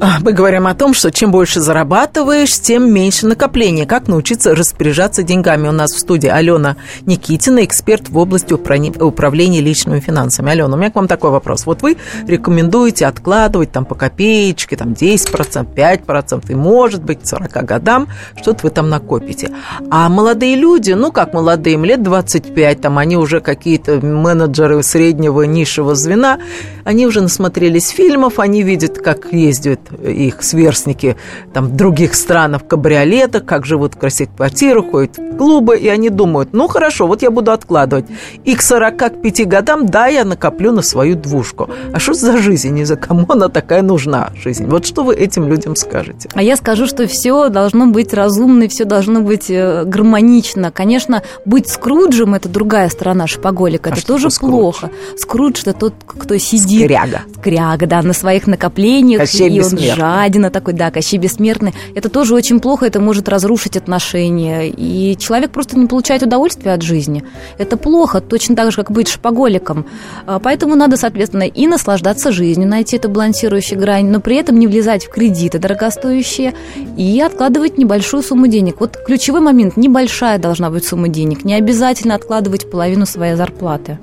А, 0.00 0.18
мы 0.20 0.32
говорим 0.32 0.68
о 0.68 0.74
том, 0.74 0.94
что 0.94 1.10
чем 1.10 1.32
больше 1.32 1.60
зарабатываешь, 1.60 2.60
тем 2.60 2.92
меньше 2.92 3.26
накопления. 3.26 3.84
Как 3.84 4.06
научиться 4.06 4.54
распоряжаться 4.54 5.24
деньгами? 5.24 5.66
У 5.66 5.72
нас 5.72 5.92
в 5.92 5.98
студии 5.98 6.28
Алена 6.28 6.76
Никитина, 7.04 7.64
эксперт 7.64 8.08
в 8.08 8.16
области 8.16 8.52
управления 8.52 9.60
личными 9.60 9.98
финансами. 9.98 10.52
Алена, 10.52 10.72
у 10.72 10.78
меня 10.78 10.92
к 10.92 10.94
вам 10.94 11.08
такой 11.08 11.30
вопрос. 11.30 11.66
Вот 11.66 11.82
вы 11.82 11.96
рекомендуете 12.28 13.06
откладывать 13.06 13.72
там 13.72 13.84
по 13.84 13.96
копеечке, 13.96 14.76
там 14.76 14.92
10%, 14.92 15.66
5%, 15.74 16.44
и 16.48 16.54
может 16.54 17.02
быть 17.02 17.22
к 17.22 17.26
40 17.26 17.64
годам 17.64 18.08
что-то 18.40 18.60
вы 18.62 18.70
там 18.70 18.88
накопите. 18.88 19.50
А 19.90 20.08
молодые 20.08 20.54
люди, 20.54 20.92
ну 20.92 21.10
как 21.10 21.34
молодые, 21.34 21.74
им 21.74 21.84
лет 21.84 22.04
25, 22.04 22.80
там 22.80 22.98
они 22.98 23.16
уже 23.16 23.40
какие-то 23.40 24.00
менеджеры 24.00 24.80
среднего 24.84 25.42
низшего 25.42 25.96
звена, 25.96 26.38
они 26.84 27.06
уже 27.06 27.20
насмотрелись 27.20 27.88
фильмов, 27.88 28.38
они 28.38 28.62
видят, 28.62 28.98
как 28.98 29.32
ездят 29.32 29.87
их 30.02 30.42
сверстники 30.42 31.16
там, 31.52 31.66
в 31.66 31.76
других 31.76 32.14
странах 32.14 32.62
в 32.62 32.66
кабриолетах, 32.66 33.44
как 33.44 33.66
живут 33.66 33.94
в 33.94 33.98
красивых 33.98 34.36
квартирах, 34.36 34.90
ходят 34.90 35.18
в 35.18 35.36
клубы, 35.36 35.78
и 35.78 35.88
они 35.88 36.10
думают, 36.10 36.50
ну 36.52 36.68
хорошо, 36.68 37.06
вот 37.06 37.22
я 37.22 37.30
буду 37.30 37.52
откладывать. 37.52 38.06
И 38.44 38.54
к 38.54 38.62
45 38.62 39.46
годам, 39.46 39.86
да, 39.86 40.06
я 40.06 40.24
накоплю 40.24 40.72
на 40.72 40.82
свою 40.82 41.16
двушку. 41.16 41.70
А 41.92 41.98
что 41.98 42.14
за 42.14 42.38
жизнь, 42.38 42.78
и 42.78 42.84
за 42.84 42.96
кому 42.96 43.26
она 43.28 43.48
такая 43.48 43.82
нужна, 43.82 44.30
жизнь? 44.36 44.66
Вот 44.66 44.86
что 44.86 45.04
вы 45.04 45.14
этим 45.14 45.48
людям 45.48 45.76
скажете? 45.76 46.28
А 46.34 46.42
я 46.42 46.56
скажу, 46.56 46.86
что 46.86 47.06
все 47.06 47.48
должно 47.48 47.86
быть 47.86 48.12
разумно, 48.12 48.68
все 48.68 48.84
должно 48.84 49.20
быть 49.20 49.50
э, 49.50 49.84
гармонично. 49.84 50.70
Конечно, 50.70 51.22
быть 51.44 51.68
Скруджем– 51.68 52.34
это 52.34 52.48
другая 52.48 52.88
сторона 52.88 53.26
шпаголика, 53.26 53.90
а 53.90 53.92
это 53.92 54.04
тоже 54.04 54.28
плохо. 54.28 54.90
Скрудж– 55.16 55.60
это 55.62 55.72
тот, 55.72 55.94
кто 56.06 56.36
сидит 56.38 56.84
Скряга. 56.84 57.22
Скряга, 57.38 57.86
да, 57.86 58.02
на 58.02 58.12
своих 58.12 58.46
накоплениях. 58.46 59.20
Кощей 59.20 59.50
и 59.50 59.60
он 59.60 59.76
жадина 59.78 60.50
такой, 60.50 60.74
да, 60.74 60.90
Кощей 60.90 61.18
бессмертный. 61.18 61.74
Это 61.94 62.08
тоже 62.08 62.34
очень 62.34 62.60
плохо, 62.60 62.86
это 62.86 63.00
может 63.00 63.28
разрушить 63.28 63.76
отношения. 63.76 64.68
И 64.68 65.16
человек 65.16 65.50
просто 65.50 65.78
не 65.78 65.86
получает 65.86 66.22
удовольствия 66.22 66.72
от 66.72 66.82
жизни. 66.82 67.24
Это 67.58 67.76
плохо, 67.76 68.20
точно 68.20 68.56
так 68.56 68.70
же, 68.70 68.76
как 68.76 68.90
быть 68.90 69.08
шпаголиком. 69.08 69.86
А, 70.26 70.38
поэтому 70.38 70.74
надо, 70.74 70.96
соответственно, 70.96 71.44
и 71.44 71.66
наслаждаться 71.66 72.32
жизнью, 72.32 72.68
найти 72.68 72.96
эту 72.96 73.08
балансирующую 73.08 73.78
грань, 73.78 74.06
но 74.08 74.20
при 74.20 74.36
этом 74.36 74.58
не 74.58 74.66
влезать 74.66 75.06
в 75.06 75.10
кредиты 75.10 75.58
дорогостоящие 75.58 76.54
и 76.96 77.20
откладывать 77.20 77.78
небольшую 77.78 78.22
сумму 78.22 78.46
денег. 78.46 78.80
Вот 78.80 78.96
ключевой 79.06 79.40
момент, 79.40 79.76
небольшая 79.76 80.38
должна 80.38 80.70
быть 80.70 80.84
сумма 80.84 81.08
денег. 81.08 81.44
Не 81.44 81.54
обязательно 81.54 82.14
откладывать 82.14 82.70
половину 82.70 83.06
своей 83.06 83.34
зарплаты. 83.34 83.98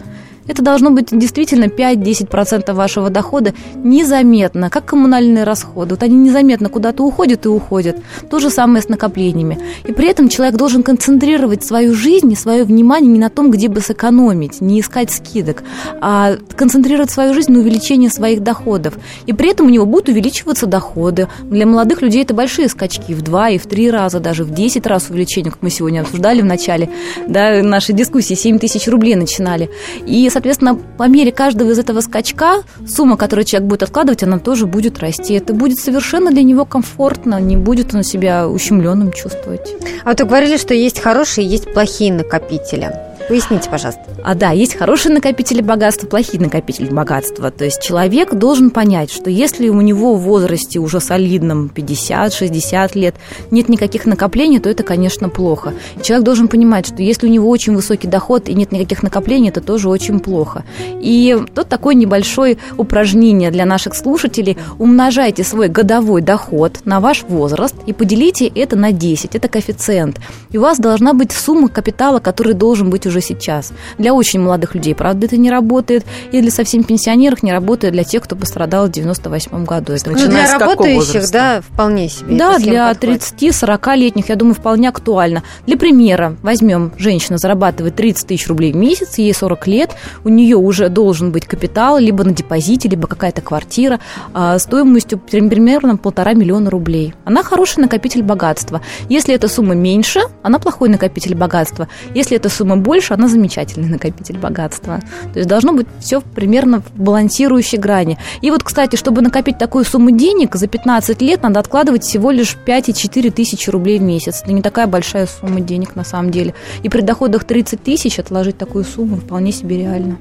Это 0.48 0.62
должно 0.62 0.92
быть 0.92 1.08
действительно 1.12 1.66
5-10% 1.66 2.74
вашего 2.74 3.10
дохода 3.10 3.54
незаметно, 3.76 4.70
как 4.70 4.86
коммунальные 4.86 5.44
расходы. 5.44 5.96
Вот 5.96 6.04
они 6.04 6.16
незаметно 6.16 6.70
куда-то 6.70 7.04
уходят 7.04 7.46
и 7.46 7.50
уходят. 7.50 7.98
То 8.30 8.40
же 8.40 8.50
самое 8.50 8.82
с 8.82 8.90
накоплениями. 8.90 9.60
И 9.84 9.92
при 9.92 10.08
этом 10.08 10.30
человек 10.30 10.56
должен 10.56 10.84
концентрировать 10.84 11.64
свою 11.64 11.94
жизнь 11.94 12.32
и 12.32 12.36
свое 12.36 12.64
внимание 12.64 13.12
не 13.12 13.20
на 13.20 13.30
том, 13.30 13.52
где 13.52 13.68
бы 13.68 13.82
сэкономить, 13.82 14.62
не 14.62 14.82
искать 14.82 15.12
скидок, 15.12 15.64
а 16.02 16.36
концентрировать 16.56 17.12
свою 17.12 17.34
жизнь 17.34 17.52
на 17.52 17.60
увеличении 17.60 18.08
своих 18.08 18.42
доходов. 18.42 18.96
И 19.26 19.34
при 19.34 19.50
этом 19.50 19.68
у 19.68 19.70
него 19.70 19.86
будут 19.86 20.10
увеличиваться 20.10 20.68
доходы. 20.68 21.28
Для 21.44 21.66
молодых 21.66 22.02
людей 22.02 22.24
это 22.24 22.34
большие 22.34 22.70
скачки 22.70 23.14
в 23.14 23.22
два 23.22 23.50
и 23.50 23.58
в 23.58 23.66
три 23.66 23.90
раза, 23.90 24.20
даже 24.20 24.44
в 24.44 24.54
10 24.54 24.86
раз 24.86 25.10
увеличение, 25.10 25.52
как 25.52 25.62
мы 25.62 25.70
сегодня 25.70 26.02
обсуждали 26.02 26.42
в 26.42 26.46
начале 26.46 26.90
да, 27.28 27.64
нашей 27.64 27.96
дискуссии, 27.96 28.36
7 28.36 28.60
тысяч 28.60 28.88
рублей 28.88 29.16
начинали. 29.16 29.70
И 30.06 30.30
соответственно, 30.36 30.76
по 30.76 31.08
мере 31.08 31.32
каждого 31.32 31.72
из 31.72 31.80
этого 31.80 32.02
скачка 32.02 32.64
сумма, 32.86 33.16
которую 33.16 33.46
человек 33.46 33.70
будет 33.70 33.84
откладывать, 33.84 34.22
она 34.22 34.38
тоже 34.38 34.66
будет 34.66 35.00
расти. 35.00 35.34
Это 35.34 35.54
будет 35.54 35.80
совершенно 35.80 36.30
для 36.30 36.44
него 36.44 36.66
комфортно, 36.66 37.40
не 37.40 37.56
будет 37.56 37.96
он 37.96 38.04
себя 38.04 38.46
ущемленным 38.50 39.14
чувствовать. 39.14 39.74
А 40.04 40.10
вы 40.10 40.26
говорили, 40.26 40.58
что 40.58 40.74
есть 40.74 41.00
хорошие, 41.00 41.48
есть 41.48 41.74
плохие 41.74 42.12
накопители. 42.12 42.92
Поясните, 43.28 43.70
пожалуйста. 43.70 44.02
А 44.24 44.36
да, 44.36 44.52
есть 44.52 44.76
хорошие 44.76 45.14
накопители 45.14 45.62
богатства, 45.62 46.08
плохие 46.08 46.40
накопители 46.40 46.90
богатства. 46.90 47.50
То 47.50 47.66
есть 47.66 47.82
человек 47.82 48.34
должен 48.34 48.70
понять, 48.70 49.12
что 49.12 49.30
если 49.32 49.70
у 49.70 49.82
него 49.82 50.16
в 50.16 50.22
возрасте 50.22 50.80
уже 50.80 51.00
солидном 51.00 51.72
50-60 51.74 52.92
лет 52.98 53.16
нет 53.50 53.68
никаких 53.68 54.06
накоплений, 54.06 54.60
то 54.60 54.70
это, 54.70 54.84
конечно, 54.84 55.30
плохо. 55.30 55.74
И 56.00 56.04
человек 56.04 56.24
должен 56.24 56.48
понимать, 56.48 56.86
что 56.86 57.02
если 57.02 57.28
у 57.28 57.30
него 57.30 57.50
очень 57.50 57.76
высокий 57.76 58.08
доход 58.08 58.48
и 58.48 58.54
нет 58.54 58.72
никаких 58.72 59.02
накоплений, 59.02 59.50
это 59.50 59.62
тоже 59.62 59.90
очень 59.90 60.20
плохо. 60.20 60.64
И 61.02 61.36
тут 61.56 61.68
такое 61.68 61.96
небольшое 61.96 62.58
упражнение 62.78 63.50
для 63.50 63.66
наших 63.66 63.96
слушателей. 63.96 64.58
Умножайте 64.78 65.44
свой 65.44 65.68
годовой 65.68 66.22
доход 66.22 66.80
на 66.86 67.00
ваш 67.00 67.24
возраст 67.24 67.76
и 67.88 67.94
поделите 67.94 68.48
это 68.48 68.76
на 68.76 68.92
10. 68.92 69.36
Это 69.36 69.48
коэффициент. 69.48 70.20
И 70.52 70.58
у 70.58 70.62
вас 70.62 70.78
должна 70.78 71.14
быть 71.14 71.32
сумма 71.32 71.70
капитала, 71.70 72.20
который 72.20 72.54
должен 72.54 72.90
быть 72.90 73.06
уже 73.08 73.15
сейчас. 73.22 73.74
Для 73.98 74.14
очень 74.14 74.40
молодых 74.40 74.76
людей, 74.76 74.96
правда, 74.96 75.28
это 75.28 75.38
не 75.38 75.50
работает. 75.50 76.06
И 76.32 76.42
для 76.42 76.52
совсем 76.52 76.84
пенсионеров 76.84 77.44
не 77.44 77.52
работает 77.52 77.94
для 77.94 78.04
тех, 78.04 78.24
кто 78.24 78.36
пострадал 78.36 78.88
в 78.88 78.92
98 78.92 79.66
году. 79.66 79.94
Это 79.94 80.10
ну, 80.10 80.28
для 80.28 80.58
работающих, 80.58 81.30
да, 81.32 81.62
вполне 81.62 82.10
себе. 82.10 82.38
Да, 82.38 82.58
для 82.58 82.92
30-40-летних, 82.92 84.30
я 84.30 84.36
думаю, 84.36 84.56
вполне 84.56 84.90
актуально. 84.90 85.44
Для 85.66 85.78
примера, 85.78 86.36
возьмем, 86.42 86.92
женщина 86.98 87.38
зарабатывает 87.38 87.96
30 87.96 88.28
тысяч 88.28 88.48
рублей 88.48 88.74
в 88.74 88.76
месяц, 88.76 89.18
ей 89.18 89.34
40 89.34 89.68
лет, 89.68 89.96
у 90.24 90.30
нее 90.30 90.58
уже 90.58 90.90
должен 90.90 91.32
быть 91.32 91.46
капитал 91.46 91.98
либо 91.98 92.24
на 92.24 92.32
депозите, 92.32 92.90
либо 92.90 93.08
какая-то 93.08 93.42
квартира 93.42 94.00
а, 94.34 94.58
стоимостью 94.60 95.20
примерно 95.20 95.98
полтора 95.98 96.34
миллиона 96.34 96.70
рублей. 96.70 97.14
Она 97.24 97.44
хороший 97.44 97.80
накопитель 97.80 98.24
богатства. 98.24 98.82
Если 99.10 99.34
эта 99.34 99.48
сумма 99.48 99.76
меньше, 99.76 100.22
она 100.44 100.60
плохой 100.60 100.90
накопитель 100.90 101.36
богатства. 101.36 101.88
Если 102.14 102.36
эта 102.38 102.50
сумма 102.50 102.78
больше, 102.78 103.05
она 103.14 103.28
замечательный 103.28 103.88
накопитель 103.88 104.38
богатства. 104.38 105.00
То 105.34 105.40
есть 105.40 105.48
должно 105.48 105.74
быть 105.74 105.88
все 106.00 106.22
примерно 106.22 106.82
в 106.82 106.92
балансирующей 107.00 107.78
грани. 107.78 108.18
И 108.42 108.52
вот, 108.52 108.64
кстати, 108.64 108.96
чтобы 108.96 109.22
накопить 109.22 109.58
такую 109.58 109.86
сумму 109.86 110.12
денег, 110.12 110.56
за 110.56 110.68
15 110.68 111.22
лет 111.22 111.44
надо 111.44 111.60
откладывать 111.60 112.04
всего 112.04 112.32
лишь 112.32 112.58
5,4 112.66 113.32
тысячи 113.32 113.70
рублей 113.70 114.00
в 114.00 114.04
месяц. 114.04 114.42
Это 114.44 114.54
не 114.54 114.62
такая 114.62 114.88
большая 114.88 115.28
сумма 115.28 115.60
денег 115.62 115.96
на 115.96 116.04
самом 116.04 116.32
деле. 116.32 116.54
И 116.84 116.90
при 116.90 117.02
доходах 117.02 117.44
30 117.44 117.84
тысяч 117.84 118.20
отложить 118.20 118.58
такую 118.58 118.84
сумму 118.84 119.18
вполне 119.18 119.52
себе 119.52 119.78
реально. 119.78 120.18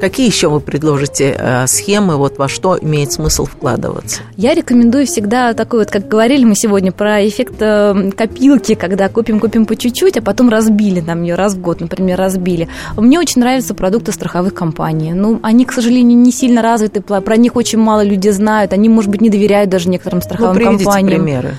Какие 0.00 0.26
еще 0.26 0.48
вы 0.48 0.60
предложите 0.60 1.34
э, 1.38 1.66
схемы, 1.66 2.16
вот 2.16 2.38
во 2.38 2.48
что 2.48 2.78
имеет 2.80 3.12
смысл 3.12 3.46
вкладываться? 3.46 4.22
Я 4.36 4.54
рекомендую 4.54 5.06
всегда 5.06 5.54
такой 5.54 5.80
вот, 5.80 5.90
как 5.90 6.08
говорили 6.08 6.44
мы 6.44 6.54
сегодня, 6.54 6.92
про 6.92 7.26
эффект 7.26 7.54
э, 7.60 8.10
копилки, 8.16 8.74
когда 8.74 9.08
купим-купим 9.08 9.66
по 9.66 9.76
чуть-чуть, 9.76 10.16
а 10.16 10.22
потом 10.22 10.48
разбили 10.48 11.00
там 11.00 11.22
ее 11.22 11.34
раз 11.34 11.54
в 11.54 11.60
год, 11.60 11.80
например, 11.80 12.18
разбили. 12.18 12.68
Мне 12.96 13.18
очень 13.18 13.40
нравятся 13.40 13.74
продукты 13.74 14.12
страховых 14.12 14.54
компаний. 14.54 15.12
Ну, 15.12 15.40
они, 15.42 15.64
к 15.64 15.72
сожалению, 15.72 16.18
не 16.18 16.32
сильно 16.32 16.62
развиты, 16.62 17.00
про 17.00 17.36
них 17.36 17.56
очень 17.56 17.78
мало 17.78 18.02
людей 18.02 18.32
знают, 18.32 18.72
они, 18.72 18.88
может 18.88 19.10
быть, 19.10 19.20
не 19.20 19.30
доверяют 19.30 19.70
даже 19.70 19.88
некоторым 19.88 20.22
страховым 20.22 20.56
ну, 20.56 20.78
компаниям. 20.78 21.22
примеры. 21.22 21.56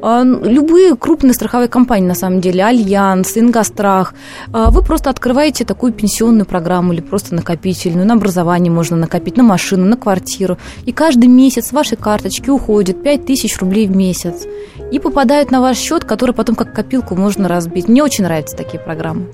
А, 0.00 0.22
любые 0.22 0.96
крупные 0.96 1.34
страховые 1.34 1.68
компании, 1.68 2.06
на 2.06 2.14
самом 2.14 2.40
деле, 2.40 2.64
Альянс, 2.64 3.36
Ингосстрах, 3.36 4.14
а, 4.52 4.70
вы 4.70 4.82
просто 4.82 5.10
открываете 5.10 5.64
такую 5.64 5.92
пенсионную 5.92 6.46
программу 6.46 6.92
или 6.92 7.00
просто 7.00 7.34
накопительную, 7.34 8.06
на 8.06 8.14
образование 8.14 8.72
можно 8.72 8.96
накопить, 8.96 9.36
на 9.36 9.42
машину, 9.42 9.86
на 9.86 9.96
квартиру. 9.96 10.58
И 10.84 10.92
каждый 10.92 11.26
месяц 11.26 11.68
с 11.68 11.72
вашей 11.72 11.96
карточки 11.96 12.50
уходит 12.50 13.02
5 13.02 13.26
тысяч 13.26 13.58
рублей 13.58 13.86
в 13.86 13.96
месяц. 13.96 14.46
И 14.92 14.98
попадают 14.98 15.50
на 15.50 15.60
ваш 15.60 15.76
счет, 15.76 16.04
который 16.04 16.34
потом 16.34 16.54
как 16.54 16.72
копилку 16.72 17.14
можно 17.16 17.48
разбить. 17.48 17.88
Мне 17.88 18.02
очень 18.02 18.24
нравятся 18.24 18.56
такие 18.56 18.80
программы. 18.80 19.26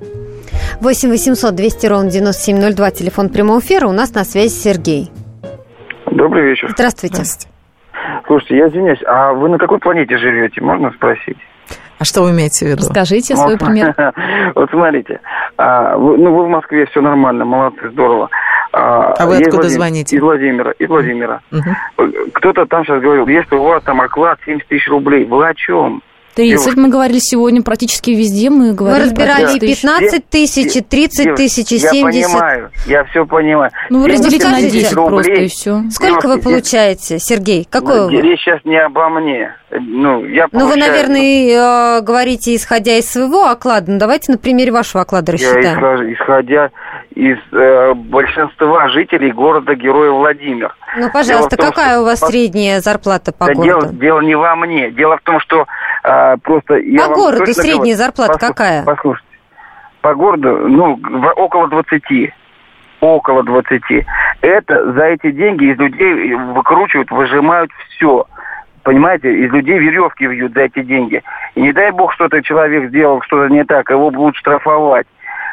8 0.81 1.11
800 1.11 1.55
200 1.55 1.87
ровно 1.87 2.11
9702, 2.11 2.91
телефон 2.91 3.29
прямого 3.29 3.61
эфира. 3.61 3.87
У 3.87 3.93
нас 3.93 4.15
на 4.15 4.25
связи 4.25 4.53
Сергей. 4.53 5.11
Добрый 6.11 6.51
вечер. 6.51 6.71
Здравствуйте. 6.73 7.17
Здравствуйте. 7.17 7.54
Слушайте, 8.27 8.57
я 8.57 8.69
извиняюсь, 8.69 9.03
а 9.07 9.33
вы 9.33 9.49
на 9.49 9.59
какой 9.59 9.79
планете 9.79 10.17
живете, 10.17 10.61
можно 10.61 10.91
спросить? 10.93 11.39
А 11.99 12.05
что 12.05 12.23
вы 12.23 12.31
имеете 12.33 12.67
в 12.67 12.69
виду? 12.69 12.83
Скажите 12.83 13.37
свой 13.37 13.57
пример. 13.57 13.95
Вот 14.55 14.71
смотрите, 14.71 15.21
а, 15.57 15.97
ну 15.97 16.35
вы 16.35 16.45
в 16.45 16.49
Москве, 16.49 16.87
все 16.87 17.01
нормально, 17.01 17.45
молодцы, 17.45 17.91
здорово. 17.91 18.29
А, 18.73 19.13
а 19.13 19.27
вы 19.27 19.39
откуда 19.39 19.69
звоните? 19.69 20.17
Из 20.17 20.21
Владимира, 20.21 20.73
из 20.73 20.89
Владимира. 20.89 21.41
Кто-то 22.35 22.67
там 22.67 22.85
сейчас 22.85 23.01
говорил, 23.01 23.27
если 23.29 23.55
у 23.55 23.63
вас 23.63 23.83
там 23.85 24.01
оклад 24.01 24.39
70 24.45 24.69
тысяч 24.69 24.89
рублей, 24.89 25.25
вы 25.25 25.49
о 25.49 25.55
чем? 25.55 26.03
30 26.35 26.76
мы 26.76 26.89
говорили 26.89 27.18
сегодня 27.18 27.62
практически 27.62 28.11
везде. 28.11 28.51
Мы, 28.51 28.72
говорили 28.72 29.05
мы 29.05 29.05
разбирали 29.07 29.59
15 29.59 30.28
тысяч, 30.28 30.82
30 30.82 31.35
тысяч, 31.35 31.68
70. 31.68 31.95
Я 31.95 32.03
понимаю, 32.03 32.70
я 32.87 33.05
все 33.05 33.26
понимаю. 33.26 33.70
Ну, 33.91 34.01
вы 34.01 34.09
разделите 34.09 34.49
на 34.49 34.61
10 34.61 34.93
рублей, 34.93 35.09
просто 35.09 35.32
и 35.32 35.49
все. 35.49 35.82
Сколько 35.91 36.28
вы 36.28 36.41
получаете, 36.41 37.18
Сергей? 37.18 37.66
Какой 37.68 38.11
ну, 38.11 38.11
Речь 38.11 38.41
сейчас 38.41 38.61
не 38.64 38.78
обо 38.78 39.09
мне. 39.09 39.55
Ну, 39.70 40.24
я 40.24 40.47
ну 40.53 40.68
вы, 40.68 40.76
наверное, 40.76 41.99
э, 41.99 42.01
говорите, 42.03 42.55
исходя 42.55 42.97
из 42.97 43.11
своего 43.11 43.47
оклада. 43.47 43.91
Ну, 43.91 43.99
давайте 43.99 44.30
на 44.30 44.39
примере 44.39 44.70
вашего 44.70 45.03
оклада 45.03 45.32
рассчитаем. 45.32 45.80
Я 45.80 46.12
исходя 46.14 46.70
из 47.14 47.39
э, 47.53 47.95
большинства 47.95 48.89
жителей 48.89 49.32
города-героя 49.32 50.11
Владимир. 50.12 50.74
Ну, 50.97 51.11
пожалуйста, 51.12 51.57
том, 51.57 51.66
какая 51.66 52.01
у 52.01 52.05
вас 52.05 52.20
средняя 52.20 52.80
зарплата 52.80 53.32
по 53.32 53.47
да 53.47 53.55
городу? 53.55 53.87
Дело, 53.87 53.93
дело 53.95 54.20
не 54.20 54.37
во 54.37 54.55
мне. 54.55 54.91
Дело 54.93 55.16
в 55.18 55.22
том, 55.22 55.41
что 55.41 55.66
э, 56.05 56.37
просто... 56.43 56.77
Я 56.77 57.09
по 57.09 57.15
городу 57.15 57.53
средняя 57.53 57.77
говорю, 57.77 57.97
зарплата 57.97 58.33
послуш... 58.35 58.49
какая? 58.49 58.85
Послушайте. 58.85 59.29
По 60.01 60.15
городу, 60.15 60.69
ну, 60.69 61.01
около 61.37 61.69
20 61.69 62.33
около 63.01 63.43
20. 63.43 63.83
Это 64.41 64.93
за 64.93 65.05
эти 65.05 65.31
деньги 65.31 65.73
из 65.73 65.79
людей 65.79 66.35
выкручивают, 66.35 67.11
выжимают 67.11 67.71
все. 67.91 68.27
Понимаете, 68.83 69.33
из 69.33 69.51
людей 69.51 69.79
веревки 69.79 70.27
вьют 70.27 70.53
за 70.53 70.63
эти 70.63 70.83
деньги. 70.83 71.23
И 71.55 71.63
не 71.63 71.73
дай 71.73 71.91
бог 71.91 72.13
что-то 72.13 72.43
человек 72.43 72.89
сделал, 72.91 73.23
что-то 73.23 73.53
не 73.53 73.65
так, 73.65 73.89
его 73.91 74.11
будут 74.11 74.37
штрафовать. 74.37 75.07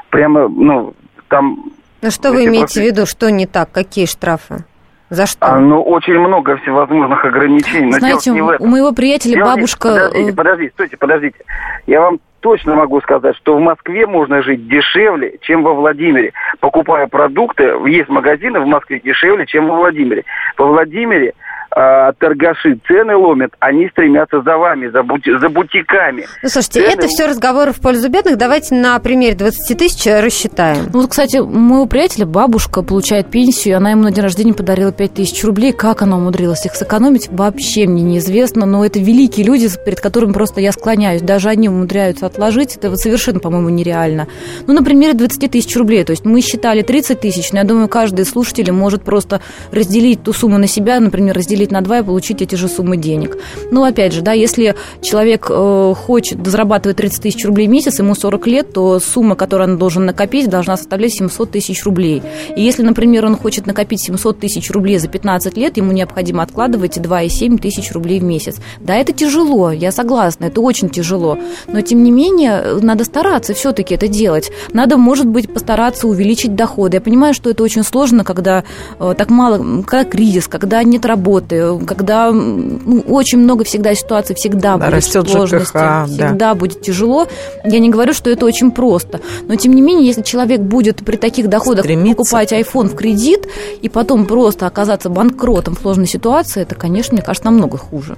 Прямо, 0.10 0.48
ну, 0.50 0.94
там... 1.30 1.64
Ну 2.02 2.12
что 2.12 2.32
вы 2.32 2.46
имеете 2.46 2.60
просто... 2.60 2.80
в 2.82 2.84
виду, 2.84 3.06
что 3.06 3.32
не 3.32 3.46
так? 3.46 3.72
Какие 3.72 4.06
штрафы? 4.06 4.66
За 5.12 5.26
что? 5.26 5.46
А, 5.46 5.60
ну, 5.60 5.82
очень 5.82 6.18
много 6.18 6.56
всевозможных 6.56 7.26
ограничений. 7.26 7.92
Знаете, 7.92 8.32
у, 8.32 8.36
у 8.60 8.66
моего 8.66 8.94
приятеля 8.94 9.36
дело 9.36 9.56
бабушка... 9.56 9.90
Не... 9.90 9.94
Подождите, 10.00 10.32
э, 10.32 10.34
подождите, 10.34 10.72
стойте, 10.72 10.98
подождите. 10.98 11.38
Я 11.86 12.00
вам 12.00 12.20
точно 12.40 12.76
могу 12.76 13.02
сказать, 13.02 13.36
что 13.36 13.58
в 13.58 13.60
Москве 13.60 14.08
можно 14.08 14.42
жить 14.42 14.70
дешевле, 14.70 15.38
чем 15.42 15.64
во 15.64 15.74
Владимире. 15.74 16.32
Покупая 16.62 17.08
продукты, 17.08 17.74
есть 17.88 18.08
магазины 18.08 18.62
в 18.62 18.66
Москве 18.66 19.02
дешевле, 19.02 19.46
чем 19.48 19.68
во 19.68 19.76
Владимире. 19.76 20.24
Во 20.58 20.68
Владимире 20.68 21.34
э, 21.76 22.14
торгаши 22.18 22.80
цены 22.88 23.16
ломят, 23.16 23.52
они 23.60 23.88
стремятся 23.90 24.42
за 24.42 24.58
вами, 24.58 24.88
за, 24.88 25.04
бути, 25.04 25.38
за 25.38 25.50
бутиками. 25.50 26.26
Ну, 26.44 26.50
слушайте, 26.50 26.82
цены... 26.82 26.94
это 26.94 27.08
все 27.08 27.28
разговоры 27.28 27.72
в 27.72 27.80
пользу 27.80 28.10
бедных. 28.10 28.38
Давайте 28.38 28.76
на 28.76 29.00
примере 29.00 29.36
20 29.36 29.78
тысяч 29.78 30.06
рассчитаем. 30.06 30.86
Ну, 30.94 31.02
вот, 31.02 31.10
кстати, 31.10 31.38
у 31.38 31.48
моего 31.48 31.86
приятеля 31.86 32.26
бабушка 32.26 32.82
получает 32.82 33.28
пенсию, 33.28 33.78
она 33.78 33.92
ему 33.92 34.04
на 34.04 34.12
день 34.12 34.24
рождения 34.24 34.54
подарила 34.54 34.92
5 34.92 35.14
тысяч 35.14 35.44
рублей. 35.44 35.74
Как 35.74 36.02
она 36.02 36.18
умудрилась 36.18 36.66
их 36.66 36.76
сэкономить, 36.76 37.30
вообще 37.30 37.88
мне 37.88 38.04
неизвестно. 38.04 38.66
Но 38.66 38.86
это 38.86 39.00
великие 39.00 39.46
люди, 39.46 39.68
перед 39.86 40.00
которыми 40.00 40.34
просто 40.34 40.62
я 40.62 40.72
склоняюсь. 40.72 41.22
Даже 41.22 41.50
они 41.50 41.70
умудряются 41.70 42.26
отложить. 42.26 42.76
Это 42.76 42.90
вот 42.90 43.00
совершенно, 43.00 43.40
по-моему, 43.40 43.70
нереально. 43.70 44.28
Ну, 44.68 44.74
на 44.74 44.84
примере 44.84 45.14
20 45.14 45.52
тысяч 45.52 45.76
рублей. 45.76 46.04
То 46.04 46.12
есть 46.12 46.26
мы 46.26 46.42
считали 46.42 46.82
30 46.82 47.20
тысяч, 47.20 47.52
но 47.52 47.60
я 47.60 47.64
думаю, 47.64 47.88
каждый 47.88 48.26
слушатель 48.26 48.72
может 48.72 49.04
просто 49.04 49.42
разделить 49.72 50.24
ту 50.24 50.34
сумму 50.34 50.58
на 50.58 50.68
себя, 50.68 51.00
например, 51.00 51.36
разделить 51.36 51.61
разделить 51.62 51.72
на 51.72 51.82
два 51.82 52.00
и 52.00 52.04
получить 52.04 52.42
эти 52.42 52.56
же 52.56 52.68
суммы 52.68 52.98
денег. 52.98 53.38
Но 53.72 53.84
опять 53.84 54.14
же, 54.14 54.22
да, 54.22 54.34
если 54.34 54.76
человек 55.02 55.48
э, 55.50 55.94
хочет, 55.96 56.46
зарабатывать 56.46 56.98
30 56.98 57.22
тысяч 57.22 57.46
рублей 57.46 57.68
в 57.68 57.72
месяц, 57.72 58.00
ему 58.00 58.16
40 58.16 58.48
лет, 58.48 58.74
то 58.74 59.00
сумма, 59.00 59.36
которую 59.36 59.72
он 59.72 59.78
должен 59.78 60.06
накопить, 60.06 60.50
должна 60.50 60.78
составлять 60.78 61.14
700 61.14 61.52
тысяч 61.52 61.84
рублей. 61.86 62.22
И 62.56 62.62
если, 62.62 62.84
например, 62.84 63.26
он 63.26 63.38
хочет 63.38 63.68
накопить 63.68 64.02
700 64.02 64.40
тысяч 64.40 64.72
рублей 64.72 65.00
за 65.00 65.08
15 65.08 65.58
лет, 65.58 65.78
ему 65.78 65.92
необходимо 65.92 66.44
откладывать 66.44 66.98
2,7 66.98 67.58
тысяч 67.58 67.92
рублей 67.92 68.20
в 68.20 68.24
месяц. 68.24 68.58
Да, 68.80 68.96
это 68.96 69.14
тяжело, 69.14 69.72
я 69.72 69.92
согласна, 69.92 70.46
это 70.46 70.62
очень 70.62 70.90
тяжело. 70.90 71.38
Но, 71.68 71.82
тем 71.82 72.04
не 72.04 72.12
менее, 72.12 72.80
надо 72.82 73.04
стараться 73.04 73.54
все-таки 73.54 73.96
это 73.96 74.08
делать. 74.08 74.52
Надо, 74.74 74.98
может 74.98 75.28
быть, 75.28 75.54
постараться 75.54 76.08
увеличить 76.08 76.56
доходы. 76.56 76.98
Я 76.98 77.02
понимаю, 77.02 77.34
что 77.34 77.50
это 77.50 77.64
очень 77.64 77.84
сложно, 77.84 78.24
когда 78.24 78.64
э, 79.00 79.14
так 79.18 79.30
мало, 79.30 79.84
когда 79.84 80.04
кризис, 80.04 80.48
когда 80.48 80.84
нет 80.84 81.06
работы, 81.06 81.51
работы, 81.52 81.86
когда 81.86 82.32
ну, 82.32 83.02
очень 83.08 83.40
много 83.40 83.64
всегда 83.64 83.96
ситуаций, 83.96 84.36
всегда 84.36 84.78
да, 84.78 84.90
будет 84.90 85.04
сложности, 85.04 85.66
ЖКХ, 85.66 86.08
всегда 86.08 86.32
да. 86.34 86.56
будет 86.56 86.82
тяжело. 86.82 87.28
Я 87.64 87.80
не 87.80 87.90
говорю, 87.90 88.14
что 88.14 88.30
это 88.30 88.46
очень 88.46 88.72
просто, 88.72 89.22
но 89.48 89.56
тем 89.56 89.74
не 89.74 89.82
менее, 89.82 90.08
если 90.08 90.22
человек 90.22 90.62
будет 90.62 90.98
при 91.06 91.18
таких 91.18 91.50
доходах 91.50 91.86
Стремиться. 91.86 92.18
покупать 92.18 92.52
iPhone 92.54 92.88
в 92.88 92.96
кредит 92.96 93.48
и 93.82 93.90
потом 93.90 94.26
просто 94.26 94.68
оказаться 94.68 95.10
банкротом 95.10 95.76
в 95.76 95.82
сложной 95.82 96.08
ситуации, 96.08 96.62
это, 96.62 96.76
конечно, 96.76 97.14
мне 97.14 97.24
кажется, 97.24 97.46
намного 97.46 97.78
хуже. 97.78 98.18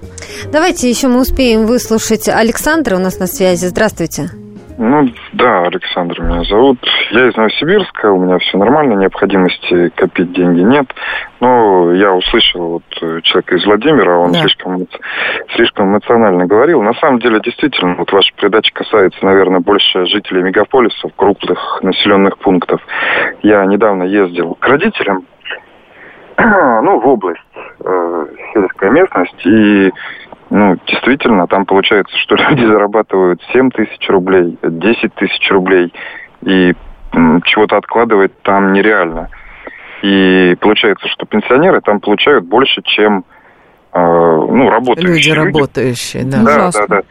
Давайте 0.51 0.89
еще 0.89 1.07
мы 1.07 1.21
успеем 1.21 1.65
выслушать 1.65 2.27
Александра 2.27 2.95
у 2.95 2.99
нас 2.99 3.19
на 3.19 3.27
связи. 3.27 3.65
Здравствуйте. 3.65 4.42
Ну, 4.77 5.07
да, 5.33 5.63
Александр 5.63 6.21
меня 6.21 6.43
зовут. 6.43 6.79
Я 7.11 7.29
из 7.29 7.35
Новосибирска, 7.35 8.11
у 8.11 8.19
меня 8.19 8.37
все 8.39 8.57
нормально, 8.57 8.93
необходимости 8.93 9.89
копить 9.95 10.33
деньги 10.33 10.61
нет. 10.61 10.87
Но 11.39 11.93
я 11.93 12.13
услышал 12.13 12.69
вот 12.69 12.83
э, 13.01 13.21
человека 13.21 13.55
из 13.55 13.65
Владимира, 13.65 14.17
он 14.17 14.31
да. 14.31 14.39
слишком, 14.39 14.87
слишком 15.55 15.91
эмоционально 15.91 16.45
говорил. 16.45 16.81
На 16.81 16.93
самом 16.95 17.19
деле, 17.19 17.39
действительно, 17.41 17.95
вот 17.95 18.11
ваша 18.11 18.33
передача 18.35 18.73
касается, 18.73 19.23
наверное, 19.25 19.59
больше 19.59 20.05
жителей 20.05 20.41
мегаполисов, 20.43 21.11
крупных 21.15 21.79
населенных 21.81 22.37
пунктов. 22.37 22.81
Я 23.41 23.65
недавно 23.65 24.03
ездил 24.03 24.55
к 24.55 24.67
родителям, 24.67 25.25
ну, 26.83 26.99
в 26.99 27.07
область, 27.07 27.41
э, 27.83 28.25
сельская 28.53 28.89
местность, 28.91 29.45
и 29.45 29.91
ну, 30.49 30.77
действительно, 30.87 31.47
там 31.47 31.65
получается, 31.65 32.15
что 32.17 32.35
люди 32.49 32.65
зарабатывают 32.65 33.41
7 33.51 33.71
тысяч 33.71 34.07
рублей, 34.09 34.57
10 34.61 35.15
тысяч 35.15 35.51
рублей, 35.51 35.93
и 36.41 36.73
чего-то 37.45 37.77
откладывать 37.77 38.31
там 38.41 38.73
нереально. 38.73 39.29
И 40.01 40.55
получается, 40.59 41.07
что 41.07 41.25
пенсионеры 41.25 41.79
там 41.81 41.99
получают 41.99 42.45
больше, 42.45 42.81
чем 42.83 43.23
э, 43.93 43.99
ну, 43.99 44.69
работающие. 44.69 45.13
Люди, 45.13 45.29
люди. 45.29 45.39
работающие, 45.39 46.23
да. 46.23 46.43
Да, 46.43 46.71
да, 46.71 46.87
да. 46.87 47.01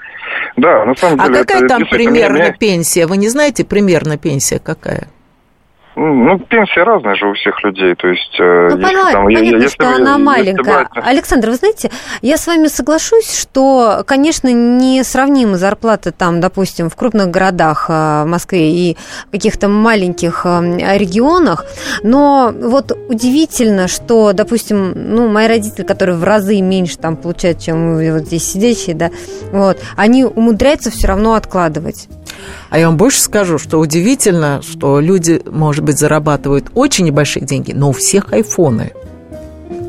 Да, 0.57 0.85
на 0.85 0.95
самом 0.95 1.21
а 1.21 1.29
деле. 1.29 1.41
А 1.41 1.45
какая 1.45 1.69
там 1.69 1.87
примерно 1.87 2.39
меня... 2.39 2.53
пенсия? 2.53 3.07
Вы 3.07 3.17
не 3.17 3.29
знаете 3.29 3.65
примерно 3.65 4.19
пенсия 4.19 4.59
какая? 4.59 5.09
Ну, 5.95 6.39
пенсия 6.39 6.85
разная 6.85 7.15
же 7.17 7.29
у 7.29 7.35
всех 7.35 7.63
людей, 7.63 7.95
то 7.95 8.09
есть... 8.09 8.35
Э, 8.41 8.69
ну, 8.71 8.79
если, 8.79 8.83
понятно, 8.83 9.13
там, 9.13 9.25
понятно 9.25 9.57
если, 9.57 9.69
что 9.69 9.89
она 9.91 10.17
маленькая. 10.17 10.89
Брать... 10.91 11.07
Александр, 11.07 11.51
вы 11.51 11.57
знаете, 11.57 11.91
я 12.23 12.39
с 12.39 12.47
вами 12.47 12.69
соглашусь, 12.69 13.39
что, 13.39 14.03
конечно, 14.07 14.49
не 14.49 15.05
сравнимы 15.05 15.57
зарплаты 15.59 16.13
там, 16.13 16.41
допустим, 16.41 16.89
в 16.89 16.97
крупных 16.97 17.31
городах 17.31 17.87
э, 17.91 18.23
в 18.23 18.27
Москве 18.27 18.71
и 18.71 18.97
каких-то 19.31 19.69
маленьких 19.69 20.47
э, 20.47 20.97
регионах, 20.97 21.67
но 22.03 22.55
вот 22.55 22.93
удивительно, 23.09 23.87
что, 23.87 24.33
допустим, 24.33 24.93
ну, 24.95 25.29
мои 25.29 25.47
родители, 25.47 25.85
которые 25.85 26.17
в 26.17 26.25
разы 26.25 26.59
меньше 26.63 26.97
там 26.97 27.17
получают, 27.17 27.59
чем 27.59 27.97
вот 27.97 28.23
здесь 28.23 28.51
сидящие, 28.51 28.97
да, 28.97 29.11
вот, 29.53 29.79
они 29.97 30.25
умудряются 30.25 30.91
все 30.91 31.09
равно 31.09 31.35
откладывать. 31.35 32.09
А 32.71 32.79
я 32.79 32.87
вам 32.87 32.97
больше 32.97 33.21
скажу, 33.21 33.59
что 33.59 33.79
удивительно, 33.79 34.63
что 34.63 35.01
люди, 35.01 35.43
может 35.47 35.85
быть, 35.85 35.99
зарабатывают 35.99 36.71
очень 36.75 37.05
небольшие 37.05 37.45
деньги, 37.45 37.73
но 37.73 37.91
у 37.91 37.93
всех 37.93 38.33
айфоны. 38.33 38.93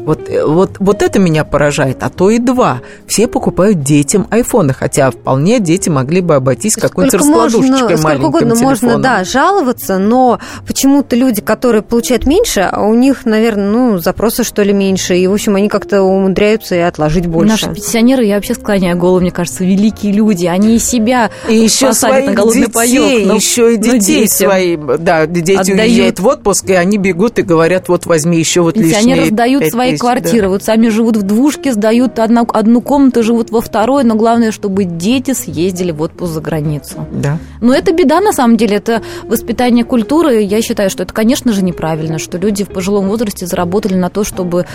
Вот, 0.05 0.29
э, 0.29 0.45
вот, 0.45 0.77
вот 0.79 1.01
это 1.01 1.19
меня 1.19 1.45
поражает, 1.45 2.03
а 2.03 2.09
то 2.09 2.29
и 2.29 2.39
два. 2.39 2.81
Все 3.07 3.27
покупают 3.27 3.81
детям 3.81 4.27
айфоны, 4.29 4.73
хотя 4.73 5.11
вполне 5.11 5.59
дети 5.59 5.89
могли 5.89 6.21
бы 6.21 6.35
обойтись 6.35 6.75
какой-то 6.75 7.17
раскладушечкой 7.17 7.81
можно, 7.81 7.97
Сколько 7.97 8.25
угодно 8.25 8.55
телефоном. 8.55 8.63
можно, 8.63 8.97
да, 8.99 9.23
жаловаться, 9.23 9.97
но 9.97 10.39
почему-то 10.67 11.15
люди, 11.15 11.41
которые 11.41 11.81
получают 11.81 12.25
меньше, 12.25 12.61
а 12.61 12.81
у 12.81 12.93
них, 12.93 13.25
наверное, 13.25 13.69
ну, 13.69 13.97
запросы, 13.97 14.43
что 14.43 14.61
ли, 14.63 14.73
меньше, 14.73 15.17
и, 15.17 15.25
в 15.27 15.33
общем, 15.33 15.55
они 15.55 15.69
как-то 15.69 16.03
умудряются 16.03 16.75
и 16.75 16.79
отложить 16.79 17.27
больше. 17.27 17.51
Наши 17.51 17.73
пенсионеры, 17.73 18.25
я 18.25 18.35
вообще 18.35 18.55
склоняю 18.55 18.97
голову, 18.97 19.21
мне 19.21 19.31
кажется, 19.31 19.63
великие 19.63 20.11
люди, 20.11 20.45
они 20.45 20.75
и 20.75 20.79
себя 20.79 21.31
и 21.47 21.55
еще 21.55 21.93
своих 21.93 22.27
на 22.27 22.33
голодный 22.33 22.67
детей, 22.67 22.73
паёк, 22.73 23.25
но, 23.27 23.35
еще 23.35 23.73
и 23.73 23.77
детей 23.77 24.27
свои, 24.27 24.75
да, 24.75 25.25
дети 25.25 25.51
отдают. 25.51 25.79
уезжают 25.79 26.19
в 26.19 26.27
отпуск, 26.27 26.69
и 26.69 26.73
они 26.73 26.97
бегут 26.97 27.39
и 27.39 27.41
говорят, 27.41 27.87
вот 27.87 28.05
возьми 28.05 28.37
еще 28.37 28.61
вот 28.61 28.75
лишние 28.75 28.93
Пенсионеры 28.95 29.25
сдают 29.27 29.65
свои 29.67 29.92
свои 29.97 30.09
квартиры. 30.09 30.43
Да. 30.43 30.49
Вот 30.49 30.63
сами 30.63 30.89
живут 30.89 31.17
в 31.17 31.23
двушке, 31.23 31.73
сдают 31.73 32.19
одну, 32.19 32.47
одну 32.53 32.81
комнату, 32.81 33.23
живут 33.23 33.51
во 33.51 33.61
второй, 33.61 34.03
но 34.03 34.15
главное, 34.15 34.51
чтобы 34.51 34.83
дети 34.83 35.33
съездили 35.33 35.91
в 35.91 36.01
отпуск 36.01 36.33
за 36.33 36.41
границу. 36.41 37.05
Да. 37.11 37.37
Но 37.61 37.73
это 37.73 37.93
беда, 37.93 38.19
на 38.21 38.33
самом 38.33 38.57
деле, 38.57 38.77
это 38.77 39.01
воспитание 39.23 39.85
культуры. 39.85 40.41
Я 40.41 40.61
считаю, 40.61 40.89
что 40.89 41.03
это, 41.03 41.13
конечно 41.13 41.53
же, 41.53 41.63
неправильно, 41.63 42.19
что 42.19 42.37
люди 42.37 42.63
в 42.63 42.69
пожилом 42.69 43.07
возрасте 43.07 43.45
заработали 43.45 43.95
на 43.95 44.09
то, 44.09 44.23
чтобы 44.23 44.65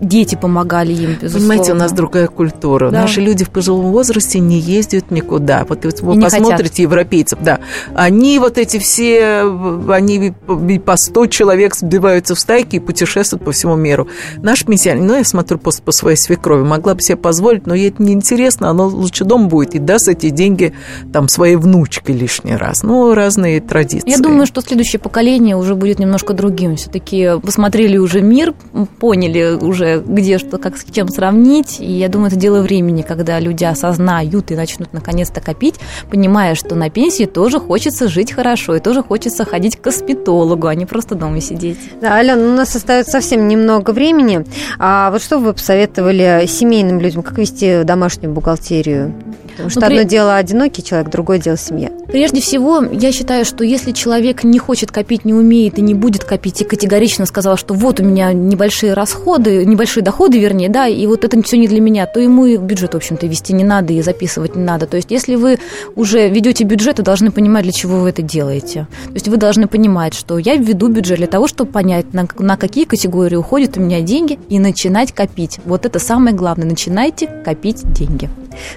дети 0.00 0.34
помогали 0.34 0.92
им, 0.92 1.16
безусловно. 1.20 1.48
Понимаете, 1.48 1.72
у 1.72 1.76
нас 1.76 1.92
другая 1.92 2.26
культура. 2.26 2.90
Да. 2.90 3.02
Наши 3.02 3.20
люди 3.20 3.44
в 3.44 3.50
пожилом 3.50 3.92
возрасте 3.92 4.38
не 4.38 4.58
ездят 4.58 5.10
никуда. 5.10 5.64
Вот 5.68 5.84
вы 5.84 6.16
не 6.16 6.24
посмотрите 6.24 6.62
хотят. 6.62 6.78
европейцев, 6.78 7.38
да. 7.42 7.60
Они 7.94 8.38
вот 8.38 8.58
эти 8.58 8.78
все, 8.78 9.44
они 9.88 10.32
по 10.78 10.96
100 10.96 11.26
человек 11.26 11.74
сбиваются 11.74 12.34
в 12.34 12.40
стайки 12.40 12.76
и 12.76 12.78
путешествуют 12.80 13.44
по 13.44 13.52
всему 13.52 13.76
миру. 13.76 14.08
Наш 14.62 14.68
пенсионер, 14.68 15.02
ну, 15.02 15.16
я 15.16 15.24
смотрю 15.24 15.58
пост 15.58 15.82
по 15.82 15.90
своей 15.90 16.16
свекрови, 16.16 16.62
могла 16.62 16.94
бы 16.94 17.00
себе 17.00 17.16
позволить, 17.16 17.66
но 17.66 17.74
ей 17.74 17.88
это 17.88 18.00
неинтересно, 18.00 18.70
она 18.70 18.84
лучше 18.84 19.24
дом 19.24 19.48
будет 19.48 19.74
и 19.74 19.80
даст 19.80 20.06
эти 20.06 20.30
деньги 20.30 20.72
там 21.12 21.26
своей 21.26 21.56
внучке 21.56 22.12
лишний 22.12 22.54
раз. 22.54 22.84
Ну, 22.84 23.12
разные 23.12 23.60
традиции. 23.60 24.08
Я 24.08 24.18
думаю, 24.18 24.46
что 24.46 24.60
следующее 24.60 25.00
поколение 25.00 25.56
уже 25.56 25.74
будет 25.74 25.98
немножко 25.98 26.32
другим. 26.32 26.76
Все-таки 26.76 27.40
посмотрели 27.42 27.96
уже 27.96 28.20
мир, 28.20 28.54
поняли 29.00 29.58
уже, 29.60 30.00
где 30.06 30.38
что, 30.38 30.58
как 30.58 30.76
с 30.76 30.84
чем 30.84 31.08
сравнить, 31.08 31.80
и 31.80 31.90
я 31.90 32.08
думаю, 32.08 32.28
это 32.28 32.36
дело 32.36 32.62
времени, 32.62 33.02
когда 33.02 33.40
люди 33.40 33.64
осознают 33.64 34.52
и 34.52 34.54
начнут 34.54 34.92
наконец-то 34.92 35.40
копить, 35.40 35.74
понимая, 36.08 36.54
что 36.54 36.76
на 36.76 36.88
пенсии 36.88 37.24
тоже 37.24 37.58
хочется 37.58 38.06
жить 38.06 38.30
хорошо, 38.30 38.76
и 38.76 38.78
тоже 38.78 39.02
хочется 39.02 39.44
ходить 39.44 39.74
к 39.74 39.80
косметологу, 39.80 40.68
а 40.68 40.74
не 40.76 40.86
просто 40.86 41.16
дома 41.16 41.40
сидеть. 41.40 41.78
Да, 42.00 42.14
Алена, 42.14 42.40
у 42.40 42.54
нас 42.54 42.76
остается 42.76 43.10
совсем 43.10 43.48
немного 43.48 43.90
времени. 43.90 44.44
А 44.78 45.10
вот 45.10 45.22
что 45.22 45.38
вы 45.38 45.52
посоветовали 45.52 46.44
семейным 46.46 47.00
людям, 47.00 47.22
как 47.22 47.38
вести 47.38 47.84
домашнюю 47.84 48.32
бухгалтерию? 48.32 49.12
Потому 49.52 49.70
что 49.70 49.80
ну, 49.80 49.86
одно 49.86 49.98
при... 50.00 50.04
дело 50.04 50.36
одинокий 50.36 50.82
человек, 50.82 51.10
другое 51.10 51.38
дело 51.38 51.56
семья. 51.56 51.90
Прежде 52.08 52.40
всего, 52.40 52.82
я 52.82 53.12
считаю, 53.12 53.44
что 53.44 53.64
если 53.64 53.92
человек 53.92 54.44
не 54.44 54.58
хочет 54.58 54.90
копить, 54.90 55.24
не 55.24 55.34
умеет 55.34 55.78
и 55.78 55.82
не 55.82 55.94
будет 55.94 56.24
копить, 56.24 56.60
и 56.60 56.64
категорично 56.64 57.26
сказал, 57.26 57.56
что 57.56 57.74
вот 57.74 58.00
у 58.00 58.04
меня 58.04 58.32
небольшие 58.32 58.94
расходы, 58.94 59.64
небольшие 59.64 60.02
доходы, 60.02 60.38
вернее, 60.38 60.68
да, 60.68 60.86
и 60.86 61.06
вот 61.06 61.24
это 61.24 61.40
все 61.42 61.56
не 61.56 61.68
для 61.68 61.80
меня, 61.80 62.06
то 62.06 62.20
ему 62.20 62.46
и 62.46 62.56
бюджет, 62.56 62.94
в 62.94 62.96
общем-то, 62.96 63.26
вести 63.26 63.52
не 63.52 63.64
надо 63.64 63.92
и 63.92 64.02
записывать 64.02 64.56
не 64.56 64.62
надо. 64.62 64.86
То 64.86 64.96
есть, 64.96 65.10
если 65.10 65.36
вы 65.36 65.58
уже 65.96 66.28
ведете 66.28 66.64
бюджет, 66.64 66.98
вы 66.98 67.04
должны 67.04 67.30
понимать, 67.30 67.64
для 67.64 67.72
чего 67.72 68.00
вы 68.00 68.10
это 68.10 68.22
делаете. 68.22 68.86
То 69.06 69.14
есть, 69.14 69.28
вы 69.28 69.36
должны 69.36 69.66
понимать, 69.66 70.14
что 70.14 70.38
я 70.38 70.56
веду 70.56 70.88
бюджет 70.88 71.18
для 71.18 71.26
того, 71.26 71.46
чтобы 71.46 71.70
понять, 71.70 72.12
на, 72.12 72.26
на 72.38 72.56
какие 72.56 72.84
категории 72.84 73.36
уходят 73.36 73.76
у 73.76 73.80
меня 73.80 74.00
деньги, 74.00 74.38
и 74.48 74.58
начинать 74.58 75.12
копить. 75.12 75.58
Вот 75.64 75.86
это 75.86 75.98
самое 75.98 76.34
главное. 76.36 76.66
Начинайте 76.66 77.26
копить 77.44 77.82
деньги. 77.92 78.28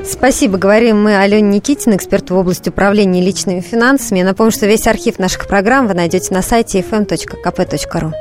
Спасибо. 0.03 0.57
Говорим 0.65 0.99
мы 0.99 1.15
Алене 1.15 1.57
Никитин, 1.57 1.95
эксперту 1.95 2.33
в 2.33 2.39
области 2.39 2.69
управления 2.69 3.21
личными 3.21 3.59
финансами. 3.59 4.17
Я 4.17 4.25
напомню, 4.25 4.51
что 4.51 4.65
весь 4.65 4.87
архив 4.87 5.19
наших 5.19 5.45
программ 5.45 5.87
вы 5.87 5.93
найдете 5.93 6.33
на 6.33 6.41
сайте 6.41 6.79
fm.kp.ru. 6.79 8.11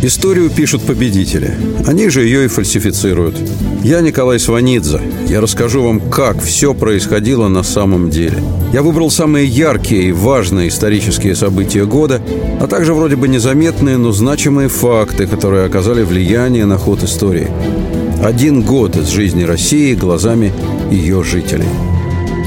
Историю 0.00 0.48
пишут 0.48 0.82
победители. 0.82 1.56
Они 1.88 2.08
же 2.08 2.22
ее 2.22 2.44
и 2.44 2.46
фальсифицируют. 2.46 3.34
Я 3.82 4.00
Николай 4.00 4.38
Сванидзе. 4.38 5.00
Я 5.26 5.40
расскажу 5.40 5.82
вам, 5.82 6.08
как 6.08 6.40
все 6.40 6.72
происходило 6.72 7.48
на 7.48 7.64
самом 7.64 8.10
деле. 8.10 8.40
Я 8.72 8.82
выбрал 8.82 9.10
самые 9.10 9.44
яркие 9.44 10.10
и 10.10 10.12
важные 10.12 10.68
исторические 10.68 11.34
события 11.34 11.84
года, 11.84 12.22
а 12.60 12.68
также 12.68 12.94
вроде 12.94 13.16
бы 13.16 13.26
незаметные, 13.26 13.96
но 13.96 14.12
значимые 14.12 14.68
факты, 14.68 15.26
которые 15.26 15.66
оказали 15.66 16.04
влияние 16.04 16.64
на 16.64 16.78
ход 16.78 17.02
истории. 17.02 17.50
Один 18.22 18.62
год 18.62 18.96
из 18.96 19.08
жизни 19.10 19.44
России 19.44 19.94
глазами 19.94 20.52
ее 20.90 21.22
жителей. 21.22 21.68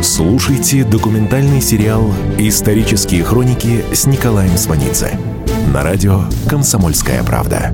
Слушайте 0.03 0.84
документальный 0.84 1.61
сериал 1.61 2.11
«Исторические 2.38 3.24
хроники» 3.24 3.82
с 3.93 4.05
Николаем 4.05 4.57
Сванидзе 4.57 5.17
на 5.74 5.82
радио 5.82 6.24
«Комсомольская 6.49 7.24
правда». 7.24 7.74